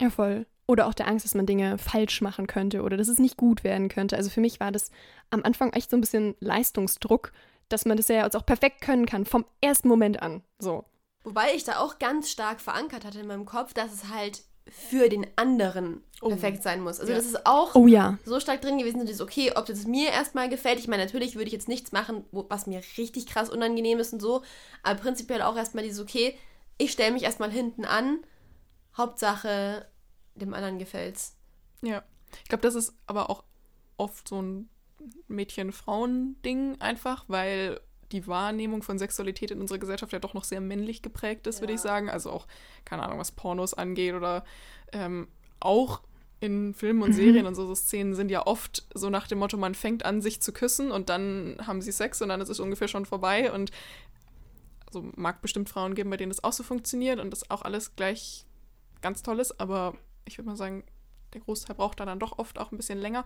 Ja, 0.00 0.10
voll. 0.10 0.46
Oder 0.66 0.86
auch 0.86 0.94
der 0.94 1.06
Angst, 1.08 1.24
dass 1.24 1.34
man 1.34 1.46
Dinge 1.46 1.78
falsch 1.78 2.20
machen 2.20 2.46
könnte 2.46 2.82
oder 2.82 2.96
dass 2.96 3.08
es 3.08 3.18
nicht 3.18 3.36
gut 3.36 3.64
werden 3.64 3.88
könnte. 3.88 4.16
Also 4.16 4.30
für 4.30 4.40
mich 4.40 4.60
war 4.60 4.72
das 4.72 4.90
am 5.30 5.42
Anfang 5.42 5.72
echt 5.72 5.90
so 5.90 5.96
ein 5.96 6.00
bisschen 6.00 6.34
Leistungsdruck, 6.40 7.32
dass 7.68 7.84
man 7.84 7.96
das 7.96 8.08
ja 8.08 8.24
jetzt 8.24 8.36
auch 8.36 8.46
perfekt 8.46 8.80
können 8.80 9.06
kann, 9.06 9.24
vom 9.26 9.44
ersten 9.60 9.88
Moment 9.88 10.22
an. 10.22 10.42
So. 10.58 10.84
Wobei 11.24 11.54
ich 11.54 11.64
da 11.64 11.78
auch 11.78 11.98
ganz 11.98 12.30
stark 12.30 12.60
verankert 12.60 13.04
hatte 13.04 13.20
in 13.20 13.26
meinem 13.26 13.46
Kopf, 13.46 13.72
dass 13.74 13.92
es 13.92 14.08
halt 14.08 14.42
für 14.70 15.08
den 15.10 15.26
anderen 15.36 16.02
Oh. 16.22 16.28
perfekt 16.28 16.62
sein 16.62 16.80
muss. 16.80 16.98
Also 17.00 17.12
Ja. 17.12 17.18
das 17.18 17.26
ist 17.26 17.44
auch 17.46 17.74
Oh 17.74 17.86
ja. 17.86 18.18
so 18.24 18.40
stark 18.40 18.62
drin 18.62 18.78
gewesen, 18.78 19.00
dass 19.00 19.10
es 19.10 19.20
okay, 19.20 19.52
ob 19.54 19.66
das 19.66 19.86
mir 19.86 20.08
erstmal 20.10 20.48
gefällt. 20.48 20.78
Ich 20.78 20.88
meine, 20.88 21.04
natürlich 21.04 21.34
würde 21.34 21.48
ich 21.48 21.52
jetzt 21.52 21.68
nichts 21.68 21.92
machen, 21.92 22.24
wo, 22.32 22.46
was 22.48 22.66
mir 22.66 22.80
richtig 22.96 23.26
krass 23.26 23.50
unangenehm 23.50 23.98
ist 23.98 24.14
und 24.14 24.20
so, 24.20 24.42
aber 24.82 24.98
prinzipiell 25.00 25.42
auch 25.42 25.56
erstmal 25.56 25.84
dieses 25.84 26.00
okay, 26.00 26.34
ich 26.78 26.92
stelle 26.92 27.12
mich 27.12 27.24
erstmal 27.24 27.50
hinten 27.50 27.84
an. 27.84 28.24
Hauptsache, 28.96 29.86
dem 30.34 30.54
anderen 30.54 30.78
gefällt's. 30.78 31.36
Ja. 31.82 32.02
Ich 32.42 32.48
glaube, 32.48 32.62
das 32.62 32.74
ist 32.74 32.94
aber 33.06 33.28
auch 33.30 33.44
oft 33.96 34.26
so 34.28 34.40
ein 34.40 34.68
Mädchen-Frauen-Ding 35.28 36.80
einfach, 36.80 37.24
weil 37.28 37.80
die 38.12 38.26
Wahrnehmung 38.26 38.82
von 38.82 38.98
Sexualität 38.98 39.50
in 39.50 39.60
unserer 39.60 39.78
Gesellschaft 39.78 40.12
ja 40.12 40.18
doch 40.18 40.34
noch 40.34 40.44
sehr 40.44 40.60
männlich 40.60 41.02
geprägt 41.02 41.46
ist, 41.46 41.60
würde 41.60 41.72
Ja. 41.72 41.76
ich 41.76 41.80
sagen. 41.80 42.08
Also 42.10 42.30
auch, 42.30 42.46
keine 42.84 43.02
Ahnung, 43.02 43.18
was 43.18 43.32
Pornos 43.32 43.74
angeht 43.74 44.14
oder 44.14 44.44
ähm, 44.92 45.28
auch 45.60 46.02
in 46.40 46.74
Filmen 46.74 47.02
und 47.02 47.12
Serien 47.12 47.46
und 47.46 47.54
so, 47.54 47.66
so 47.66 47.74
Szenen 47.74 48.14
sind 48.14 48.30
ja 48.30 48.46
oft 48.46 48.86
so 48.94 49.08
nach 49.08 49.26
dem 49.26 49.38
Motto, 49.38 49.56
man 49.56 49.74
fängt 49.74 50.04
an, 50.04 50.20
sich 50.20 50.42
zu 50.42 50.52
küssen 50.52 50.90
und 50.90 51.08
dann 51.08 51.56
haben 51.66 51.80
sie 51.80 51.90
Sex 51.92 52.20
und 52.20 52.28
dann 52.28 52.40
ist 52.40 52.50
es 52.50 52.60
ungefähr 52.60 52.88
schon 52.88 53.06
vorbei 53.06 53.50
und 53.50 53.70
also 54.86 55.08
mag 55.16 55.40
bestimmt 55.40 55.68
Frauen 55.70 55.94
geben, 55.94 56.10
bei 56.10 56.16
denen 56.18 56.30
das 56.30 56.44
auch 56.44 56.52
so 56.52 56.62
funktioniert 56.62 57.18
und 57.18 57.30
das 57.30 57.50
auch 57.50 57.62
alles 57.62 57.96
gleich 57.96 58.44
ganz 59.00 59.22
toll 59.22 59.40
ist, 59.40 59.58
aber 59.58 59.94
ich 60.26 60.36
würde 60.38 60.50
mal 60.50 60.56
sagen, 60.56 60.84
der 61.32 61.40
Großteil 61.40 61.76
braucht 61.76 61.98
da 62.00 62.04
dann 62.04 62.18
doch 62.20 62.38
oft 62.38 62.58
auch 62.58 62.70
ein 62.72 62.76
bisschen 62.76 62.98
länger. 62.98 63.24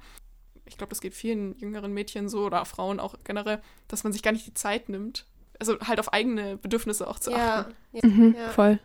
Ich 0.69 0.77
glaube, 0.79 0.91
das 0.91 1.01
geht 1.01 1.15
vielen 1.15 1.57
jüngeren 1.59 1.93
Mädchen 1.93 2.29
so 2.29 2.45
oder 2.45 2.65
Frauen 2.65 3.01
auch 3.01 3.15
generell, 3.25 3.61
dass 3.89 4.05
man 4.05 4.13
sich 4.13 4.23
gar 4.23 4.33
nicht 4.33 4.47
die 4.47 4.55
Zeit 4.55 4.89
nimmt. 4.89 5.27
Also 5.59 5.79
halt 5.81 5.99
auf 5.99 6.13
eigene 6.13 6.57
Bedürfnisse 6.57 7.09
auch 7.09 7.19
zu 7.19 7.31
Ja, 7.33 7.61
achten. 7.61 7.75
ja, 7.93 8.01
Mhm, 8.07 8.35
ja. 8.39 8.49
Voll. 8.51 8.79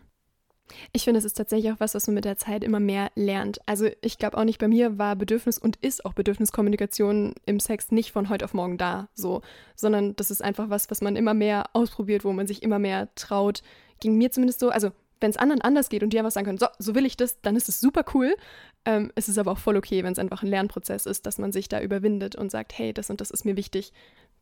Ich 0.91 1.04
finde, 1.04 1.19
es 1.19 1.26
ist 1.26 1.34
tatsächlich 1.34 1.72
auch 1.72 1.80
was, 1.80 1.93
was 1.93 2.08
man 2.08 2.15
mit 2.15 2.26
der 2.26 2.38
Zeit 2.38 2.63
immer 2.63 2.80
mehr 2.80 3.12
lernt. 3.15 3.60
Also 3.67 3.89
ich 4.02 4.17
glaube 4.17 4.38
auch 4.38 4.43
nicht, 4.46 4.60
bei 4.60 4.67
mir 4.67 4.98
war 4.98 5.15
Bedürfnis 5.15 5.58
und 5.60 5.76
ist 5.78 6.06
auch 6.06 6.13
Bedürfniskommunikation 6.13 7.36
im 7.46 7.60
Sex 7.60 7.91
nicht 7.91 8.12
von 8.12 8.30
heute 8.30 8.46
auf 8.46 8.54
morgen 8.54 8.78
da, 8.78 9.10
so, 9.13 9.41
sondern 9.76 10.15
das 10.15 10.32
ist 10.32 10.41
einfach 10.41 10.69
was, 10.69 10.89
was 10.89 11.02
man 11.02 11.15
immer 11.15 11.34
mehr 11.34 11.65
ausprobiert, 11.74 12.24
wo 12.24 12.32
man 12.32 12.48
sich 12.48 12.63
immer 12.63 12.80
mehr 12.80 13.13
traut. 13.15 13.62
Ging 14.00 14.17
mir 14.17 14.32
zumindest 14.32 14.62
so, 14.62 14.69
also 14.69 14.91
wenn 15.24 15.32
es 15.32 15.38
anderen 15.38 15.62
anders 15.62 15.88
geht 15.88 16.04
und 16.04 16.12
die 16.12 16.20
einfach 16.20 16.32
sagen 16.32 16.46
können, 16.46 16.58
so, 16.58 16.68
so 16.78 16.94
will 16.96 17.06
ich 17.06 17.16
das, 17.16 17.40
dann 17.42 17.56
ist 17.56 17.70
es 17.70 17.80
super 17.80 18.04
cool. 18.14 18.36
Ähm, 18.84 19.10
es 19.16 19.30
ist 19.30 19.38
aber 19.38 19.54
auch 19.54 19.58
voll 19.58 19.78
okay, 19.78 20.04
wenn 20.04 20.12
es 20.12 20.20
einfach 20.20 20.44
ein 20.44 20.50
Lernprozess 20.50 21.06
ist, 21.06 21.26
dass 21.26 21.38
man 21.38 21.54
sich 21.54 21.70
da 21.70 21.82
überwindet 21.82 22.36
und 22.36 22.52
sagt, 22.52 22.78
hey, 22.78 22.94
das 22.94 23.10
und 23.10 23.22
das 23.22 23.32
ist 23.32 23.46
mir 23.46 23.56
wichtig. 23.56 23.94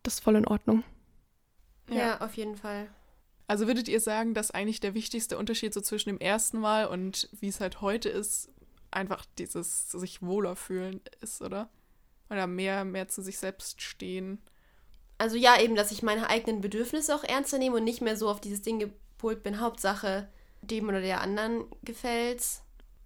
Das 0.02 0.16
ist 0.16 0.24
voll 0.24 0.36
in 0.36 0.48
Ordnung. 0.48 0.84
ja, 1.88 2.20
auf 2.20 2.34
jeden 2.34 2.56
Fall. 2.56 2.90
Also 3.46 3.68
würdet 3.68 3.90
ihr 3.90 4.00
sagen, 4.00 4.34
dass 4.34 4.50
eigentlich 4.50 4.80
der 4.80 4.96
wichtigste 4.96 5.38
Unterschied 5.38 5.72
so 5.72 5.82
zwischen 5.82 6.10
dem 6.10 6.20
ersten 6.20 6.60
Mal 6.60 6.88
und 6.88 7.30
wie 7.40 7.50
es 7.50 7.62
halt 7.62 7.82
heute 7.82 8.10
ist, 8.10 8.50
einfach 8.90 9.26
dieses 9.38 9.92
sich 9.92 10.24
wohler 10.24 10.56
fühlen 10.56 11.00
ist, 11.22 11.44
oder? 11.44 11.70
Oder 12.32 12.48
mehr, 12.48 12.86
mehr 12.86 13.08
zu 13.08 13.22
sich 13.22 13.38
selbst 13.38 13.84
stehen. 13.84 14.40
Also 15.20 15.36
ja, 15.38 15.62
eben, 15.62 15.76
dass 15.76 15.92
ich 15.92 16.02
meine 16.02 16.28
eigenen 16.28 16.62
Bedürfnisse 16.62 17.14
auch 17.14 17.24
ernster 17.24 17.60
nehme 17.60 17.76
und 17.76 17.84
nicht 17.84 18.02
mehr 18.02 18.18
so 18.18 18.30
auf 18.30 18.42
dieses 18.42 18.64
Ding 18.64 18.80
gepolt 18.80 19.44
bin, 19.44 19.60
Hauptsache 19.60 20.28
dem 20.62 20.88
oder 20.90 21.02
der 21.02 21.22
anderen 21.22 21.66
gefällt's. 21.84 22.64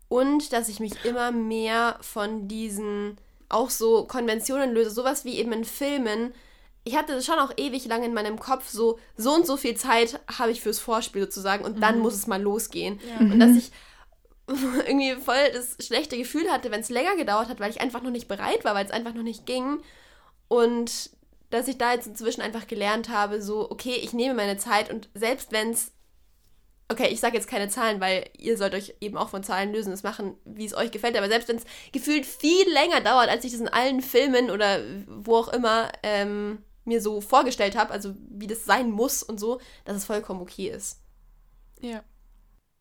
Und 0.08 0.54
dass 0.54 0.70
ich 0.70 0.80
mich 0.80 1.04
immer 1.06 1.32
mehr 1.32 1.98
von 2.02 2.48
diesen 2.48 3.18
auch 3.50 3.70
so 3.70 4.06
Konventionen 4.06 4.74
löse, 4.74 4.90
sowas 4.92 5.26
wie 5.26 5.38
eben 5.38 5.52
in 5.52 5.66
Filmen. 5.66 6.34
Ich 6.84 6.96
hatte 6.96 7.14
das 7.14 7.26
schon 7.26 7.40
auch 7.40 7.52
ewig 7.58 7.86
lang 7.86 8.04
in 8.04 8.14
meinem 8.14 8.40
Kopf, 8.40 8.70
so 8.70 9.00
so 9.18 9.34
und 9.34 9.48
so 9.48 9.58
viel 9.58 9.76
Zeit 9.76 10.20
habe 10.38 10.52
ich 10.52 10.62
fürs 10.62 10.80
Vorspiel 10.80 11.24
sozusagen 11.24 11.64
und 11.66 11.82
dann 11.82 11.96
Mhm. 11.98 12.02
muss 12.02 12.14
es 12.14 12.28
mal 12.28 12.42
losgehen. 12.42 13.00
Ja. 13.10 13.20
Und 13.20 13.40
dass 13.40 13.56
ich 13.56 13.72
irgendwie 14.48 15.16
voll 15.16 15.36
das 15.54 15.76
schlechte 15.86 16.18
Gefühl 16.18 16.52
hatte, 16.52 16.70
wenn 16.72 16.82
es 16.82 16.90
länger 16.90 17.16
gedauert 17.16 17.50
hat, 17.50 17.60
weil 17.60 17.72
ich 17.72 17.82
einfach 17.82 18.04
noch 18.04 18.12
nicht 18.12 18.28
bereit 18.28 18.64
war, 18.64 18.76
weil 18.76 18.86
es 18.86 18.92
einfach 18.92 19.14
noch 19.16 19.24
nicht 19.24 19.46
ging. 19.48 19.80
Und 20.48 21.10
dass 21.50 21.68
ich 21.68 21.78
da 21.78 21.94
jetzt 21.94 22.08
inzwischen 22.08 22.42
einfach 22.42 22.68
gelernt 22.68 23.10
habe, 23.10 23.42
so, 23.42 23.70
okay, 23.72 23.96
ich 23.96 24.14
nehme 24.14 24.34
meine 24.36 24.58
Zeit 24.58 24.92
und 24.92 25.10
selbst 25.14 25.52
wenn 25.52 25.72
es, 25.72 25.92
okay, 26.90 27.08
ich 27.08 27.20
sage 27.20 27.36
jetzt 27.36 27.48
keine 27.48 27.68
Zahlen, 27.68 28.00
weil 28.00 28.30
ihr 28.38 28.58
sollt 28.58 28.74
euch 28.74 28.96
eben 29.02 29.18
auch 29.18 29.30
von 29.30 29.44
Zahlen 29.44 29.74
lösen, 29.74 29.92
das 29.92 30.04
machen, 30.04 30.36
wie 30.46 30.66
es 30.66 30.76
euch 30.76 30.92
gefällt, 30.92 31.18
aber 31.18 31.28
selbst 31.28 31.50
wenn 31.50 31.58
es 31.58 31.66
gefühlt 31.92 32.26
viel 32.26 32.72
länger 32.72 33.02
dauert, 33.02 33.30
als 33.30 33.44
ich 33.44 33.52
das 33.52 33.62
in 33.62 33.68
allen 33.68 34.02
Filmen 34.02 34.52
oder 34.52 34.80
wo 35.08 35.36
auch 35.38 35.48
immer 35.48 35.90
ähm, 36.04 36.60
mir 36.84 37.02
so 37.02 37.22
vorgestellt 37.22 37.76
habe, 37.76 37.92
also 37.92 38.14
wie 38.30 38.48
das 38.48 38.66
sein 38.66 38.92
muss 38.92 39.24
und 39.24 39.40
so, 39.40 39.60
dass 39.86 39.98
es 39.98 40.06
vollkommen 40.06 40.42
okay 40.42 40.70
ist. 40.70 41.02
Ja. 41.82 42.04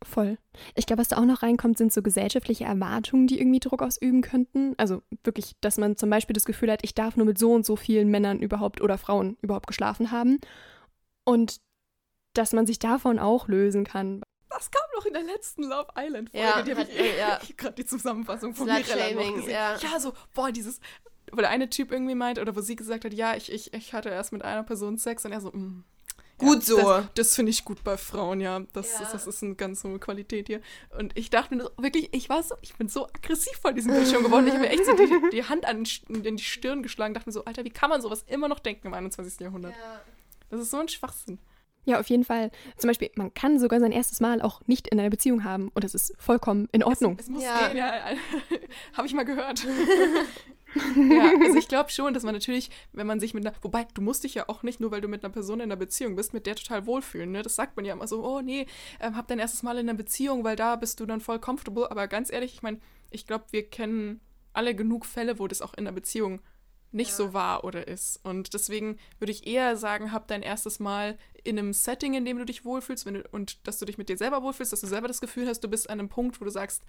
Voll. 0.03 0.37
Ich 0.75 0.85
glaube, 0.85 1.01
was 1.01 1.09
da 1.09 1.17
auch 1.17 1.25
noch 1.25 1.43
reinkommt, 1.43 1.79
sind 1.79 1.90
so 1.90 2.03
gesellschaftliche 2.03 2.64
Erwartungen, 2.64 3.27
die 3.27 3.38
irgendwie 3.40 3.61
Druck 3.61 3.83
ausüben 3.83 4.21
könnten. 4.21 4.75
Also 4.77 5.03
wirklich, 5.23 5.57
dass 5.62 5.79
man 5.79 5.97
zum 5.97 6.11
Beispiel 6.11 6.35
das 6.35 6.45
Gefühl 6.45 6.71
hat, 6.71 6.81
ich 6.83 6.95
darf 6.95 7.17
nur 7.17 7.25
mit 7.25 7.38
so 7.38 7.53
und 7.53 7.64
so 7.64 7.75
vielen 7.75 8.11
Männern 8.11 8.40
überhaupt 8.40 8.83
oder 8.83 8.99
Frauen 8.99 9.38
überhaupt 9.40 9.67
geschlafen 9.67 10.11
haben. 10.11 10.40
Und 11.25 11.61
dass 12.35 12.53
man 12.53 12.66
sich 12.66 12.79
davon 12.79 13.18
auch 13.18 13.49
lösen 13.49 13.85
kann. 13.85 14.23
Das 14.51 14.70
kam 14.70 14.83
noch 14.97 15.07
in 15.07 15.14
der 15.14 15.25
letzten 15.25 15.64
Love 15.64 15.88
Island 15.97 16.31
Folge. 16.31 16.47
Ja, 16.47 16.62
die 16.62 16.70
habe 16.73 16.83
ich, 16.83 17.18
ja. 17.18 17.40
ich 17.49 17.57
gerade 17.57 17.75
die 17.75 17.85
Zusammenfassung 17.85 18.55
von 18.55 18.66
Mirella 18.66 19.11
noch 19.11 19.23
Shaming, 19.23 19.35
gesehen. 19.37 19.51
ja. 19.51 19.77
ja, 19.77 20.01
so, 20.01 20.12
boah, 20.33 20.53
dieses, 20.53 20.81
wo 21.33 21.38
der 21.38 21.51
eine 21.51 21.70
Typ 21.70 21.90
irgendwie 21.90 22.14
meint, 22.14 22.38
oder 22.38 22.55
wo 22.55 22.61
sie 22.61 22.77
gesagt 22.77 23.05
hat, 23.05 23.12
ja, 23.12 23.35
ich, 23.35 23.51
ich, 23.51 23.73
ich 23.75 23.92
hatte 23.92 24.11
erst 24.11 24.33
mit 24.33 24.42
einer 24.42 24.62
Person 24.62 24.97
Sex 24.97 25.25
und 25.25 25.33
er 25.33 25.40
so, 25.40 25.51
mm, 25.51 25.85
Gut 26.37 26.64
so. 26.64 26.77
Das, 26.77 27.07
das 27.14 27.35
finde 27.37 27.51
ich 27.51 27.64
gut 27.64 27.85
bei 27.85 27.97
Frauen, 27.97 28.40
ja. 28.40 28.61
Das, 28.73 28.92
Ja. 28.92 29.03
Ist, 29.03 29.14
das 29.14 29.27
ist 29.27 29.42
eine 29.42 29.55
ganz 29.55 29.85
hohe 29.85 29.99
Qualität 29.99 30.49
hier. 30.49 30.61
Und 30.99 31.16
ich 31.16 31.31
dachte 31.31 31.55
mir 31.55 31.62
so, 31.62 31.70
wirklich, 31.77 32.09
ich 32.12 32.29
war 32.29 32.42
so, 32.42 32.57
ich 32.61 32.75
bin 32.75 32.88
so 32.88 33.07
aggressiv 33.07 33.57
vor 33.59 33.73
diesem 33.73 33.92
Bildschirm 33.92 34.25
geworden. 34.25 34.47
Ich 34.49 34.53
habe 34.53 34.64
mir 34.64 34.70
echt 34.70 34.85
so 34.85 34.97
die, 34.97 35.31
die 35.33 35.44
Hand 35.44 35.64
an, 35.64 35.85
in 36.09 36.37
die 36.37 36.42
Stirn 36.42 36.83
geschlagen, 36.83 37.14
dachte 37.14 37.29
mir 37.29 37.33
so, 37.33 37.44
Alter, 37.44 37.64
wie 37.64 37.70
kann 37.70 37.90
man 37.90 38.03
sowas 38.03 38.25
immer 38.27 38.49
noch 38.49 38.59
denken 38.59 38.88
im 38.88 38.94
21. 38.94 39.40
Jahrhundert? 39.40 39.75
Das 40.51 40.61
ist 40.61 40.70
so 40.70 40.79
ein 40.79 40.88
Schwachsinn. 40.88 41.38
Ja, 41.85 42.01
auf 42.01 42.09
jeden 42.09 42.25
Fall. 42.25 42.51
Zum 42.79 42.88
Beispiel, 42.88 43.11
man 43.16 43.33
kann 43.35 43.59
sogar 43.59 43.79
sein 43.81 43.92
erstes 43.92 44.20
Mal 44.20 44.40
auch 44.40 44.61
nicht 44.66 44.88
in 44.88 44.99
einer 44.99 45.11
Beziehung 45.11 45.44
haben 45.44 45.70
und 45.75 45.85
das 45.85 45.94
ist 45.94 46.14
vollkommen 46.18 46.68
in 46.73 46.83
Ordnung. 46.83 47.16
Es 47.20 47.29
muss 47.29 47.42
Ja. 47.42 47.68
gehen, 47.68 47.77
ja. 47.77 47.92
Habe 48.94 49.07
ich 49.07 49.14
mal 49.14 49.25
gehört. 49.25 49.64
ja, 50.97 51.33
also 51.40 51.57
ich 51.59 51.68
glaube 51.68 51.90
schon, 51.90 52.14
dass 52.14 52.23
man 52.25 52.35
natürlich, 52.35 52.70
wenn 52.92 53.07
man 53.07 53.20
sich 53.20 53.35
mit 53.35 53.47
einer, 53.47 53.55
wobei 53.62 53.87
du 53.94 54.01
musst 54.03 54.25
dich 54.25 54.35
ja 54.35 54.49
auch 54.49 54.62
nicht, 54.62 54.81
nur 54.81 54.90
weil 54.90 55.01
du 55.01 55.09
mit 55.09 55.23
einer 55.25 55.33
Person 55.33 55.61
in 55.61 55.64
einer 55.64 55.77
Beziehung 55.77 56.16
bist, 56.16 56.33
mit 56.35 56.47
der 56.47 56.57
total 56.57 56.87
wohlfühlen, 56.87 57.31
ne? 57.31 57.42
Das 57.42 57.55
sagt 57.57 57.77
man 57.77 57.85
ja 57.85 57.92
immer 57.92 58.07
so, 58.09 58.25
oh 58.25 58.40
nee, 58.40 58.66
ähm, 59.01 59.16
hab 59.16 59.29
dein 59.29 59.38
erstes 59.38 59.62
Mal 59.62 59.79
in 59.79 59.88
einer 59.88 59.97
Beziehung, 59.97 60.42
weil 60.42 60.57
da 60.57 60.77
bist 60.77 60.99
du 61.01 61.07
dann 61.07 61.20
voll 61.20 61.38
comfortable. 61.38 61.90
Aber 61.90 62.09
ganz 62.09 62.33
ehrlich, 62.33 62.55
ich 62.55 62.62
meine, 62.62 62.79
ich 63.11 63.27
glaube, 63.27 63.44
wir 63.51 63.68
kennen 63.68 64.20
alle 64.53 64.75
genug 64.75 65.05
Fälle, 65.07 65.38
wo 65.38 65.47
das 65.47 65.62
auch 65.62 65.75
in 65.75 65.87
einer 65.87 65.94
Beziehung 65.94 66.40
nicht 66.95 67.13
so 67.13 67.35
war 67.35 67.65
oder 67.65 67.89
ist. 67.89 68.21
Und 68.25 68.55
deswegen 68.55 68.99
würde 69.19 69.33
ich 69.33 69.47
eher 69.47 69.77
sagen, 69.77 70.13
hab 70.13 70.29
dein 70.29 70.43
erstes 70.43 70.79
Mal 70.79 71.19
in 71.43 71.59
einem 71.59 71.73
Setting, 71.73 72.15
in 72.15 72.25
dem 72.25 72.39
du 72.39 72.45
dich 72.45 72.65
wohlfühlst 72.65 73.05
wenn 73.05 73.15
du, 73.15 73.25
und 73.33 73.67
dass 73.67 73.79
du 73.79 73.85
dich 73.85 73.99
mit 73.99 74.09
dir 74.09 74.17
selber 74.17 74.43
wohlfühlst, 74.43 74.73
dass 74.73 74.81
du 74.81 74.87
selber 74.87 75.09
das 75.09 75.21
Gefühl 75.21 75.49
hast, 75.49 75.61
du 75.61 75.69
bist 75.69 75.91
an 75.91 75.99
einem 75.99 76.09
Punkt, 76.09 76.41
wo 76.41 76.45
du 76.45 76.51
sagst, 76.51 76.83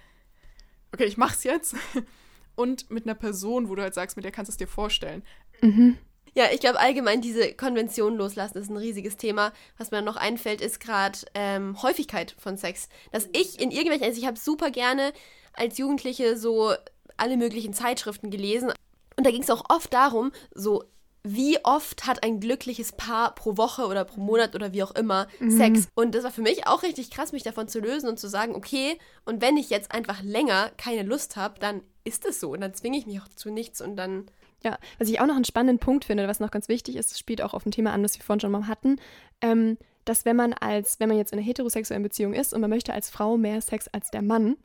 okay, 0.94 1.06
ich 1.06 1.18
mach's 1.18 1.44
jetzt. 1.44 1.76
Und 2.56 2.90
mit 2.90 3.06
einer 3.06 3.16
Person, 3.16 3.68
wo 3.68 3.76
du 3.76 3.82
halt 3.82 3.94
sagst, 3.94 4.16
mit 4.16 4.24
der 4.24 4.32
kannst 4.32 4.48
du 4.48 4.52
es 4.52 4.58
dir 4.58 4.68
vorstellen. 4.68 5.24
Mhm. 5.60 5.98
Ja, 6.36 6.46
ich 6.54 6.60
glaube 6.60 6.80
allgemein 6.80 7.22
diese 7.22 7.54
Konvention 7.54 8.16
loslassen 8.16 8.58
ist 8.58 8.70
ein 8.70 8.78
riesiges 8.78 9.18
Thema. 9.18 9.52
Was 9.78 9.92
mir 9.92 10.02
noch 10.02 10.16
einfällt, 10.18 10.62
ist 10.62 10.80
gerade 10.80 11.20
ähm, 11.34 11.82
Häufigkeit 11.82 12.36
von 12.38 12.58
Sex. 12.58 12.88
Dass 13.12 13.28
ich 13.34 13.60
in 13.60 13.72
irgendwelchen, 13.72 14.06
also 14.06 14.20
ich 14.20 14.28
habe 14.28 14.38
super 14.38 14.70
gerne 14.70 15.14
als 15.54 15.78
Jugendliche 15.78 16.38
so 16.38 16.74
alle 17.18 17.38
möglichen 17.38 17.74
Zeitschriften 17.74 18.30
gelesen. 18.30 18.72
Und 19.18 19.26
da 19.26 19.32
ging 19.32 19.44
es 19.44 19.50
auch 19.50 19.64
oft 19.70 19.94
darum, 19.94 20.32
so 20.54 20.84
wie 21.28 21.58
oft 21.64 22.06
hat 22.06 22.24
ein 22.24 22.40
glückliches 22.40 22.92
Paar 22.92 23.34
pro 23.34 23.58
Woche 23.58 23.88
oder 23.88 24.06
pro 24.06 24.22
Monat 24.22 24.54
oder 24.54 24.74
wie 24.74 24.84
auch 24.84 24.94
immer 24.94 25.28
Sex. 25.50 25.88
Und 25.96 26.14
das 26.14 26.24
war 26.24 26.32
für 26.32 26.44
mich 26.44 26.68
auch 26.68 26.84
richtig 26.84 27.10
krass, 27.10 27.32
mich 27.32 27.42
davon 27.42 27.68
zu 27.68 27.80
lösen 27.80 28.08
und 28.08 28.20
zu 28.20 28.28
sagen, 28.30 28.54
okay, 28.54 29.00
und 29.26 29.42
wenn 29.42 29.58
ich 29.58 29.72
jetzt 29.72 29.92
einfach 29.92 30.22
länger 30.22 30.70
keine 30.78 31.02
Lust 31.02 31.36
habe, 31.36 31.60
dann 31.60 31.82
ist 32.04 32.26
es 32.26 32.40
so. 32.40 32.52
Und 32.52 32.62
dann 32.62 32.76
zwinge 32.76 32.98
ich 33.00 33.08
mich 33.08 33.20
auch 33.22 33.28
zu 33.30 33.50
nichts 33.50 33.82
und 33.82 33.96
dann 33.96 34.26
Ja, 34.64 34.78
was 35.00 35.10
ich 35.10 35.20
auch 35.20 35.26
noch 35.26 35.36
einen 35.36 35.46
spannenden 35.46 35.80
Punkt 35.80 36.06
finde, 36.06 36.28
was 36.28 36.40
noch 36.40 36.52
ganz 36.52 36.68
wichtig 36.70 36.96
ist, 36.96 37.18
spielt 37.18 37.42
auch 37.42 37.56
auf 37.56 37.66
ein 37.66 37.72
Thema 37.72 37.92
an, 37.94 38.04
das 38.04 38.18
wir 38.18 38.24
vorhin 38.24 38.42
schon 38.42 38.52
mal 38.52 38.68
hatten, 38.68 38.98
ähm, 39.42 39.78
dass 40.06 40.26
wenn 40.26 40.36
man 40.36 40.54
als, 40.54 41.00
wenn 41.00 41.10
man 41.10 41.18
jetzt 41.18 41.34
in 41.34 41.40
einer 41.40 41.48
heterosexuellen 41.48 42.04
Beziehung 42.04 42.34
ist 42.34 42.54
und 42.54 42.62
man 42.62 42.70
möchte 42.70 42.94
als 42.94 43.10
Frau 43.10 43.38
mehr 43.38 43.62
Sex 43.62 43.88
als 43.88 44.12
der 44.12 44.22
Mann, 44.22 44.58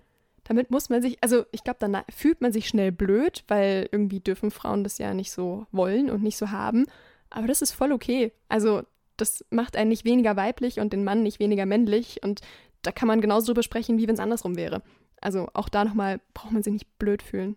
damit 0.50 0.72
muss 0.72 0.88
man 0.88 1.00
sich, 1.00 1.16
also 1.20 1.44
ich 1.52 1.62
glaube, 1.62 1.78
dann 1.78 2.02
fühlt 2.08 2.40
man 2.40 2.52
sich 2.52 2.66
schnell 2.66 2.90
blöd, 2.90 3.44
weil 3.46 3.88
irgendwie 3.92 4.18
dürfen 4.18 4.50
Frauen 4.50 4.82
das 4.82 4.98
ja 4.98 5.14
nicht 5.14 5.30
so 5.30 5.68
wollen 5.70 6.10
und 6.10 6.24
nicht 6.24 6.36
so 6.36 6.50
haben. 6.50 6.86
Aber 7.30 7.46
das 7.46 7.62
ist 7.62 7.70
voll 7.70 7.92
okay. 7.92 8.32
Also 8.48 8.82
das 9.16 9.44
macht 9.50 9.76
einen 9.76 9.90
nicht 9.90 10.04
weniger 10.04 10.34
weiblich 10.34 10.80
und 10.80 10.92
den 10.92 11.04
Mann 11.04 11.22
nicht 11.22 11.38
weniger 11.38 11.66
männlich 11.66 12.24
und 12.24 12.40
da 12.82 12.90
kann 12.90 13.06
man 13.06 13.20
genauso 13.20 13.46
drüber 13.46 13.62
sprechen, 13.62 13.96
wie 13.98 14.08
wenn 14.08 14.14
es 14.14 14.20
andersrum 14.20 14.56
wäre. 14.56 14.82
Also 15.20 15.48
auch 15.54 15.68
da 15.68 15.84
nochmal 15.84 16.20
braucht 16.34 16.50
man 16.50 16.64
sich 16.64 16.72
nicht 16.72 16.98
blöd 16.98 17.22
fühlen. 17.22 17.56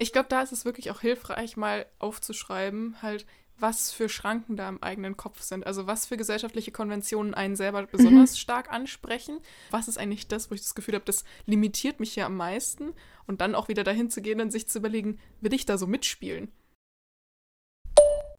Ich 0.00 0.12
glaube, 0.12 0.28
da 0.28 0.42
ist 0.42 0.50
es 0.50 0.64
wirklich 0.64 0.90
auch 0.90 1.00
hilfreich, 1.00 1.56
mal 1.56 1.86
aufzuschreiben, 2.00 2.96
halt, 3.02 3.24
was 3.62 3.92
für 3.92 4.08
Schranken 4.08 4.56
da 4.56 4.68
im 4.68 4.82
eigenen 4.82 5.16
Kopf 5.16 5.40
sind. 5.40 5.66
Also 5.66 5.86
was 5.86 6.06
für 6.06 6.16
gesellschaftliche 6.16 6.72
Konventionen 6.72 7.32
einen 7.32 7.56
selber 7.56 7.86
besonders 7.90 8.38
stark 8.38 8.70
ansprechen. 8.70 9.38
Was 9.70 9.88
ist 9.88 9.98
eigentlich 9.98 10.28
das, 10.28 10.50
wo 10.50 10.54
ich 10.54 10.60
das 10.60 10.74
Gefühl 10.74 10.94
habe, 10.94 11.04
das 11.04 11.24
limitiert 11.46 12.00
mich 12.00 12.16
ja 12.16 12.26
am 12.26 12.36
meisten. 12.36 12.92
Und 13.26 13.40
dann 13.40 13.54
auch 13.54 13.68
wieder 13.68 13.84
dahin 13.84 14.10
zu 14.10 14.20
gehen 14.20 14.40
und 14.40 14.50
sich 14.50 14.68
zu 14.68 14.78
überlegen, 14.78 15.18
will 15.40 15.54
ich 15.54 15.64
da 15.64 15.78
so 15.78 15.86
mitspielen? 15.86 16.50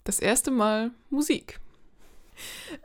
Das 0.04 0.20
erste 0.20 0.52
Mal 0.52 0.92
Musik. 1.10 1.60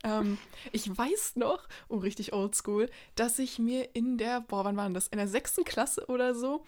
Ähm, 0.05 0.37
ich 0.73 0.97
weiß 0.97 1.37
noch, 1.37 1.67
oh 1.89 1.97
richtig 1.97 2.35
oldschool, 2.35 2.91
dass 3.15 3.39
ich 3.39 3.59
mir 3.59 3.95
in 3.95 4.19
der, 4.19 4.43
boah, 4.43 4.65
wann 4.65 4.77
war 4.77 4.85
denn 4.85 4.93
das? 4.93 5.09
In 5.09 5.17
der 5.17 5.27
sechsten 5.27 5.65
Klasse 5.65 6.05
oder 6.09 6.35
so, 6.35 6.65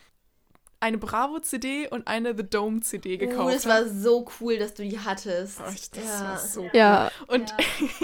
eine 0.80 0.98
Bravo-CD 0.98 1.88
und 1.88 2.06
eine 2.08 2.34
The 2.36 2.42
Dome-CD 2.48 3.14
Uh, 3.16 3.18
gekauft 3.18 3.54
das 3.54 3.66
war 3.66 3.86
so 3.86 4.26
cool, 4.40 4.58
dass 4.58 4.74
du 4.74 4.82
die 4.82 4.98
hattest. 4.98 5.60
Oh, 5.60 5.70
ich, 5.72 5.90
das 5.90 6.04
ja. 6.04 6.20
war 6.24 6.38
so 6.38 6.62
cool. 6.62 6.70
Ja, 6.72 7.10
Und, 7.26 7.54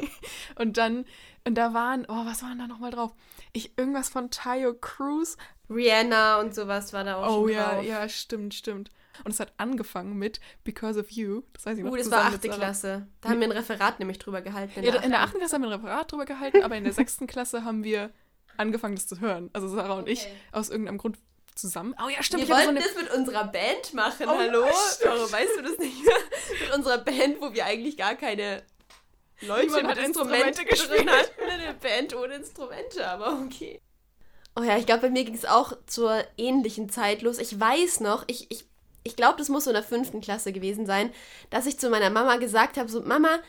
und 0.57 0.77
dann, 0.77 1.05
und 1.45 1.55
da 1.57 1.73
waren, 1.75 2.05
oh, 2.09 2.27
was 2.27 2.43
waren 2.43 2.59
da 2.59 2.67
nochmal 2.67 2.91
drauf? 2.91 3.13
Ich, 3.53 3.77
irgendwas 3.79 4.09
von 4.09 4.31
Tayo 4.31 4.75
Cruz. 4.75 5.37
Rihanna 5.71 6.39
und 6.41 6.55
sowas 6.55 6.93
war 6.93 7.03
da 7.05 7.17
auch 7.17 7.29
Oh 7.39 7.47
schon 7.47 7.55
ja, 7.57 7.75
drauf. 7.75 7.85
ja, 7.85 8.09
stimmt, 8.09 8.55
stimmt. 8.55 8.91
Und 9.25 9.31
es 9.33 9.41
hat 9.41 9.53
angefangen 9.57 10.17
mit 10.19 10.41
Because 10.63 11.01
of 11.01 11.11
You. 11.11 11.43
Das 11.55 11.65
weiß 11.67 11.79
ich 11.79 11.85
noch. 11.85 11.91
Uh, 11.93 11.97
das 11.97 12.11
war 12.11 12.19
zusammen 12.19 12.33
mit 12.33 12.39
achte 12.41 12.49
Sarah. 12.49 12.59
Klasse. 12.59 13.07
Da 13.23 13.29
haben 13.31 13.41
wir 13.41 13.47
ein 13.49 13.53
Referat 13.53 13.99
nämlich 13.99 14.19
drüber 14.19 14.43
gehalten. 14.43 14.83
Ja, 14.85 14.95
in 14.97 15.11
der 15.11 15.23
achten 15.23 15.39
Klasse 15.39 15.55
haben 15.55 15.63
wir 15.63 15.71
ein 15.71 15.81
Referat 15.81 16.13
drüber 16.13 16.27
gehalten, 16.27 16.63
aber 16.63 16.77
in 16.77 16.85
der 16.85 16.93
sechsten 16.93 17.27
Klasse 17.27 17.65
haben 17.65 17.83
wir 17.83 18.11
angefangen, 18.59 18.95
das 18.95 19.07
zu 19.07 19.19
hören. 19.21 19.49
Also 19.55 19.69
Sarah 19.69 19.95
und 19.95 20.09
ich 20.09 20.21
Okay. 20.21 20.33
aus 20.53 20.69
irgendeinem 20.69 20.99
Grund 20.99 21.19
zusammen. 21.57 21.95
Oh 22.05 22.09
ja, 22.09 22.23
stimmt. 22.23 22.43
Wir 22.43 22.49
ich 22.49 22.55
hatte 22.55 22.63
so 22.63 22.69
wollten 22.69 22.83
eine, 22.83 22.95
das 22.95 23.03
mit 23.03 23.13
unserer 23.13 23.45
Band 23.45 23.95
machen, 23.95 24.27
Oh, 24.29 24.39
hallo? 24.39 24.67
Warum 25.05 25.33
weißt 25.33 25.57
du 25.57 25.63
das 25.63 25.79
nicht? 25.79 25.97
mit 26.61 26.75
unserer 26.75 26.99
Band, 26.99 27.41
wo 27.41 27.53
wir 27.53 27.65
eigentlich 27.65 27.97
gar 27.97 28.15
keine 28.15 28.63
Leute 29.41 29.67
Niemand 29.67 29.89
mit 29.89 29.99
Instrumente 29.99 30.65
gespielt. 30.65 31.11
hatten. 31.11 31.51
Eine 31.51 31.75
Band 31.75 32.15
ohne 32.15 32.35
Instrumente, 32.37 33.07
aber 33.07 33.41
okay. 33.45 33.81
Oh 34.55 34.63
ja, 34.63 34.79
ich 34.79 34.87
glaube, 34.87 35.03
bei 35.03 35.11
mir 35.11 35.25
ging 35.25 35.35
es 35.35 35.45
auch 35.45 35.75
zur 35.87 36.25
ähnlichen 36.39 36.89
Zeit 36.89 37.21
los. 37.23 37.39
Ich 37.39 37.59
weiß 37.61 38.01
noch, 38.01 38.25
ich, 38.27 38.51
ich, 38.51 38.65
ich 39.03 39.15
glaube, 39.17 39.37
das 39.39 39.51
muss 39.51 39.65
so 39.65 39.71
in 39.71 39.75
der 39.75 39.83
fünften 39.83 40.23
Klasse 40.23 40.53
gewesen 40.53 40.87
sein, 40.87 41.13
dass 41.51 41.67
ich 41.67 41.79
zu 41.79 41.91
meiner 41.91 42.09
Mama 42.09 42.37
gesagt 42.37 42.79
habe, 42.79 42.89
so, 42.89 43.03
Mama, 43.03 43.41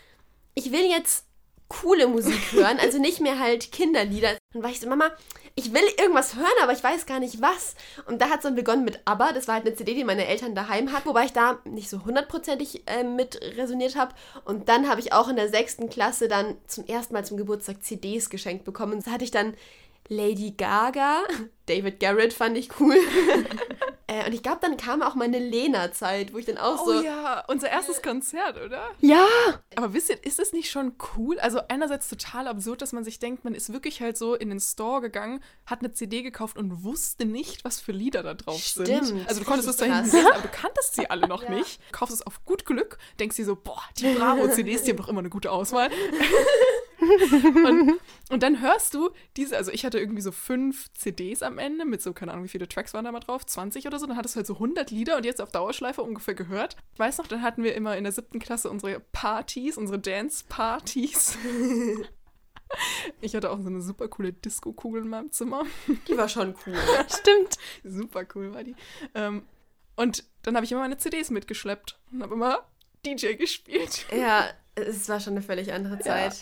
ich 0.53 0.71
will 0.71 0.85
jetzt 0.85 1.26
coole 1.69 2.07
Musik 2.07 2.51
hören, 2.51 2.79
also 2.79 2.99
nicht 2.99 3.19
mehr 3.21 3.39
halt 3.39 3.71
Kinderlieder. 3.71 4.37
Dann 4.53 4.63
war 4.63 4.69
ich 4.69 4.79
so, 4.79 4.87
Mama, 4.87 5.11
ich 5.55 5.73
will 5.73 5.83
irgendwas 5.99 6.35
hören, 6.35 6.45
aber 6.61 6.71
ich 6.71 6.83
weiß 6.83 7.05
gar 7.07 7.19
nicht 7.19 7.41
was. 7.41 7.75
Und 8.05 8.21
da 8.21 8.29
hat 8.29 8.37
es 8.37 8.43
dann 8.43 8.55
begonnen 8.55 8.85
mit 8.85 8.99
ABBA. 9.05 9.33
Das 9.33 9.47
war 9.47 9.55
halt 9.55 9.65
eine 9.65 9.75
CD, 9.75 9.95
die 9.95 10.03
meine 10.03 10.27
Eltern 10.27 10.53
daheim 10.53 10.93
hatten, 10.93 11.09
wobei 11.09 11.25
ich 11.25 11.33
da 11.33 11.59
nicht 11.65 11.89
so 11.89 12.05
hundertprozentig 12.05 12.83
äh, 12.87 13.03
mit 13.03 13.41
resoniert 13.57 13.95
habe. 13.95 14.13
Und 14.45 14.69
dann 14.69 14.87
habe 14.87 15.01
ich 15.01 15.13
auch 15.13 15.27
in 15.29 15.35
der 15.35 15.49
sechsten 15.49 15.89
Klasse 15.89 16.27
dann 16.27 16.57
zum 16.67 16.85
ersten 16.85 17.13
Mal 17.13 17.25
zum 17.25 17.37
Geburtstag 17.37 17.83
CDs 17.83 18.29
geschenkt 18.29 18.65
bekommen. 18.65 19.01
Da 19.03 19.11
hatte 19.11 19.23
ich 19.23 19.31
dann 19.31 19.55
Lady 20.09 20.51
Gaga, 20.51 21.23
David 21.65 21.99
Garrett 21.99 22.33
fand 22.33 22.57
ich 22.57 22.69
cool. 22.79 22.95
äh, 24.07 24.25
und 24.25 24.33
ich 24.33 24.41
glaube, 24.41 24.59
dann 24.61 24.77
kam 24.77 25.01
auch 25.01 25.15
meine 25.15 25.37
Lena-Zeit, 25.37 26.33
wo 26.33 26.37
ich 26.37 26.45
dann 26.45 26.57
auch 26.57 26.81
oh 26.81 26.93
so. 26.93 27.01
ja, 27.01 27.43
unser 27.49 27.69
erstes 27.69 28.01
Konzert, 28.01 28.55
oder? 28.63 28.89
ja, 29.01 29.25
Aber 29.75 29.93
wisst 29.93 30.09
ihr, 30.09 30.23
ist 30.23 30.39
es 30.39 30.53
nicht 30.53 30.71
schon 30.71 30.93
cool? 31.17 31.37
Also 31.39 31.59
einerseits 31.67 32.07
total 32.07 32.47
absurd, 32.47 32.81
dass 32.81 32.93
man 32.93 33.03
sich 33.03 33.19
denkt, 33.19 33.43
man 33.43 33.53
ist 33.53 33.73
wirklich 33.73 33.99
halt 34.01 34.17
so 34.17 34.33
in 34.33 34.47
den 34.49 34.61
Store 34.61 35.01
gegangen, 35.01 35.41
hat 35.65 35.79
eine 35.81 35.91
CD 35.91 36.21
gekauft 36.23 36.57
und 36.57 36.83
wusste 36.85 37.25
nicht, 37.25 37.65
was 37.65 37.81
für 37.81 37.91
Lieder 37.91 38.23
da 38.23 38.33
drauf 38.33 38.63
sind. 38.65 38.87
Stimmt, 38.87 39.27
Also 39.27 39.41
du 39.41 39.45
konntest 39.45 39.67
es 39.67 39.75
da 39.75 39.85
hinten 39.85 40.05
lesen, 40.15 40.25
aber 40.31 40.41
du 40.43 40.47
kanntest 40.49 40.95
sie 40.95 41.09
alle 41.09 41.27
noch 41.27 41.43
Ja. 41.43 41.49
nicht. 41.51 41.81
Kaufst 41.91 42.15
es 42.15 42.25
auf 42.25 42.45
gut 42.45 42.65
Glück, 42.65 42.97
denkst 43.19 43.35
dir 43.35 43.45
so, 43.45 43.57
boah, 43.57 43.83
die 43.97 44.13
Bravo-CDs, 44.13 44.83
die 44.83 44.91
haben 44.91 44.97
doch 44.97 45.09
immer 45.09 45.19
eine 45.19 45.29
gute 45.29 45.51
Auswahl. 45.51 45.89
und, 47.09 47.99
und 48.29 48.43
dann 48.43 48.61
hörst 48.61 48.93
du 48.93 49.11
diese, 49.35 49.57
also 49.57 49.71
ich 49.71 49.85
hatte 49.85 49.99
irgendwie 49.99 50.21
so 50.21 50.31
fünf 50.31 50.91
CDs 50.93 51.43
am 51.43 51.57
Ende 51.57 51.85
mit 51.85 52.01
so, 52.01 52.13
keine 52.13 52.31
Ahnung, 52.31 52.45
wie 52.45 52.49
viele 52.49 52.67
Tracks 52.67 52.93
waren 52.93 53.05
da 53.05 53.11
mal 53.11 53.19
drauf, 53.19 53.45
20 53.45 53.85
oder 53.87 53.99
so, 53.99 54.05
dann 54.05 54.17
hattest 54.17 54.35
du 54.35 54.37
halt 54.37 54.47
so 54.47 54.55
100 54.55 54.91
Lieder 54.91 55.17
und 55.17 55.25
jetzt 55.25 55.41
auf 55.41 55.51
Dauerschleife 55.51 56.01
ungefähr 56.01 56.35
gehört. 56.35 56.75
Ich 56.93 56.99
weiß 56.99 57.17
noch, 57.17 57.27
dann 57.27 57.41
hatten 57.41 57.63
wir 57.63 57.75
immer 57.75 57.97
in 57.97 58.03
der 58.03 58.13
siebten 58.13 58.39
Klasse 58.39 58.69
unsere 58.69 58.99
Partys, 58.99 59.77
unsere 59.77 59.99
Dance-Partys. 59.99 61.37
Ich 63.21 63.33
hatte 63.33 63.49
auch 63.49 63.61
so 63.61 63.67
eine 63.67 63.81
super 63.81 64.07
coole 64.07 64.33
Disco-Kugel 64.33 65.03
in 65.03 65.07
meinem 65.07 65.31
Zimmer. 65.31 65.63
Die 66.07 66.17
war 66.17 66.27
schon 66.27 66.53
cool. 66.65 66.75
stimmt. 67.07 67.57
Super 67.83 68.25
cool 68.35 68.53
war 68.53 68.63
die. 68.63 68.75
Ähm, 69.15 69.43
und 69.95 70.25
dann 70.43 70.55
habe 70.55 70.65
ich 70.65 70.71
immer 70.71 70.81
meine 70.81 70.97
CDs 70.97 71.29
mitgeschleppt 71.29 71.97
und 72.11 72.21
habe 72.21 72.33
immer 72.33 72.65
DJ 73.05 73.33
gespielt. 73.33 74.05
ja, 74.11 74.49
es 74.75 75.09
war 75.09 75.19
schon 75.19 75.33
eine 75.33 75.41
völlig 75.41 75.73
andere 75.73 75.99
Zeit. 75.99 76.33
Ja. 76.33 76.39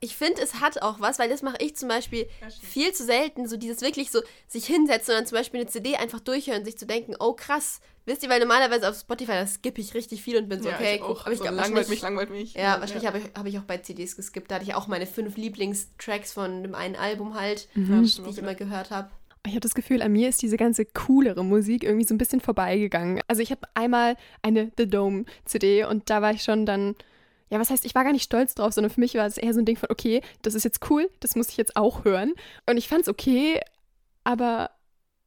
Ich 0.00 0.16
finde, 0.16 0.42
es 0.42 0.60
hat 0.60 0.82
auch 0.82 1.00
was, 1.00 1.18
weil 1.18 1.30
das 1.30 1.40
mache 1.42 1.56
ich 1.60 1.74
zum 1.74 1.88
Beispiel 1.88 2.28
viel 2.60 2.92
zu 2.92 3.04
selten. 3.04 3.48
So 3.48 3.56
dieses 3.56 3.80
wirklich 3.80 4.10
so 4.10 4.20
sich 4.46 4.66
hinsetzen 4.66 5.12
und 5.14 5.20
dann 5.20 5.26
zum 5.26 5.38
Beispiel 5.38 5.60
eine 5.60 5.68
CD 5.68 5.96
einfach 5.96 6.20
durchhören, 6.20 6.64
sich 6.64 6.76
zu 6.76 6.86
denken, 6.86 7.14
oh 7.18 7.32
krass, 7.32 7.80
wisst 8.04 8.22
ihr, 8.22 8.28
weil 8.28 8.40
normalerweise 8.40 8.88
auf 8.88 8.98
Spotify, 8.98 9.32
da 9.32 9.46
skippe 9.46 9.80
ich 9.80 9.94
richtig 9.94 10.22
viel 10.22 10.36
und 10.36 10.48
bin 10.48 10.62
so, 10.62 10.68
Ja, 10.68 10.74
okay, 10.76 10.96
ich 10.96 11.02
auch. 11.02 11.22
aber 11.22 11.32
ich 11.32 11.38
so, 11.38 11.44
glaube, 11.44 11.56
langweilt 11.56 11.88
mich, 11.88 12.02
langweilt 12.02 12.30
mich. 12.30 12.54
Ja, 12.54 12.80
wahrscheinlich 12.80 13.06
habe 13.06 13.18
ich, 13.18 13.24
hab 13.34 13.46
ich 13.46 13.58
auch 13.58 13.62
bei 13.62 13.78
CDs 13.78 14.14
geskippt. 14.14 14.50
Da 14.50 14.56
hatte 14.56 14.64
ich 14.64 14.74
auch 14.74 14.88
meine 14.88 15.06
fünf 15.06 15.36
Lieblingstracks 15.36 16.32
von 16.32 16.62
dem 16.62 16.74
einen 16.74 16.96
Album 16.96 17.34
halt, 17.34 17.68
Ja, 17.74 18.04
stimmt 18.06 18.28
die 18.28 18.32
ich 18.32 18.38
immer 18.38 18.54
gehört 18.54 18.90
habe. 18.90 19.10
Ich 19.46 19.52
habe 19.52 19.60
das 19.60 19.74
Gefühl, 19.74 20.02
an 20.02 20.12
mir 20.12 20.28
ist 20.28 20.42
diese 20.42 20.56
ganze 20.58 20.84
coolere 20.84 21.42
Musik 21.44 21.82
irgendwie 21.84 22.04
so 22.04 22.12
ein 22.12 22.18
bisschen 22.18 22.40
vorbeigegangen. 22.40 23.22
Also 23.28 23.40
ich 23.40 23.50
habe 23.50 23.62
einmal 23.72 24.16
eine 24.42 24.70
The 24.76 24.86
Dome 24.86 25.24
CD 25.46 25.84
und 25.84 26.10
da 26.10 26.20
war 26.20 26.32
ich 26.32 26.42
schon 26.42 26.66
dann, 26.66 26.96
ja, 27.50 27.58
was 27.58 27.70
heißt, 27.70 27.84
ich 27.84 27.94
war 27.94 28.04
gar 28.04 28.12
nicht 28.12 28.24
stolz 28.24 28.54
drauf, 28.54 28.72
sondern 28.72 28.92
für 28.92 29.00
mich 29.00 29.14
war 29.14 29.26
es 29.26 29.38
eher 29.38 29.54
so 29.54 29.60
ein 29.60 29.64
Ding 29.64 29.76
von, 29.76 29.90
okay, 29.90 30.22
das 30.42 30.54
ist 30.54 30.64
jetzt 30.64 30.90
cool, 30.90 31.10
das 31.20 31.36
muss 31.36 31.48
ich 31.48 31.56
jetzt 31.56 31.76
auch 31.76 32.04
hören. 32.04 32.32
Und 32.68 32.76
ich 32.76 32.88
fand 32.88 33.02
es 33.02 33.08
okay, 33.08 33.60
aber 34.24 34.70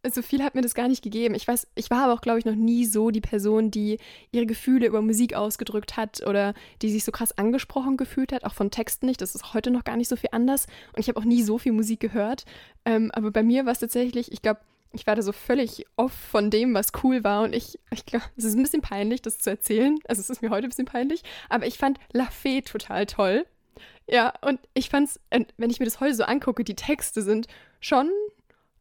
so 0.10 0.22
viel 0.22 0.44
hat 0.44 0.56
mir 0.56 0.62
das 0.62 0.74
gar 0.74 0.88
nicht 0.88 1.04
gegeben. 1.04 1.36
Ich 1.36 1.48
weiß, 1.48 1.68
ich 1.76 1.92
war 1.92 2.04
aber 2.04 2.14
auch, 2.14 2.22
glaube 2.22 2.40
ich, 2.40 2.46
noch 2.46 2.56
nie 2.56 2.86
so 2.86 3.12
die 3.12 3.22
Person, 3.22 3.70
die 3.70 4.00
ihre 4.32 4.48
Gefühle 4.48 4.88
über 4.88 5.02
Musik 5.02 5.36
ausgedrückt 5.36 5.96
hat 5.96 6.26
oder 6.26 6.56
die 6.82 6.92
sich 6.92 7.04
so 7.04 7.12
krass 7.12 7.38
angesprochen 7.38 7.98
gefühlt 7.98 8.34
hat, 8.34 8.44
auch 8.44 8.56
von 8.56 8.72
Texten 8.72 9.06
nicht. 9.06 9.22
Das 9.22 9.36
ist 9.36 9.54
heute 9.54 9.70
noch 9.70 9.84
gar 9.84 9.98
nicht 9.98 10.08
so 10.08 10.16
viel 10.16 10.30
anders. 10.32 10.66
Und 10.94 11.00
ich 11.00 11.08
habe 11.08 11.20
auch 11.20 11.26
nie 11.26 11.44
so 11.44 11.60
viel 11.60 11.72
Musik 11.72 12.00
gehört. 12.00 12.46
Ähm, 12.84 13.12
aber 13.14 13.30
bei 13.30 13.44
mir 13.44 13.66
war 13.66 13.74
es 13.74 13.80
tatsächlich, 13.80 14.32
ich 14.32 14.42
glaube, 14.42 14.62
ich 14.94 15.08
war 15.08 15.16
da 15.16 15.22
so 15.22 15.32
völlig 15.32 15.86
off 15.96 16.12
von 16.12 16.50
dem, 16.50 16.74
was 16.74 16.92
cool 17.04 17.24
war. 17.24 17.44
Und 17.44 17.54
ich, 17.54 17.80
ich 17.92 18.06
glaube, 18.06 18.26
es 18.36 18.44
ist 18.44 18.56
ein 18.56 18.64
bisschen 18.64 18.82
peinlich, 18.82 19.22
das 19.22 19.38
zu 19.38 19.50
erzählen. 19.50 19.98
Also 20.08 20.20
es 20.20 20.30
ist 20.30 20.42
mir 20.42 20.50
heute 20.50 20.68
ein 20.68 20.70
bisschen 20.70 20.86
peinlich. 20.86 21.24
Aber 21.50 21.66
ich 21.66 21.78
fand 21.78 22.00
La 22.12 22.26
Fee 22.26 22.62
total 22.62 23.06
toll. 23.06 23.46
Ja, 24.08 24.34
und 24.42 24.60
ich 24.74 24.90
fand's, 24.90 25.20
wenn 25.30 25.70
ich 25.70 25.80
mir 25.80 25.86
das 25.86 26.00
heute 26.00 26.16
so 26.16 26.24
angucke, 26.24 26.64
die 26.64 26.76
Texte 26.76 27.22
sind 27.22 27.48
schon 27.80 28.10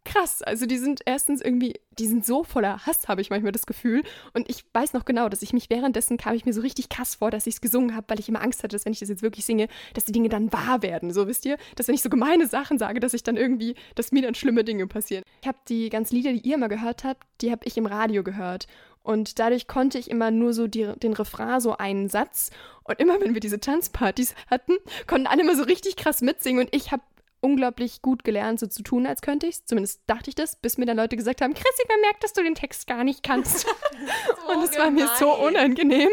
krass. 0.04 0.42
Also 0.42 0.66
die 0.66 0.78
sind 0.78 1.00
erstens 1.04 1.40
irgendwie, 1.40 1.74
die 1.98 2.06
sind 2.06 2.24
so 2.24 2.44
voller 2.44 2.86
Hass, 2.86 3.08
habe 3.08 3.20
ich 3.20 3.30
manchmal 3.30 3.52
das 3.52 3.66
Gefühl. 3.66 4.02
Und 4.34 4.48
ich 4.48 4.64
weiß 4.72 4.92
noch 4.92 5.04
genau, 5.04 5.28
dass 5.28 5.42
ich 5.42 5.52
mich 5.52 5.70
währenddessen 5.70 6.16
kam 6.16 6.34
ich 6.34 6.44
mir 6.44 6.52
so 6.52 6.60
richtig 6.60 6.88
krass 6.88 7.16
vor, 7.16 7.30
dass 7.30 7.46
ich 7.46 7.54
es 7.54 7.60
gesungen 7.60 7.94
habe, 7.94 8.06
weil 8.08 8.20
ich 8.20 8.28
immer 8.28 8.42
Angst 8.42 8.62
hatte, 8.62 8.76
dass 8.76 8.84
wenn 8.84 8.92
ich 8.92 9.00
das 9.00 9.08
jetzt 9.08 9.22
wirklich 9.22 9.44
singe, 9.44 9.68
dass 9.94 10.04
die 10.04 10.12
Dinge 10.12 10.28
dann 10.28 10.52
wahr 10.52 10.82
werden. 10.82 11.12
So 11.12 11.26
wisst 11.26 11.44
ihr, 11.44 11.56
dass 11.76 11.88
wenn 11.88 11.94
ich 11.94 12.02
so 12.02 12.10
gemeine 12.10 12.46
Sachen 12.46 12.78
sage, 12.78 13.00
dass 13.00 13.14
ich 13.14 13.22
dann 13.22 13.36
irgendwie, 13.36 13.74
dass 13.94 14.12
mir 14.12 14.22
dann 14.22 14.34
schlimme 14.34 14.64
Dinge 14.64 14.86
passieren. 14.86 15.24
Ich 15.42 15.48
habe 15.48 15.58
die 15.68 15.90
ganzen 15.90 16.16
Lieder, 16.16 16.32
die 16.32 16.40
ihr 16.40 16.54
immer 16.54 16.68
gehört 16.68 17.04
habt, 17.04 17.26
die 17.40 17.50
habe 17.50 17.62
ich 17.64 17.76
im 17.76 17.86
Radio 17.86 18.22
gehört. 18.22 18.66
Und 19.02 19.38
dadurch 19.38 19.66
konnte 19.66 19.98
ich 19.98 20.10
immer 20.10 20.30
nur 20.30 20.52
so 20.52 20.66
die, 20.66 20.92
den 21.02 21.14
Refrain, 21.14 21.60
so 21.60 21.76
einen 21.76 22.08
Satz. 22.08 22.50
Und 22.84 23.00
immer, 23.00 23.20
wenn 23.20 23.34
wir 23.34 23.40
diese 23.40 23.60
Tanzpartys 23.60 24.34
hatten, 24.50 24.72
konnten 25.06 25.26
alle 25.26 25.42
immer 25.42 25.56
so 25.56 25.62
richtig 25.62 25.96
krass 25.96 26.20
mitsingen. 26.20 26.66
Und 26.66 26.74
ich 26.74 26.92
habe 26.92 27.02
unglaublich 27.40 28.02
gut 28.02 28.24
gelernt, 28.24 28.60
so 28.60 28.66
zu 28.66 28.82
tun, 28.82 29.06
als 29.06 29.22
könnte 29.22 29.46
ich 29.46 29.56
es. 29.56 29.64
Zumindest 29.64 30.02
dachte 30.06 30.30
ich 30.30 30.34
das, 30.34 30.56
bis 30.56 30.78
mir 30.78 30.86
dann 30.86 30.96
Leute 30.96 31.16
gesagt 31.16 31.40
haben, 31.40 31.54
Chrissy, 31.54 31.82
man 31.88 32.00
merkt, 32.02 32.22
dass 32.22 32.32
du 32.32 32.42
den 32.42 32.54
Text 32.54 32.86
gar 32.86 33.04
nicht 33.04 33.22
kannst. 33.22 33.66
und 34.54 34.62
es 34.62 34.78
war 34.78 34.90
mir 34.90 35.08
so 35.18 35.32
unangenehm, 35.34 36.10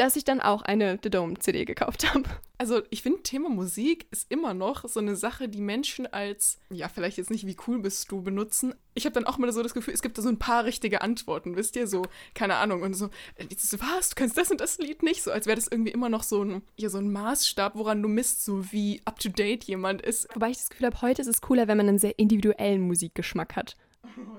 dass 0.00 0.16
ich 0.16 0.24
dann 0.24 0.40
auch 0.40 0.62
eine 0.62 0.98
The 1.02 1.10
Dome 1.10 1.38
CD 1.38 1.66
gekauft 1.66 2.10
habe. 2.14 2.24
Also 2.56 2.80
ich 2.88 3.02
finde, 3.02 3.22
Thema 3.22 3.50
Musik 3.50 4.06
ist 4.10 4.30
immer 4.30 4.54
noch 4.54 4.88
so 4.88 4.98
eine 4.98 5.14
Sache, 5.14 5.46
die 5.46 5.60
Menschen 5.60 6.06
als, 6.06 6.58
ja, 6.70 6.88
vielleicht 6.88 7.18
jetzt 7.18 7.30
nicht, 7.30 7.46
wie 7.46 7.56
cool 7.66 7.80
bist 7.80 8.10
du, 8.10 8.22
benutzen. 8.22 8.74
Ich 8.94 9.04
habe 9.04 9.12
dann 9.12 9.26
auch 9.26 9.36
mal 9.36 9.52
so 9.52 9.62
das 9.62 9.74
Gefühl, 9.74 9.92
es 9.92 10.00
gibt 10.00 10.16
da 10.16 10.22
so 10.22 10.30
ein 10.30 10.38
paar 10.38 10.64
richtige 10.64 11.02
Antworten, 11.02 11.54
wisst 11.54 11.76
ihr? 11.76 11.86
So, 11.86 12.06
keine 12.34 12.56
Ahnung. 12.56 12.80
Und 12.80 12.94
so, 12.94 13.10
äh, 13.36 13.44
so, 13.54 13.78
was, 13.80 14.10
du 14.10 14.14
kannst 14.14 14.38
das 14.38 14.50
und 14.50 14.62
das 14.62 14.78
Lied 14.78 15.02
nicht? 15.02 15.22
So, 15.22 15.32
als 15.32 15.44
wäre 15.44 15.56
das 15.56 15.68
irgendwie 15.68 15.92
immer 15.92 16.08
noch 16.08 16.22
so 16.22 16.42
ein, 16.42 16.62
ja, 16.78 16.88
so 16.88 16.96
ein 16.96 17.12
Maßstab, 17.12 17.74
woran 17.74 18.02
du 18.02 18.08
misst, 18.08 18.42
so 18.42 18.72
wie 18.72 19.02
up-to-date 19.04 19.64
jemand 19.64 20.00
ist. 20.00 20.34
Wobei 20.34 20.48
ich 20.48 20.56
das 20.56 20.70
Gefühl 20.70 20.86
habe, 20.86 21.02
heute 21.02 21.20
ist 21.20 21.28
es 21.28 21.42
cooler, 21.42 21.68
wenn 21.68 21.76
man 21.76 21.88
einen 21.88 21.98
sehr 21.98 22.18
individuellen 22.18 22.80
Musikgeschmack 22.80 23.54
hat. 23.54 23.76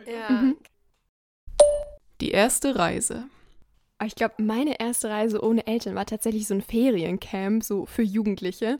Ja. 0.07 0.29
Mhm. 0.29 0.57
Die 2.19 2.31
erste 2.31 2.75
Reise. 2.75 3.27
Aber 4.01 4.07
ich 4.07 4.15
glaube, 4.15 4.33
meine 4.41 4.79
erste 4.79 5.11
Reise 5.11 5.43
ohne 5.43 5.67
Eltern 5.67 5.93
war 5.93 6.07
tatsächlich 6.07 6.47
so 6.47 6.55
ein 6.55 6.63
Feriencamp, 6.63 7.63
so 7.63 7.85
für 7.85 8.01
Jugendliche. 8.01 8.79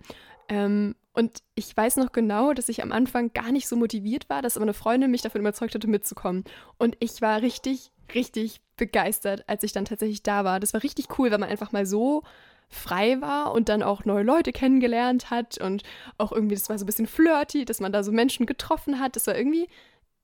Ähm, 0.49 0.95
und 1.13 1.43
ich 1.53 1.77
weiß 1.77 1.97
noch 1.97 2.11
genau, 2.11 2.53
dass 2.53 2.69
ich 2.69 2.81
am 2.81 2.91
Anfang 2.91 3.31
gar 3.31 3.51
nicht 3.51 3.67
so 3.67 3.75
motiviert 3.75 4.27
war, 4.31 4.41
dass 4.41 4.57
aber 4.57 4.63
eine 4.63 4.73
Freundin 4.73 5.11
mich 5.11 5.21
davon 5.21 5.41
überzeugt 5.41 5.75
hatte, 5.75 5.87
mitzukommen. 5.87 6.43
Und 6.79 6.97
ich 6.99 7.21
war 7.21 7.43
richtig, 7.43 7.91
richtig 8.15 8.61
begeistert, 8.77 9.43
als 9.45 9.61
ich 9.61 9.73
dann 9.73 9.85
tatsächlich 9.85 10.23
da 10.23 10.43
war. 10.43 10.59
Das 10.59 10.73
war 10.73 10.81
richtig 10.81 11.19
cool, 11.19 11.29
weil 11.29 11.37
man 11.37 11.49
einfach 11.49 11.71
mal 11.71 11.85
so 11.85 12.23
frei 12.67 13.21
war 13.21 13.53
und 13.53 13.69
dann 13.69 13.83
auch 13.83 14.05
neue 14.05 14.23
Leute 14.23 14.51
kennengelernt 14.51 15.29
hat 15.29 15.59
und 15.59 15.83
auch 16.17 16.31
irgendwie, 16.31 16.55
das 16.55 16.67
war 16.67 16.79
so 16.79 16.83
ein 16.83 16.87
bisschen 16.87 17.05
flirty, 17.05 17.63
dass 17.63 17.79
man 17.79 17.91
da 17.91 18.01
so 18.01 18.11
Menschen 18.11 18.47
getroffen 18.47 18.99
hat. 18.99 19.15
Das 19.15 19.27
war 19.27 19.37
irgendwie, 19.37 19.67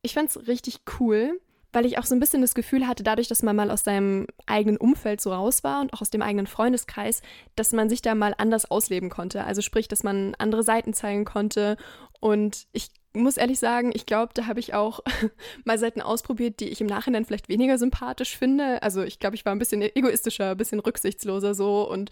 ich 0.02 0.16
fand 0.16 0.32
es 0.32 0.48
richtig 0.48 0.80
cool, 1.00 1.40
weil 1.78 1.86
ich 1.86 2.00
auch 2.00 2.06
so 2.06 2.16
ein 2.16 2.20
bisschen 2.20 2.42
das 2.42 2.56
Gefühl 2.56 2.88
hatte, 2.88 3.04
dadurch, 3.04 3.28
dass 3.28 3.44
man 3.44 3.56
mal 3.56 3.70
aus 3.70 3.84
seinem 3.84 4.26
eigenen 4.48 4.78
Umfeld 4.78 5.22
so 5.22 5.32
raus 5.32 5.64
war 5.64 5.80
und 5.80 5.94
auch 5.94 6.02
aus 6.02 6.10
dem 6.10 6.24
eigenen 6.24 6.48
Freundeskreis, 6.48 7.22
dass 7.56 7.72
man 7.72 7.88
sich 7.88 8.02
da 8.02 8.16
mal 8.16 8.34
anders 8.36 8.72
ausleben 8.72 9.12
konnte. 9.12 9.44
Also 9.44 9.62
sprich, 9.62 9.88
dass 9.88 10.02
man 10.02 10.34
andere 10.40 10.64
Seiten 10.64 10.94
zeigen 10.94 11.24
konnte. 11.24 11.78
Und 12.20 12.66
ich 12.72 12.90
muss 13.14 13.38
ehrlich 13.38 13.60
sagen, 13.60 13.92
ich 13.94 14.06
glaube, 14.06 14.34
da 14.34 14.46
habe 14.46 14.60
ich 14.60 14.74
auch 14.74 15.00
mal 15.66 15.78
Seiten 15.78 16.02
ausprobiert, 16.02 16.60
die 16.60 16.70
ich 16.70 16.82
im 16.82 16.88
Nachhinein 16.88 17.26
vielleicht 17.26 17.50
weniger 17.50 17.78
sympathisch 17.78 18.38
finde. 18.38 18.82
Also 18.84 19.04
ich 19.04 19.20
glaube, 19.20 19.36
ich 19.36 19.46
war 19.46 19.54
ein 19.54 19.60
bisschen 19.60 19.82
egoistischer, 19.82 20.52
ein 20.52 20.58
bisschen 20.58 20.80
rücksichtsloser 20.80 21.56
so 21.56 21.90
und 21.90 22.12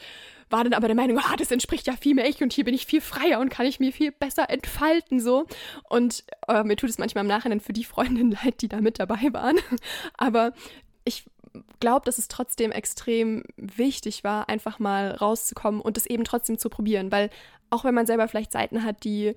war 0.50 0.64
dann 0.64 0.74
aber 0.74 0.88
der 0.88 0.96
Meinung, 0.96 1.20
ah, 1.20 1.36
das 1.38 1.52
entspricht 1.52 1.88
ja 1.88 1.94
viel 1.94 2.16
mehr 2.16 2.30
ich 2.30 2.42
und 2.42 2.54
hier 2.54 2.66
bin 2.66 2.74
ich 2.74 2.86
viel 2.86 3.02
freier 3.02 3.40
und 3.40 3.50
kann 3.50 3.66
ich 3.66 3.80
mir 3.80 3.92
viel 3.92 4.12
besser 4.12 4.50
entfalten 4.50 5.20
so. 5.20 5.46
Und 5.90 6.24
äh, 6.48 6.64
mir 6.64 6.76
tut 6.76 6.90
es 6.90 6.98
manchmal 6.98 7.24
im 7.24 7.30
Nachhinein 7.30 7.60
für 7.60 7.74
die 7.74 7.84
Freundinnen 7.84 8.32
leid, 8.44 8.62
die 8.62 8.68
da 8.68 8.82
mit 8.82 9.00
dabei 9.00 9.34
waren. 9.34 9.58
aber 10.18 10.54
ich 11.04 11.26
glaube, 11.80 12.06
dass 12.06 12.18
es 12.18 12.28
trotzdem 12.28 12.72
extrem 12.72 13.44
wichtig 13.58 14.24
war, 14.24 14.50
einfach 14.50 14.80
mal 14.80 15.12
rauszukommen 15.12 15.82
und 15.82 15.98
es 15.98 16.06
eben 16.06 16.24
trotzdem 16.24 16.58
zu 16.58 16.70
probieren, 16.70 17.12
weil 17.12 17.30
auch 17.70 17.84
wenn 17.84 17.96
man 17.96 18.06
selber 18.06 18.28
vielleicht 18.28 18.52
Seiten 18.52 18.84
hat, 18.84 19.04
die 19.04 19.36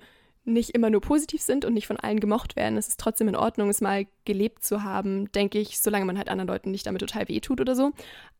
nicht 0.53 0.71
immer 0.71 0.89
nur 0.89 1.01
positiv 1.01 1.41
sind 1.41 1.65
und 1.65 1.73
nicht 1.73 1.87
von 1.87 1.97
allen 1.97 2.19
gemocht 2.19 2.55
werden, 2.55 2.77
ist 2.77 2.89
es 2.89 2.97
trotzdem 2.97 3.27
in 3.27 3.35
Ordnung, 3.35 3.69
es 3.69 3.81
mal 3.81 4.05
gelebt 4.25 4.63
zu 4.63 4.83
haben, 4.83 5.31
denke 5.31 5.59
ich, 5.59 5.79
solange 5.79 6.05
man 6.05 6.17
halt 6.17 6.29
anderen 6.29 6.47
Leuten 6.47 6.71
nicht 6.71 6.85
damit 6.85 7.01
total 7.01 7.27
wehtut 7.27 7.61
oder 7.61 7.75
so. 7.75 7.91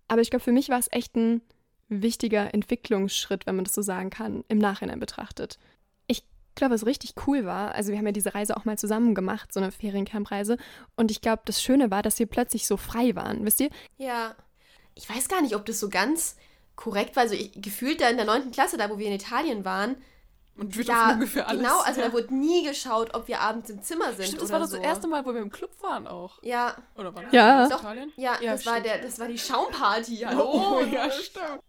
Aber 0.07 0.21
ich 0.21 0.29
glaube, 0.29 0.43
für 0.43 0.51
mich 0.51 0.69
war 0.69 0.79
es 0.79 0.91
echt 0.91 1.15
ein 1.15 1.41
wichtiger 1.87 2.53
Entwicklungsschritt, 2.53 3.45
wenn 3.45 3.55
man 3.55 3.65
das 3.65 3.73
so 3.73 3.81
sagen 3.81 4.09
kann, 4.09 4.43
im 4.47 4.57
Nachhinein 4.57 4.99
betrachtet. 4.99 5.57
Ich 6.07 6.23
glaube, 6.55 6.73
was 6.73 6.85
richtig 6.85 7.13
cool 7.27 7.45
war, 7.45 7.73
also 7.73 7.91
wir 7.91 7.97
haben 7.97 8.05
ja 8.05 8.11
diese 8.11 8.35
Reise 8.35 8.57
auch 8.57 8.65
mal 8.65 8.77
zusammen 8.77 9.15
gemacht, 9.15 9.53
so 9.53 9.59
eine 9.59 9.71
Feriencamp-Reise, 9.71 10.57
und 10.95 11.09
ich 11.11 11.21
glaube, 11.21 11.41
das 11.45 11.61
Schöne 11.61 11.89
war, 11.89 12.01
dass 12.01 12.19
wir 12.19 12.25
plötzlich 12.25 12.67
so 12.67 12.77
frei 12.77 13.15
waren, 13.15 13.45
wisst 13.45 13.61
ihr? 13.61 13.69
Ja. 13.97 14.35
Ich 14.95 15.09
weiß 15.09 15.29
gar 15.29 15.41
nicht, 15.41 15.55
ob 15.55 15.65
das 15.65 15.79
so 15.79 15.87
ganz 15.87 16.35
korrekt 16.75 17.15
war. 17.15 17.23
Also 17.23 17.35
ich, 17.35 17.51
gefühlt 17.61 18.01
da 18.01 18.09
in 18.09 18.17
der 18.17 18.25
9. 18.25 18.51
Klasse, 18.51 18.77
da 18.77 18.89
wo 18.89 18.97
wir 18.97 19.07
in 19.07 19.13
Italien 19.13 19.65
waren, 19.65 19.95
Und 20.59 20.77
wird 20.77 20.89
da, 20.89 21.07
auf 21.07 21.13
ungefähr 21.13 21.47
alles. 21.47 21.61
genau, 21.61 21.79
also 21.81 22.01
ja. 22.01 22.07
da 22.07 22.13
wurde 22.13 22.33
nie 22.35 22.63
geschaut, 22.65 23.13
ob 23.13 23.27
wir 23.27 23.39
abends 23.41 23.69
im 23.69 23.81
Zimmer 23.81 24.13
sind 24.13 24.25
Stimmt, 24.27 24.41
das 24.41 24.49
oder 24.49 24.53
war 24.53 24.59
das 24.61 24.71
so. 24.71 24.77
erste 24.77 25.07
Mal, 25.07 25.25
wo 25.25 25.33
wir 25.33 25.41
im 25.41 25.51
Club 25.51 25.71
waren 25.81 26.05
auch. 26.07 26.37
Ja, 26.43 26.75
Oder 26.95 27.15
war 27.15 27.23
das 27.23 27.33
Ja. 27.33 27.65
in. 27.65 27.71
Italien? 27.71 28.13
ja, 28.17 28.37
Ja, 28.41 28.51
das 28.53 28.65
war 28.65 28.81
der, 28.81 28.99
das 28.99 29.19
war 29.19 29.27
die 29.27 29.37
Schaumparty. 29.37 30.17
Hallo. 30.17 30.51
Oh, 30.53 30.79
ja, 30.91 31.09
stimmt. 31.11 31.61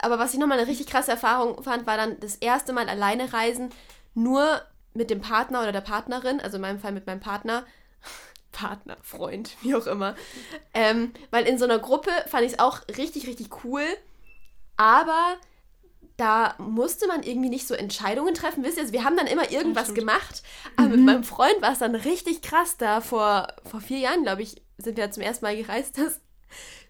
Aber 0.00 0.18
was 0.18 0.32
ich 0.34 0.40
nochmal 0.40 0.58
eine 0.58 0.66
richtig 0.68 0.86
krasse 0.88 1.12
Erfahrung 1.12 1.62
fand, 1.62 1.86
war 1.86 1.96
dann 1.96 2.18
das 2.20 2.36
erste 2.36 2.72
Mal 2.72 2.88
alleine 2.88 3.32
reisen, 3.32 3.70
nur 4.14 4.60
mit 4.94 5.10
dem 5.10 5.20
Partner 5.20 5.62
oder 5.62 5.72
der 5.72 5.80
Partnerin, 5.80 6.40
also 6.40 6.56
in 6.56 6.60
meinem 6.62 6.80
Fall 6.80 6.92
mit 6.92 7.06
meinem 7.06 7.20
Partner. 7.20 7.64
Partner, 8.52 8.98
Freund, 9.02 9.56
wie 9.62 9.74
auch 9.74 9.86
immer. 9.86 10.14
Ähm, 10.74 11.12
weil 11.30 11.46
in 11.46 11.56
so 11.56 11.64
einer 11.64 11.78
Gruppe 11.78 12.10
fand 12.26 12.44
ich 12.44 12.52
es 12.52 12.58
auch 12.58 12.80
richtig, 12.98 13.26
richtig 13.26 13.64
cool. 13.64 13.84
Aber 14.76 15.36
da 16.22 16.54
musste 16.58 17.08
man 17.08 17.24
irgendwie 17.24 17.48
nicht 17.48 17.66
so 17.66 17.74
Entscheidungen 17.74 18.32
treffen. 18.34 18.62
Wisst 18.62 18.76
ihr, 18.76 18.82
also 18.82 18.92
wir 18.92 19.02
haben 19.02 19.16
dann 19.16 19.26
immer 19.26 19.50
irgendwas 19.50 19.86
stimmt. 19.86 19.98
gemacht. 19.98 20.42
Aber 20.76 20.90
mit 20.90 21.00
meinem 21.00 21.24
Freund 21.24 21.60
war 21.60 21.72
es 21.72 21.80
dann 21.80 21.96
richtig 21.96 22.42
krass. 22.42 22.76
Da 22.76 23.00
vor, 23.00 23.48
vor 23.68 23.80
vier 23.80 23.98
Jahren, 23.98 24.22
glaube 24.22 24.42
ich, 24.42 24.62
sind 24.78 24.96
wir 24.96 25.10
zum 25.10 25.24
ersten 25.24 25.44
Mal 25.44 25.56
gereist, 25.56 25.98
dass 25.98 26.20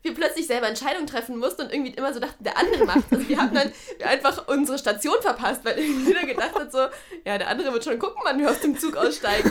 wir 0.03 0.13
plötzlich 0.13 0.47
selber 0.47 0.69
Entscheidungen 0.69 1.07
treffen 1.07 1.39
mussten 1.39 1.63
und 1.63 1.73
irgendwie 1.73 1.93
immer 1.93 2.13
so 2.13 2.21
dachten, 2.21 2.45
der 2.45 2.59
andere 2.59 2.85
macht 2.85 3.05
Also 3.11 3.27
wir 3.27 3.39
haben 3.39 3.55
dann 3.55 3.73
einfach 4.05 4.49
unsere 4.49 4.79
Station 4.79 5.17
verpasst, 5.23 5.65
weil 5.65 5.79
irgendwie 5.79 6.09
jeder 6.09 6.27
gedacht 6.27 6.55
hat 6.55 6.71
so, 6.71 6.81
ja, 7.25 7.39
der 7.39 7.49
andere 7.49 7.73
wird 7.73 7.85
schon 7.85 7.99
gucken, 7.99 8.21
wann 8.25 8.39
wir 8.39 8.51
aus 8.51 8.61
dem 8.61 8.79
Zug 8.79 8.97
aussteigen. 8.97 9.51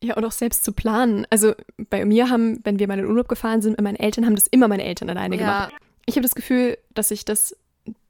Ja, 0.00 0.14
und 0.14 0.24
auch 0.24 0.32
selbst 0.32 0.64
zu 0.64 0.70
planen. 0.70 1.26
Also 1.30 1.54
bei 1.90 2.04
mir 2.04 2.30
haben, 2.30 2.60
wenn 2.62 2.78
wir 2.78 2.86
mal 2.86 2.94
in 2.94 3.04
den 3.04 3.10
Urlaub 3.10 3.26
gefahren 3.26 3.62
sind 3.62 3.72
mit 3.72 3.80
meinen 3.80 3.96
Eltern, 3.96 4.26
haben 4.26 4.36
das 4.36 4.46
immer 4.46 4.68
meine 4.68 4.84
Eltern 4.84 5.10
alleine 5.10 5.36
gemacht. 5.36 5.72
ja, 5.72 5.78
Ich 6.06 6.14
habe 6.14 6.22
das 6.22 6.36
Gefühl, 6.36 6.78
dass 6.94 7.10
ich 7.10 7.24
das, 7.24 7.56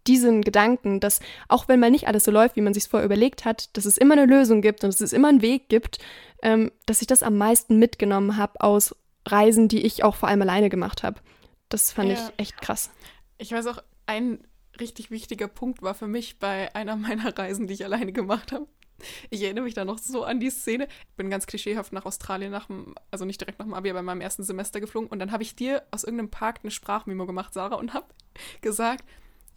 diesen 0.09 0.43
Gedanken, 0.43 0.99
dass 1.01 1.21
auch 1.49 1.69
wenn 1.69 1.79
mal 1.81 1.91
nicht 1.91 2.09
alles 2.09 2.25
so 2.25 2.31
läuft, 2.31 2.57
wie 2.57 2.61
man 2.63 2.75
sich 2.75 2.89
vorher 2.89 3.05
überlegt 3.07 3.45
hat, 3.45 3.77
dass 3.77 3.85
es 3.85 3.99
immer 3.99 4.15
eine 4.15 4.27
Lösung 4.27 4.63
gibt 4.63 4.83
und 4.83 4.93
dass 4.93 5.01
es 5.01 5.13
immer 5.13 5.29
einen 5.29 5.43
Weg 5.43 5.69
gibt, 5.69 5.99
ähm, 6.43 6.73
dass 6.87 7.01
ich 7.01 7.07
das 7.07 7.23
am 7.23 7.37
meisten 7.37 7.79
mitgenommen 7.79 8.37
habe 8.37 8.61
aus 8.61 8.97
Reisen, 9.27 9.69
die 9.69 9.83
ich 9.83 10.03
auch 10.05 10.17
vor 10.17 10.29
allem 10.29 10.43
alleine 10.43 10.71
gemacht 10.71 11.03
habe. 11.03 11.21
Das 11.69 11.93
fand 11.93 12.09
Ja. 12.11 12.15
ich 12.15 12.33
echt 12.39 12.61
krass. 12.61 12.91
Ich 13.37 13.53
weiß 13.53 13.67
auch, 13.67 13.79
ein 14.07 14.41
richtig 14.81 15.11
wichtiger 15.11 15.49
Punkt 15.49 15.83
war 15.83 15.95
für 15.95 16.07
mich 16.09 16.39
bei 16.39 16.75
einer 16.75 16.97
meiner 16.97 17.37
Reisen, 17.37 17.67
die 17.67 17.75
ich 17.75 17.85
alleine 17.85 18.13
gemacht 18.13 18.53
habe. 18.53 18.67
Ich 19.31 19.43
erinnere 19.43 19.63
mich 19.65 19.75
da 19.75 19.85
noch 19.85 19.99
so 19.99 20.25
an 20.25 20.41
die 20.41 20.51
Szene. 20.51 20.89
Ich 21.11 21.17
bin 21.17 21.31
ganz 21.31 21.47
klischeehaft 21.47 21.93
nach 21.93 22.05
Australien, 22.05 22.51
nach 22.51 22.67
dem, 22.67 22.97
also 23.13 23.25
nicht 23.25 23.41
direkt 23.41 23.61
nach 23.61 23.67
dem 23.67 23.75
Abi, 23.75 23.91
aber 23.91 24.01
in 24.01 24.05
meinem 24.05 24.21
ersten 24.21 24.43
Semester 24.43 24.81
geflogen. 24.81 25.09
Und 25.09 25.21
dann 25.21 25.31
habe 25.31 25.45
ich 25.45 25.55
dir 25.55 25.85
aus 25.93 26.03
irgendeinem 26.03 26.31
Park 26.31 26.61
eine 26.63 26.73
Sprachmemo 26.73 27.25
gemacht, 27.27 27.55
Sarah, 27.55 27.77
und 27.77 27.95
habe 27.95 28.07
gesagt, 28.61 29.05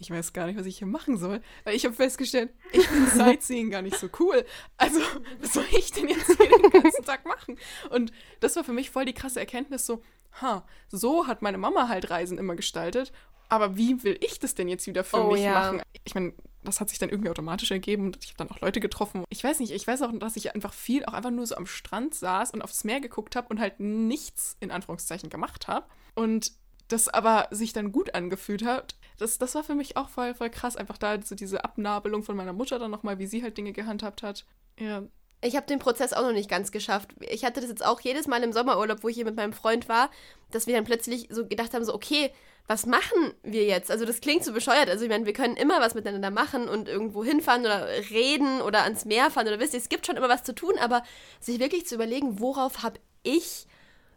ich 0.01 0.09
weiß 0.11 0.33
gar 0.33 0.47
nicht, 0.47 0.57
was 0.59 0.65
ich 0.65 0.79
hier 0.79 0.87
machen 0.87 1.17
soll. 1.17 1.41
Weil 1.63 1.75
ich 1.75 1.85
habe 1.85 1.93
festgestellt, 1.95 2.49
ich 2.71 2.87
finde 2.87 3.09
Sightseeing 3.15 3.69
gar 3.69 3.81
nicht 3.81 3.97
so 3.97 4.09
cool. 4.19 4.43
Also, 4.77 4.99
was 5.39 5.53
soll 5.53 5.65
ich 5.71 5.91
denn 5.91 6.07
jetzt 6.09 6.25
hier 6.25 6.49
den 6.49 6.69
ganzen 6.81 7.05
Tag 7.05 7.25
machen? 7.25 7.57
Und 7.89 8.11
das 8.39 8.55
war 8.55 8.63
für 8.63 8.73
mich 8.73 8.89
voll 8.89 9.05
die 9.05 9.13
krasse 9.13 9.39
Erkenntnis, 9.39 9.85
so, 9.85 10.01
ha, 10.41 10.65
so 10.89 11.27
hat 11.27 11.41
meine 11.41 11.57
Mama 11.57 11.87
halt 11.87 12.09
Reisen 12.09 12.37
immer 12.37 12.55
gestaltet. 12.55 13.11
Aber 13.49 13.77
wie 13.77 14.03
will 14.03 14.17
ich 14.21 14.39
das 14.39 14.55
denn 14.55 14.67
jetzt 14.69 14.87
wieder 14.87 15.03
für 15.03 15.25
Oh, 15.27 15.31
mich 15.31 15.43
ja. 15.43 15.53
machen? 15.53 15.81
Ich 16.05 16.15
meine, 16.15 16.33
das 16.63 16.79
hat 16.79 16.89
sich 16.89 16.99
dann 16.99 17.09
irgendwie 17.09 17.29
automatisch 17.29 17.69
ergeben 17.71 18.05
und 18.05 18.17
ich 18.23 18.29
habe 18.29 18.37
dann 18.37 18.49
auch 18.51 18.61
Leute 18.61 18.79
getroffen. 18.79 19.25
Ich 19.29 19.43
weiß 19.43 19.59
nicht, 19.59 19.71
ich 19.71 19.85
weiß 19.85 20.01
auch, 20.03 20.11
dass 20.17 20.35
ich 20.37 20.55
einfach 20.55 20.73
viel 20.73 21.03
auch 21.05 21.13
einfach 21.13 21.31
nur 21.31 21.45
so 21.45 21.55
am 21.55 21.65
Strand 21.65 22.15
saß 22.15 22.51
und 22.51 22.61
aufs 22.61 22.83
Meer 22.85 23.01
geguckt 23.01 23.35
habe 23.35 23.47
und 23.49 23.59
halt 23.59 23.79
nichts 23.79 24.55
in 24.61 24.71
Anführungszeichen 24.71 25.29
gemacht 25.29 25.67
habe. 25.67 25.85
Und 26.15 26.53
das 26.91 27.07
aber 27.07 27.47
sich 27.51 27.73
dann 27.73 27.91
gut 27.91 28.13
angefühlt 28.15 28.63
hat. 28.63 28.95
Das, 29.17 29.37
das 29.37 29.55
war 29.55 29.63
für 29.63 29.75
mich 29.75 29.97
auch 29.97 30.09
voll, 30.09 30.33
voll 30.33 30.49
krass, 30.49 30.75
einfach 30.75 30.97
da 30.97 31.21
so 31.21 31.35
diese 31.35 31.63
Abnabelung 31.63 32.23
von 32.23 32.35
meiner 32.35 32.53
Mutter 32.53 32.79
dann 32.79 32.91
nochmal, 32.91 33.19
wie 33.19 33.27
sie 33.27 33.43
halt 33.43 33.57
Dinge 33.57 33.71
gehandhabt 33.73 34.23
hat. 34.23 34.45
Ja, 34.79 35.03
Ich 35.41 35.55
habe 35.55 35.67
den 35.67 35.79
Prozess 35.79 36.13
auch 36.13 36.23
noch 36.23 36.33
nicht 36.33 36.49
ganz 36.49 36.71
geschafft. 36.71 37.09
Ich 37.19 37.45
hatte 37.45 37.61
das 37.61 37.69
jetzt 37.69 37.85
auch 37.85 37.99
jedes 38.01 38.27
Mal 38.27 38.43
im 38.43 38.53
Sommerurlaub, 38.53 39.03
wo 39.03 39.09
ich 39.09 39.15
hier 39.15 39.25
mit 39.25 39.35
meinem 39.35 39.53
Freund 39.53 39.89
war, 39.89 40.09
dass 40.51 40.67
wir 40.67 40.75
dann 40.75 40.85
plötzlich 40.85 41.27
so 41.29 41.47
gedacht 41.47 41.73
haben, 41.73 41.85
so, 41.85 41.93
okay, 41.93 42.31
was 42.67 42.85
machen 42.85 43.33
wir 43.43 43.65
jetzt? 43.65 43.91
Also 43.91 44.05
das 44.05 44.21
klingt 44.21 44.43
so 44.43 44.53
bescheuert. 44.53 44.89
Also 44.89 45.03
ich 45.03 45.09
meine, 45.09 45.25
wir 45.25 45.33
können 45.33 45.57
immer 45.57 45.79
was 45.81 45.95
miteinander 45.95 46.31
machen 46.31 46.69
und 46.69 46.87
irgendwo 46.87 47.23
hinfahren 47.23 47.61
oder 47.61 47.87
reden 48.11 48.61
oder 48.61 48.83
ans 48.83 49.05
Meer 49.05 49.29
fahren 49.31 49.47
oder 49.47 49.59
wisst 49.59 49.73
ihr, 49.73 49.79
es 49.79 49.89
gibt 49.89 50.05
schon 50.05 50.15
immer 50.17 50.29
was 50.29 50.43
zu 50.43 50.53
tun, 50.55 50.75
aber 50.79 51.03
sich 51.39 51.59
wirklich 51.59 51.85
zu 51.87 51.95
überlegen, 51.95 52.39
worauf 52.39 52.83
habe 52.83 52.99
ich 53.23 53.67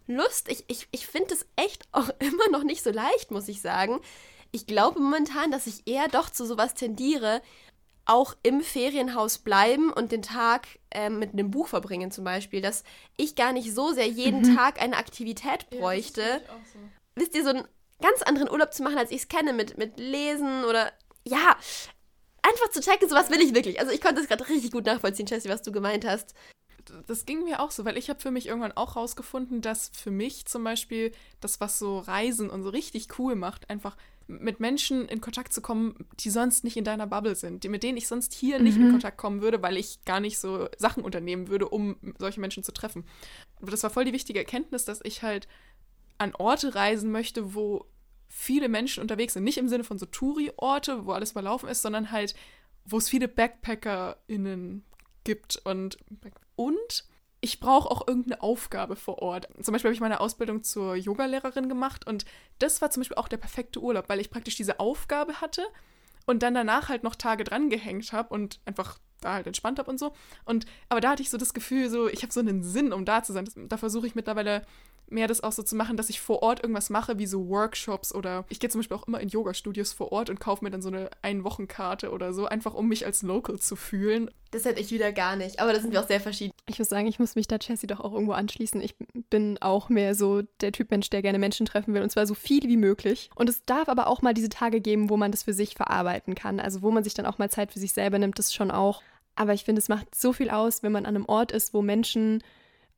Lust? 0.07 0.49
Ich, 0.49 0.65
ich, 0.69 0.89
ich 0.91 1.07
finde 1.07 1.35
es 1.35 1.47
echt 1.57 1.85
auch 1.93 2.11
immer 2.19 2.49
noch 2.51 2.65
nicht 2.65 2.83
so 2.83 2.91
leicht, 2.91 3.31
muss 3.31 3.49
ich 3.49 3.61
sagen. 3.61 4.01
Ich 4.53 4.67
glaube 4.67 5.01
momentan, 5.01 5.51
dass 5.51 5.67
ich 5.67 5.87
eher 5.87 6.09
doch 6.09 6.31
zu 6.31 6.47
sowas 6.47 6.75
tendiere, 6.75 7.43
auch 8.07 8.37
im 8.43 8.61
Ferienhaus 8.61 9.39
bleiben 9.39 9.91
und 9.93 10.13
den 10.13 10.23
Tag 10.23 10.67
ähm, 10.91 11.19
mit 11.19 11.33
einem 11.33 11.51
Buch 11.51 11.69
verbringen 11.69 12.11
zum 12.11 12.25
Beispiel, 12.25 12.61
dass 12.61 12.85
ich 13.17 13.35
gar 13.35 13.53
nicht 13.53 13.75
so 13.75 13.93
sehr 13.93 14.07
jeden 14.07 14.55
Tag 14.57 14.81
eine 14.81 14.97
Aktivität 14.97 15.71
bräuchte. 15.71 16.43
Wisst 17.15 17.35
ihr, 17.35 17.43
so 17.43 17.51
einen 17.51 17.67
ganz 18.03 18.23
anderen 18.23 18.51
Urlaub 18.51 18.75
zu 18.75 18.83
machen, 18.83 18.99
als 18.99 19.11
ich 19.11 19.23
es 19.23 19.29
kenne, 19.29 19.53
mit, 19.53 19.79
mit 19.79 19.99
Lesen 19.99 20.65
oder 20.65 20.93
ja, 21.27 21.57
einfach 22.43 22.71
zu 22.71 22.81
checken, 22.81 23.09
sowas 23.09 23.31
will 23.31 23.41
ich 23.41 23.55
wirklich. 23.55 23.81
Also 23.81 23.93
ich 23.93 24.01
konnte 24.01 24.21
es 24.21 24.29
gerade 24.29 24.47
richtig 24.49 24.71
gut 24.73 24.85
nachvollziehen, 24.85 25.27
Jessie, 25.27 25.49
was 25.49 25.63
du 25.63 25.73
gemeint 25.73 26.05
hast. 26.05 26.35
Das 27.07 27.26
ging 27.26 27.45
mir 27.45 27.61
auch 27.61 27.70
so, 27.70 27.85
weil 27.85 27.97
ich 27.97 28.11
habe 28.11 28.20
für 28.20 28.30
mich 28.30 28.47
irgendwann 28.47 28.72
auch 28.72 28.97
rausgefunden, 28.97 29.61
dass 29.61 29.91
für 29.91 30.11
mich 30.11 30.47
zum 30.47 30.64
Beispiel 30.64 31.12
das, 31.41 31.61
was 31.61 31.78
so 31.78 31.99
Reisen 31.99 32.51
und 32.51 32.62
so 32.62 32.70
richtig 32.70 33.18
cool 33.18 33.35
macht, 33.35 33.70
einfach 33.70 33.97
mit 34.26 34.59
Menschen 34.59 35.07
in 35.09 35.20
Kontakt 35.20 35.53
zu 35.53 35.61
kommen, 35.61 36.07
die 36.20 36.30
sonst 36.30 36.64
nicht 36.64 36.76
in 36.76 36.85
deiner 36.85 37.07
Bubble 37.07 37.35
sind, 37.35 37.62
die, 37.62 37.68
mit 37.68 37.82
denen 37.82 37.99
ich 37.99 38.09
sonst 38.09 38.32
hier 38.32 38.59
nicht 38.59 38.78
in 38.78 38.91
Kontakt 38.91 39.18
kommen 39.18 39.43
würde, 39.43 39.62
weil 39.62 39.76
ich 39.76 40.05
gar 40.07 40.20
nicht 40.20 40.39
so 40.39 40.68
Sachen 40.78 41.05
unternehmen 41.05 41.49
würde, 41.49 41.68
um 41.68 41.97
solche 42.18 42.41
Menschen 42.41 42.64
zu 42.64 42.72
treffen. 42.72 43.05
Aber 43.61 43.70
das 43.70 43.82
war 43.82 43.91
voll 43.91 44.07
die 44.07 44.14
wichtige 44.14 44.39
Erkenntnis, 44.39 44.87
dass 44.87 45.01
ich 45.05 45.22
halt 45.22 45.47
an 46.16 46.35
Orte 46.35 46.74
reisen 46.74 47.12
möchte, 47.12 47.55
wo 47.55 47.87
viele 48.28 48.68
Menschen 48.68 49.03
unterwegs 49.03 49.35
sind. 49.35 49.45
Nicht 49.45 49.59
im 49.59 49.68
Sinne 49.68 49.85
von 49.85 49.99
so 49.99 50.07
Touri-Orte, 50.07 51.07
wo 51.07 51.12
alles 51.12 51.32
überlaufen 51.32 51.68
ist, 51.68 51.82
sondern 51.82 52.11
halt, 52.11 52.35
wo 52.85 52.97
es 52.97 53.09
viele 53.09 53.28
BackpackerInnen 53.28 54.85
gibt 55.24 55.57
und, 55.64 55.99
und 56.57 57.07
ich 57.41 57.61
brauche 57.61 57.91
auch 57.91 58.09
irgendeine 58.09 58.43
Aufgabe 58.43 58.97
vor 58.97 59.19
Ort. 59.19 59.49
Zum 59.61 59.73
Beispiel 59.73 59.91
habe 59.91 59.95
ich 59.95 60.01
meine 60.01 60.21
Ausbildung 60.21 60.63
zur 60.63 60.97
Yogalehrerin 60.97 61.69
gemacht 61.69 62.07
und 62.07 62.25
das 62.59 62.81
war 62.81 62.91
zum 62.91 63.03
Beispiel 63.03 63.19
auch 63.19 63.29
der 63.29 63.37
perfekte 63.37 63.81
Urlaub, 63.81 64.09
weil 64.09 64.21
ich 64.21 64.31
praktisch 64.31 64.57
diese 64.57 64.81
Aufgabe 64.81 65.43
hatte 65.43 65.63
und 66.25 66.43
dann 66.43 66.55
danach 66.55 66.89
halt 66.89 67.03
noch 67.03 67.17
Tage 67.17 67.45
dran 67.45 67.69
gehängt 67.69 68.13
habe 68.13 68.33
und 68.33 68.61
einfach 68.65 68.99
da 69.21 69.35
halt 69.35 69.47
entspannt 69.47 69.79
habe 69.79 69.91
und 69.91 69.99
so. 69.99 70.15
Und 70.45 70.65
aber 70.89 71.01
da 71.01 71.11
hatte 71.11 71.23
ich 71.23 71.31
so 71.31 71.37
das 71.37 71.53
Gefühl, 71.55 71.91
so 71.91 72.09
ich 72.09 72.23
habe 72.23 72.33
so 72.33 72.41
einen 72.41 72.63
Sinn, 72.63 72.93
um 72.93 73.05
da 73.05 73.23
zu 73.23 73.33
sein. 73.33 73.45
Das, 73.45 73.55
da 73.57 73.77
versuche 73.77 74.07
ich 74.07 74.15
mittlerweile 74.15 74.65
mehr 75.09 75.29
das 75.29 75.43
auch 75.43 75.53
so 75.53 75.63
zu 75.63 75.77
machen, 75.77 75.97
dass 75.97 76.09
ich 76.09 76.21
vor 76.21 76.43
Ort 76.43 76.63
irgendwas 76.63 76.91
mache, 76.91 77.19
wie 77.19 77.27
so 77.27 77.49
Workshops 77.49 78.15
oder 78.15 78.45
ich 78.49 78.61
gehe 78.61 78.71
zum 78.71 78.81
Beispiel 78.81 78.97
auch 78.97 79.07
immer 79.07 79.21
in 79.21 79.29
Yoga-Studios 79.29 79.93
vor 79.93 80.13
Ort 80.13 80.31
und 80.31 80.41
kaufe 80.41 80.65
mir 80.65 80.71
dann 80.71 80.83
so 80.83 80.89
eine 80.89 81.11
Ein-Wochen-Karte 81.23 82.11
oder 82.11 82.33
so, 82.33 82.47
einfach 82.47 82.75
um 82.75 82.89
mich 82.89 83.07
als 83.07 83.23
Local 83.23 83.59
zu 83.59 83.77
fühlen. 83.77 84.31
Das 84.51 84.65
hätte 84.65 84.81
ich 84.81 84.93
wieder 84.93 85.13
gar 85.13 85.37
nicht, 85.37 85.59
aber 85.59 85.73
da 85.73 85.81
sind 85.81 85.93
wir 85.93 86.01
auch 86.01 86.07
sehr 86.07 86.21
verschieden. 86.21 86.53
Ich 86.67 86.79
muss 86.79 86.89
sagen, 86.89 87.07
ich 87.07 87.19
muss 87.19 87.35
mich 87.35 87.49
da 87.49 87.57
Jessie 87.61 87.87
doch 87.87 88.01
auch 88.01 88.13
irgendwo 88.13 88.33
anschließen. 88.33 88.81
Ich 88.81 88.95
bin 89.31 89.59
auch 89.61 89.89
mehr 89.89 90.15
so 90.15 90.43
der 90.61 90.73
Typ 90.73 90.91
Mensch, 90.91 91.11
der 91.11 91.23
gerne 91.23 91.39
Menschen 91.39 91.67
treffen 91.67 91.93
will 91.93 92.03
und 92.03 92.11
zwar 92.11 92.27
so 92.27 92.35
viel 92.35 92.63
wie 92.63 92.77
möglich. 92.77 93.31
Und 93.35 93.49
es 93.49 93.65
darf 93.65 93.89
aber 93.89 94.07
auch 94.07 94.23
mal 94.23 94.35
diese 94.35 94.49
Tage 94.49 94.81
geben, 94.81 95.11
wo 95.11 95.17
man 95.17 95.33
das 95.33 95.43
für 95.43 95.53
sich 95.53 95.75
verarbeiten 95.75 96.35
kann. 96.35 96.61
Also 96.61 96.83
wo 96.83 96.91
man 96.91 97.05
sich 97.05 97.15
dann 97.15 97.27
auch 97.27 97.39
mal 97.39 97.51
Zeit 97.51 97.73
für 97.73 97.81
sich 97.81 97.93
selber 97.93 98.19
nimmt, 98.19 98.39
das 98.39 98.55
schon 98.55 98.71
auch. 98.71 99.03
Aber 99.37 99.55
ich 99.55 99.65
finde, 99.65 99.81
es 99.81 99.89
macht 99.89 100.15
so 100.15 100.33
viel 100.33 100.51
aus, 100.51 100.83
wenn 100.83 100.93
man 100.93 101.07
an 101.07 101.17
einem 101.17 101.27
Ort 101.27 101.51
ist, 101.51 101.75
wo 101.75 101.83
Menschen 101.83 102.43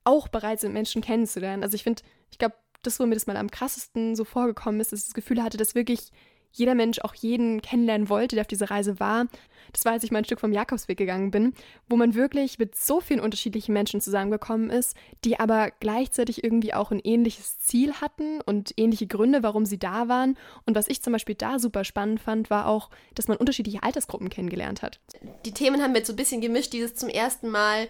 auch 0.06 0.28
bereit 0.28 0.60
sind, 0.60 0.72
Menschen 0.72 1.02
kennenzulernen. 1.02 1.62
Also 1.62 1.74
ich 1.74 1.82
finde, 1.82 2.02
ich 2.30 2.38
glaube, 2.38 2.54
das, 2.82 3.00
wo 3.00 3.06
mir 3.06 3.14
das 3.14 3.26
mal 3.26 3.36
am 3.36 3.50
krassesten 3.50 4.14
so 4.14 4.24
vorgekommen 4.24 4.80
ist, 4.80 4.92
dass 4.92 5.00
ich 5.00 5.06
das 5.06 5.14
Gefühl 5.14 5.42
hatte, 5.42 5.56
dass 5.56 5.74
wirklich 5.74 6.12
jeder 6.52 6.74
Mensch 6.74 7.00
auch 7.00 7.14
jeden 7.14 7.60
kennenlernen 7.60 8.08
wollte, 8.08 8.36
der 8.36 8.42
auf 8.42 8.48
dieser 8.48 8.70
Reise 8.70 8.98
war. 8.98 9.26
Das 9.72 9.84
war, 9.84 9.92
als 9.92 10.04
ich 10.04 10.10
mal 10.10 10.18
ein 10.18 10.24
Stück 10.24 10.40
vom 10.40 10.52
Jakobsweg 10.52 10.96
gegangen 10.96 11.30
bin, 11.30 11.52
wo 11.88 11.96
man 11.96 12.14
wirklich 12.14 12.58
mit 12.58 12.74
so 12.76 13.00
vielen 13.00 13.20
unterschiedlichen 13.20 13.72
Menschen 13.72 14.00
zusammengekommen 14.00 14.70
ist, 14.70 14.96
die 15.24 15.38
aber 15.38 15.70
gleichzeitig 15.80 16.42
irgendwie 16.42 16.72
auch 16.72 16.92
ein 16.92 17.00
ähnliches 17.00 17.58
Ziel 17.58 17.94
hatten 17.94 18.40
und 18.40 18.72
ähnliche 18.78 19.06
Gründe, 19.06 19.42
warum 19.42 19.66
sie 19.66 19.78
da 19.78 20.08
waren. 20.08 20.38
Und 20.64 20.76
was 20.76 20.88
ich 20.88 21.02
zum 21.02 21.12
Beispiel 21.12 21.34
da 21.34 21.58
super 21.58 21.84
spannend 21.84 22.20
fand, 22.20 22.48
war 22.48 22.68
auch, 22.68 22.88
dass 23.14 23.28
man 23.28 23.36
unterschiedliche 23.36 23.82
Altersgruppen 23.82 24.30
kennengelernt 24.30 24.82
hat. 24.82 24.98
Die 25.44 25.52
Themen 25.52 25.82
haben 25.82 25.92
wir 25.92 25.98
jetzt 25.98 26.06
so 26.06 26.14
ein 26.14 26.16
bisschen 26.16 26.40
gemischt, 26.40 26.72
dieses 26.72 26.94
zum 26.94 27.10
ersten 27.10 27.50
Mal 27.50 27.88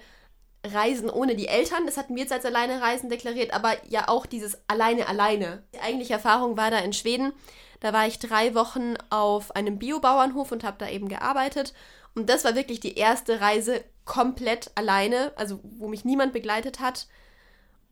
Reisen 0.64 1.10
ohne 1.10 1.36
die 1.36 1.48
Eltern. 1.48 1.86
Das 1.86 1.96
hatten 1.96 2.14
wir 2.14 2.22
jetzt 2.22 2.32
als 2.32 2.44
alleine 2.44 2.80
Reisen 2.80 3.10
deklariert, 3.10 3.52
aber 3.52 3.74
ja 3.88 4.08
auch 4.08 4.26
dieses 4.26 4.58
alleine 4.68 5.08
alleine. 5.08 5.64
Die 5.74 5.80
eigentliche 5.80 6.14
Erfahrung 6.14 6.56
war 6.56 6.70
da 6.70 6.78
in 6.78 6.92
Schweden. 6.92 7.32
Da 7.80 7.92
war 7.92 8.06
ich 8.06 8.18
drei 8.18 8.54
Wochen 8.54 8.94
auf 9.10 9.54
einem 9.54 9.78
Biobauernhof 9.78 10.50
und 10.52 10.64
habe 10.64 10.78
da 10.78 10.88
eben 10.88 11.08
gearbeitet. 11.08 11.74
Und 12.14 12.30
das 12.30 12.44
war 12.44 12.54
wirklich 12.54 12.80
die 12.80 12.96
erste 12.96 13.40
Reise 13.40 13.84
komplett 14.04 14.70
alleine, 14.74 15.32
also 15.36 15.60
wo 15.62 15.88
mich 15.88 16.04
niemand 16.04 16.32
begleitet 16.32 16.80
hat. 16.80 17.06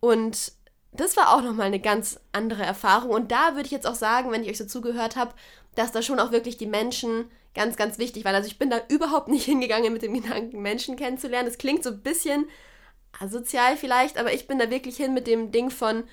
Und 0.01 0.53
das 0.93 1.17
war 1.17 1.35
auch 1.35 1.43
nochmal 1.43 1.67
eine 1.67 1.81
ganz 1.81 2.21
andere 2.33 2.62
Erfahrung. 2.62 3.11
Und 3.11 3.33
da 3.33 3.55
würde 3.55 3.67
ich 3.67 3.73
jetzt 3.73 3.87
auch 3.87 3.95
sagen, 3.95 4.31
wenn 4.31 4.43
ich 4.43 4.51
euch 4.51 4.59
so 4.59 4.65
zugehört 4.65 5.17
habe, 5.17 5.35
dass 5.75 5.93
da 5.93 6.03
schon 6.03 6.21
auch 6.21 6.31
wirklich 6.31 6.57
die 6.57 6.67
Menschen 6.67 7.31
ganz, 7.55 7.76
ganz 7.76 7.98
wichtig 7.98 8.24
waren. 8.24 8.34
Also 8.34 8.48
ich 8.48 8.59
bin 8.59 8.70
da 8.70 8.80
überhaupt 8.88 9.28
nicht 9.28 9.44
hingegangen 9.46 9.92
mit 9.92 10.02
dem 10.02 10.14
Gedanken, 10.14 10.62
Menschen 10.62 10.96
kennenzulernen. 10.96 11.48
Das 11.48 11.59
klingt 11.59 11.84
so 11.84 11.90
ein 11.90 12.02
bisschen 12.02 12.46
asozial 13.20 13.76
vielleicht, 13.76 14.18
aber 14.18 14.32
ich 14.32 14.46
bin 14.46 14.59
da 14.59 14.70
wirklich 14.70 14.96
hin 14.96 15.14
mit 15.14 15.26
dem 15.26 15.52
Ding 15.52 15.70
von 15.70 16.05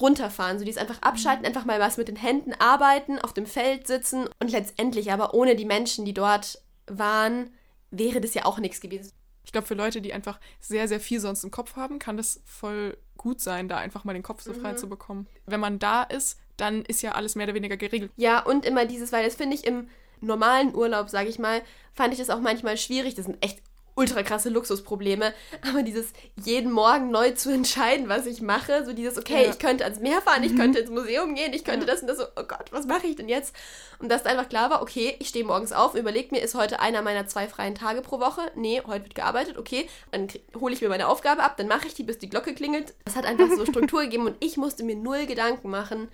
runterfahren. 0.00 0.58
So 0.58 0.64
dieses 0.64 0.80
einfach 0.80 1.02
abschalten, 1.02 1.44
einfach 1.44 1.64
mal 1.64 1.80
was 1.80 1.96
mit 1.96 2.08
den 2.08 2.16
Händen 2.16 2.54
arbeiten, 2.58 3.18
auf 3.18 3.32
dem 3.32 3.46
Feld 3.46 3.86
sitzen 3.86 4.28
und 4.40 4.50
letztendlich 4.50 5.12
aber 5.12 5.34
ohne 5.34 5.56
die 5.56 5.64
Menschen, 5.64 6.04
die 6.04 6.14
dort 6.14 6.62
waren, 6.86 7.50
wäre 7.90 8.20
das 8.20 8.34
ja 8.34 8.44
auch 8.44 8.58
nichts 8.58 8.80
gewesen. 8.80 9.12
Ich 9.44 9.52
glaube, 9.52 9.66
für 9.66 9.74
Leute, 9.74 10.02
die 10.02 10.12
einfach 10.12 10.38
sehr, 10.60 10.88
sehr 10.88 11.00
viel 11.00 11.20
sonst 11.20 11.42
im 11.42 11.50
Kopf 11.50 11.76
haben, 11.76 11.98
kann 11.98 12.18
das 12.18 12.42
voll 12.44 12.98
gut 13.16 13.40
sein, 13.40 13.66
da 13.68 13.78
einfach 13.78 14.04
mal 14.04 14.12
den 14.12 14.22
Kopf 14.22 14.42
so 14.42 14.52
frei 14.52 14.74
zu 14.74 14.88
bekommen. 14.88 15.26
Wenn 15.46 15.58
man 15.58 15.78
da 15.78 16.02
ist, 16.02 16.38
dann 16.58 16.82
ist 16.82 17.02
ja 17.02 17.12
alles 17.12 17.34
mehr 17.34 17.46
oder 17.46 17.54
weniger 17.54 17.76
geregelt. 17.76 18.12
Ja, 18.16 18.40
und 18.40 18.66
immer 18.66 18.84
dieses, 18.84 19.10
weil 19.10 19.24
das 19.24 19.36
finde 19.36 19.56
ich 19.56 19.66
im 19.66 19.88
normalen 20.20 20.74
Urlaub, 20.74 21.08
sage 21.10 21.28
ich 21.28 21.38
mal, 21.38 21.62
fand 21.94 22.12
ich 22.12 22.18
das 22.18 22.30
auch 22.30 22.40
manchmal 22.40 22.76
schwierig. 22.76 23.14
Das 23.14 23.26
sind 23.26 23.42
echt 23.44 23.60
ultra 23.94 24.22
krasse 24.22 24.48
Luxusprobleme. 24.48 25.34
Aber 25.68 25.82
dieses 25.82 26.12
jeden 26.36 26.70
Morgen 26.70 27.10
neu 27.10 27.32
zu 27.32 27.52
entscheiden, 27.52 28.08
was 28.08 28.26
ich 28.26 28.40
mache, 28.40 28.84
so 28.84 28.92
dieses, 28.92 29.18
okay, 29.18 29.42
Ja. 29.46 29.50
ich 29.50 29.58
könnte 29.58 29.82
ans 29.82 29.98
Meer 29.98 30.22
fahren, 30.22 30.44
ich 30.44 30.54
könnte 30.54 30.78
ins 30.78 30.88
Museum 30.90 31.34
gehen, 31.34 31.52
ich 31.52 31.64
könnte 31.64 31.84
Ja. 31.84 31.92
das 31.92 32.02
und 32.02 32.06
das, 32.06 32.18
so, 32.18 32.24
oh 32.36 32.44
Gott, 32.46 32.70
was 32.70 32.86
mache 32.86 33.08
ich 33.08 33.16
denn 33.16 33.28
jetzt? 33.28 33.56
Und 33.98 34.08
dass 34.08 34.24
einfach 34.24 34.48
klar 34.48 34.70
war, 34.70 34.82
okay, 34.82 35.16
ich 35.18 35.26
stehe 35.30 35.44
morgens 35.44 35.72
auf, 35.72 35.96
überlege 35.96 36.28
mir, 36.32 36.40
ist 36.40 36.54
heute 36.54 36.78
einer 36.78 37.02
meiner 37.02 37.26
zwei 37.26 37.48
freien 37.48 37.74
Tage 37.74 38.00
pro 38.00 38.20
Woche? 38.20 38.42
Nee, 38.54 38.80
heute 38.86 39.02
wird 39.02 39.16
gearbeitet, 39.16 39.58
okay, 39.58 39.88
dann 40.12 40.28
hole 40.60 40.72
ich 40.74 40.80
mir 40.80 40.88
meine 40.90 41.08
Aufgabe 41.08 41.42
ab, 41.42 41.56
dann 41.56 41.66
mache 41.66 41.88
ich 41.88 41.94
die, 41.94 42.04
bis 42.04 42.18
die 42.18 42.28
Glocke 42.28 42.54
klingelt. 42.54 42.94
Das 43.04 43.16
hat 43.16 43.26
einfach 43.26 43.48
so 43.50 43.66
Struktur 43.66 44.02
gegeben 44.02 44.26
und 44.26 44.36
ich 44.38 44.56
musste 44.56 44.84
mir 44.84 44.94
null 44.94 45.26
Gedanken 45.26 45.70
machen, 45.70 46.08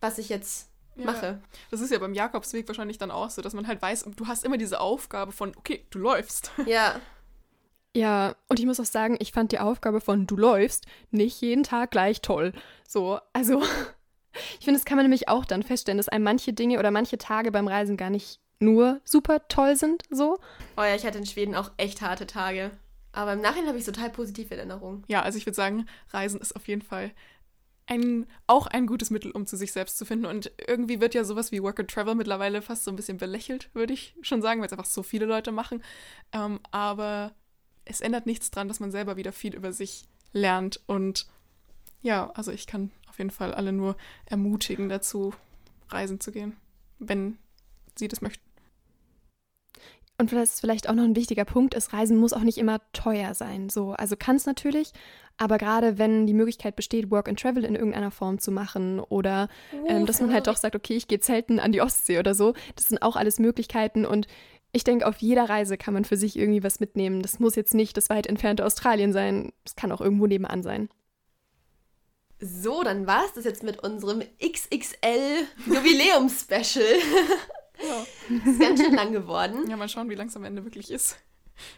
was 0.00 0.18
ich 0.18 0.28
jetzt 0.28 0.68
Ja. 0.96 1.06
mache. 1.06 1.40
Das 1.70 1.80
ist 1.80 1.90
ja 1.90 1.98
beim 1.98 2.14
Jakobsweg 2.14 2.66
wahrscheinlich 2.68 2.98
dann 2.98 3.10
auch 3.10 3.30
so, 3.30 3.42
dass 3.42 3.54
man 3.54 3.66
halt 3.66 3.82
weiß, 3.82 4.06
du 4.16 4.26
hast 4.26 4.44
immer 4.44 4.58
diese 4.58 4.80
Aufgabe 4.80 5.32
von, 5.32 5.52
okay, 5.56 5.84
du 5.90 5.98
läufst. 5.98 6.50
Ja. 6.66 7.00
Ja, 7.96 8.34
und 8.48 8.58
ich 8.58 8.66
muss 8.66 8.80
auch 8.80 8.84
sagen, 8.84 9.16
ich 9.20 9.30
fand 9.30 9.52
die 9.52 9.60
Aufgabe 9.60 10.00
von 10.00 10.26
du 10.26 10.36
läufst 10.36 10.86
nicht 11.12 11.40
jeden 11.40 11.62
Tag 11.62 11.92
gleich 11.92 12.22
toll. 12.22 12.52
So, 12.88 13.20
also 13.32 13.62
ich 14.58 14.64
finde, 14.64 14.80
das 14.80 14.84
kann 14.84 14.96
man 14.96 15.04
nämlich 15.04 15.28
auch 15.28 15.44
dann 15.44 15.62
feststellen, 15.62 15.98
dass 15.98 16.08
einem 16.08 16.24
manche 16.24 16.52
Dinge 16.52 16.80
oder 16.80 16.90
manche 16.90 17.18
Tage 17.18 17.52
beim 17.52 17.68
Reisen 17.68 17.96
gar 17.96 18.10
nicht 18.10 18.40
nur 18.58 19.00
super 19.04 19.46
toll 19.46 19.76
sind, 19.76 20.02
so. 20.10 20.38
Oh 20.76 20.82
ja, 20.82 20.96
ich 20.96 21.06
hatte 21.06 21.18
in 21.18 21.26
Schweden 21.26 21.54
auch 21.54 21.70
echt 21.76 22.02
harte 22.02 22.26
Tage. 22.26 22.72
Aber 23.12 23.34
im 23.34 23.40
Nachhinein 23.40 23.68
habe 23.68 23.78
ich 23.78 23.84
total 23.84 24.10
positive 24.10 24.56
Erinnerungen. 24.56 25.04
Ja, 25.06 25.22
also 25.22 25.38
ich 25.38 25.46
würde 25.46 25.54
sagen, 25.54 25.86
Reisen 26.10 26.40
ist 26.40 26.56
auf 26.56 26.66
jeden 26.66 26.82
Fall 26.82 27.12
ein, 27.86 28.26
auch 28.46 28.66
ein 28.66 28.86
gutes 28.86 29.10
Mittel, 29.10 29.30
um 29.30 29.46
zu 29.46 29.56
sich 29.56 29.72
selbst 29.72 29.98
zu 29.98 30.04
finden. 30.04 30.26
Und 30.26 30.52
irgendwie 30.66 31.00
wird 31.00 31.14
ja 31.14 31.24
sowas 31.24 31.52
wie 31.52 31.62
Work 31.62 31.80
and 31.80 31.90
Travel 31.90 32.14
mittlerweile 32.14 32.62
fast 32.62 32.84
so 32.84 32.90
ein 32.90 32.96
bisschen 32.96 33.18
belächelt, 33.18 33.70
würde 33.74 33.92
ich 33.92 34.14
schon 34.22 34.42
sagen, 34.42 34.60
weil 34.60 34.66
es 34.66 34.72
einfach 34.72 34.84
so 34.86 35.02
viele 35.02 35.26
Leute 35.26 35.52
machen. 35.52 35.82
Ähm, 36.32 36.60
aber 36.70 37.34
es 37.84 38.00
ändert 38.00 38.26
nichts 38.26 38.50
dran, 38.50 38.68
dass 38.68 38.80
man 38.80 38.90
selber 38.90 39.16
wieder 39.16 39.32
viel 39.32 39.54
über 39.54 39.72
sich 39.72 40.06
lernt. 40.32 40.80
Und 40.86 41.26
ja, 42.02 42.30
also 42.30 42.52
ich 42.52 42.66
kann 42.66 42.90
auf 43.08 43.18
jeden 43.18 43.30
Fall 43.30 43.54
alle 43.54 43.72
nur 43.72 43.96
ermutigen 44.26 44.88
dazu, 44.88 45.34
reisen 45.88 46.20
zu 46.20 46.32
gehen, 46.32 46.56
wenn 46.98 47.38
sie 47.96 48.08
das 48.08 48.20
möchten. 48.20 48.43
Und 50.16 50.32
was 50.32 50.60
vielleicht 50.60 50.88
auch 50.88 50.94
noch 50.94 51.02
ein 51.02 51.16
wichtiger 51.16 51.44
Punkt 51.44 51.74
ist, 51.74 51.92
Reisen 51.92 52.16
muss 52.16 52.32
auch 52.32 52.42
nicht 52.42 52.58
immer 52.58 52.80
teuer 52.92 53.34
sein. 53.34 53.68
So, 53.68 53.92
also 53.92 54.16
kann 54.16 54.36
es 54.36 54.46
natürlich, 54.46 54.92
aber 55.36 55.58
gerade 55.58 55.98
wenn 55.98 56.26
die 56.26 56.34
Möglichkeit 56.34 56.76
besteht, 56.76 57.10
Work 57.10 57.28
and 57.28 57.40
Travel 57.40 57.64
in 57.64 57.74
irgendeiner 57.74 58.12
Form 58.12 58.38
zu 58.38 58.52
machen 58.52 59.00
oder 59.00 59.48
ähm, 59.88 60.06
dass 60.06 60.20
man 60.20 60.32
halt 60.32 60.46
doch 60.46 60.56
sagt, 60.56 60.76
okay, 60.76 60.94
ich 60.94 61.08
gehe 61.08 61.18
zelten 61.18 61.58
an 61.58 61.72
die 61.72 61.80
Ostsee 61.80 62.20
oder 62.20 62.34
so, 62.34 62.54
das 62.76 62.88
sind 62.88 63.02
auch 63.02 63.16
alles 63.16 63.40
Möglichkeiten 63.40 64.06
und 64.06 64.28
ich 64.70 64.84
denke, 64.84 65.06
auf 65.06 65.18
jeder 65.18 65.48
Reise 65.48 65.76
kann 65.76 65.94
man 65.94 66.04
für 66.04 66.16
sich 66.16 66.36
irgendwie 66.36 66.64
was 66.64 66.80
mitnehmen. 66.80 67.22
Das 67.22 67.38
muss 67.38 67.54
jetzt 67.54 67.74
nicht 67.74 67.96
das 67.96 68.10
weit 68.10 68.26
entfernte 68.26 68.64
Australien 68.64 69.12
sein, 69.12 69.52
es 69.64 69.76
kann 69.76 69.92
auch 69.92 70.00
irgendwo 70.00 70.26
nebenan 70.26 70.62
sein. 70.62 70.88
So, 72.40 72.82
dann 72.82 73.06
war 73.06 73.24
es 73.24 73.34
das 73.34 73.44
jetzt 73.44 73.62
mit 73.62 73.82
unserem 73.82 74.22
XXL 74.40 75.46
Jubiläums-Special. 75.66 76.84
Ja. 77.82 78.06
Ist 78.50 78.60
ganz 78.60 78.80
schön 78.80 78.94
lang 78.94 79.12
geworden. 79.12 79.68
Ja, 79.68 79.76
mal 79.76 79.88
schauen, 79.88 80.10
wie 80.10 80.14
lang 80.14 80.28
es 80.28 80.36
am 80.36 80.44
Ende 80.44 80.64
wirklich 80.64 80.90
ist. 80.90 81.18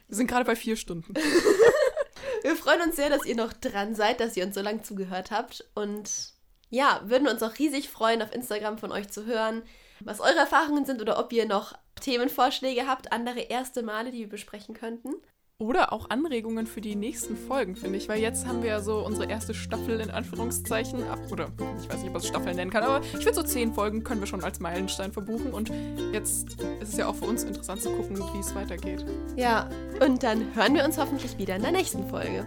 Wir 0.09 0.17
sind 0.17 0.27
gerade 0.27 0.45
bei 0.45 0.57
vier 0.57 0.77
Stunden. 0.77 1.15
Wir 2.43 2.57
freuen 2.57 2.83
uns 2.83 2.97
sehr, 2.97 3.11
dass 3.11 3.25
ihr 3.27 3.37
noch 3.37 3.53
dran 3.53 3.95
seid, 3.95 4.21
dass 4.21 4.37
ihr 4.37 4.45
uns 4.45 4.55
so 4.55 4.63
lange 4.63 4.83
zugehört 4.83 5.31
habt. 5.31 5.69
Und 5.75 6.35
ja, 6.71 7.01
würden 7.05 7.29
uns 7.29 7.43
auch 7.43 7.59
riesig 7.59 7.89
freuen, 7.89 8.23
auf 8.23 8.33
Instagram 8.33 8.79
von 8.79 8.93
euch 8.93 9.09
zu 9.09 9.27
hören, 9.27 9.63
was 10.01 10.21
eure 10.21 10.39
Erfahrungen 10.39 10.85
sind 10.85 11.01
oder 11.01 11.19
ob 11.19 11.33
ihr 11.33 11.47
noch 11.47 11.75
Themenvorschläge 12.01 12.87
habt, 12.87 13.13
andere 13.13 13.41
erste 13.41 13.83
Male, 13.83 14.13
die 14.13 14.21
wir 14.21 14.29
besprechen 14.29 14.75
könnten. 14.75 15.15
Oder 15.59 15.95
auch 15.95 16.11
Anregungen 16.11 16.67
für 16.67 16.83
die 16.83 16.97
nächsten 16.97 17.35
Folgen, 17.35 17.77
finde 17.77 17.97
ich. 17.97 18.11
Weil 18.11 18.21
jetzt 18.21 18.47
haben 18.47 18.63
wir 18.63 18.69
ja 18.69 18.81
so 18.83 18.99
unsere 18.99 19.31
erste 19.31 19.55
Staffel 19.55 20.01
in 20.01 20.11
Anführungszeichen 20.11 21.03
ab. 21.05 21.19
Oder 21.31 21.49
ich 21.81 21.89
weiß 21.89 22.01
nicht, 22.01 22.09
ob 22.09 22.13
man 22.13 22.23
es 22.23 22.27
Staffel 22.29 22.55
nennen 22.55 22.71
kann, 22.71 22.85
aber 22.85 23.03
ich 23.03 23.25
finde 23.25 23.35
so 23.35 23.43
zehn 23.43 23.73
Folgen 23.73 24.05
können 24.05 24.21
wir 24.21 24.27
schon 24.27 24.45
als 24.45 24.61
Meilenstein 24.61 25.13
verbuchen. 25.13 25.55
Und 25.55 25.73
jetzt 26.13 26.61
ist 26.81 26.93
es 26.93 26.97
ja 26.99 27.09
auch 27.09 27.15
für 27.15 27.25
uns 27.25 27.43
interessant 27.45 27.81
zu 27.81 27.91
gucken, 27.91 28.19
wie 28.35 28.39
es 28.39 28.55
weitergeht. 28.55 29.07
Ja, 29.37 29.71
und 30.05 30.23
dann 30.23 30.55
hören 30.55 30.75
wir 30.75 30.85
uns 30.85 30.99
hoffentlich 30.99 31.39
wieder 31.39 31.57
in 31.57 31.63
der 31.63 31.73
nächsten 31.73 32.07
Folge. 32.07 32.45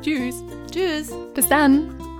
Tschüss. 0.00 0.42
Tschüss. 0.70 1.12
Bis 1.34 1.48
dann. 1.48 2.15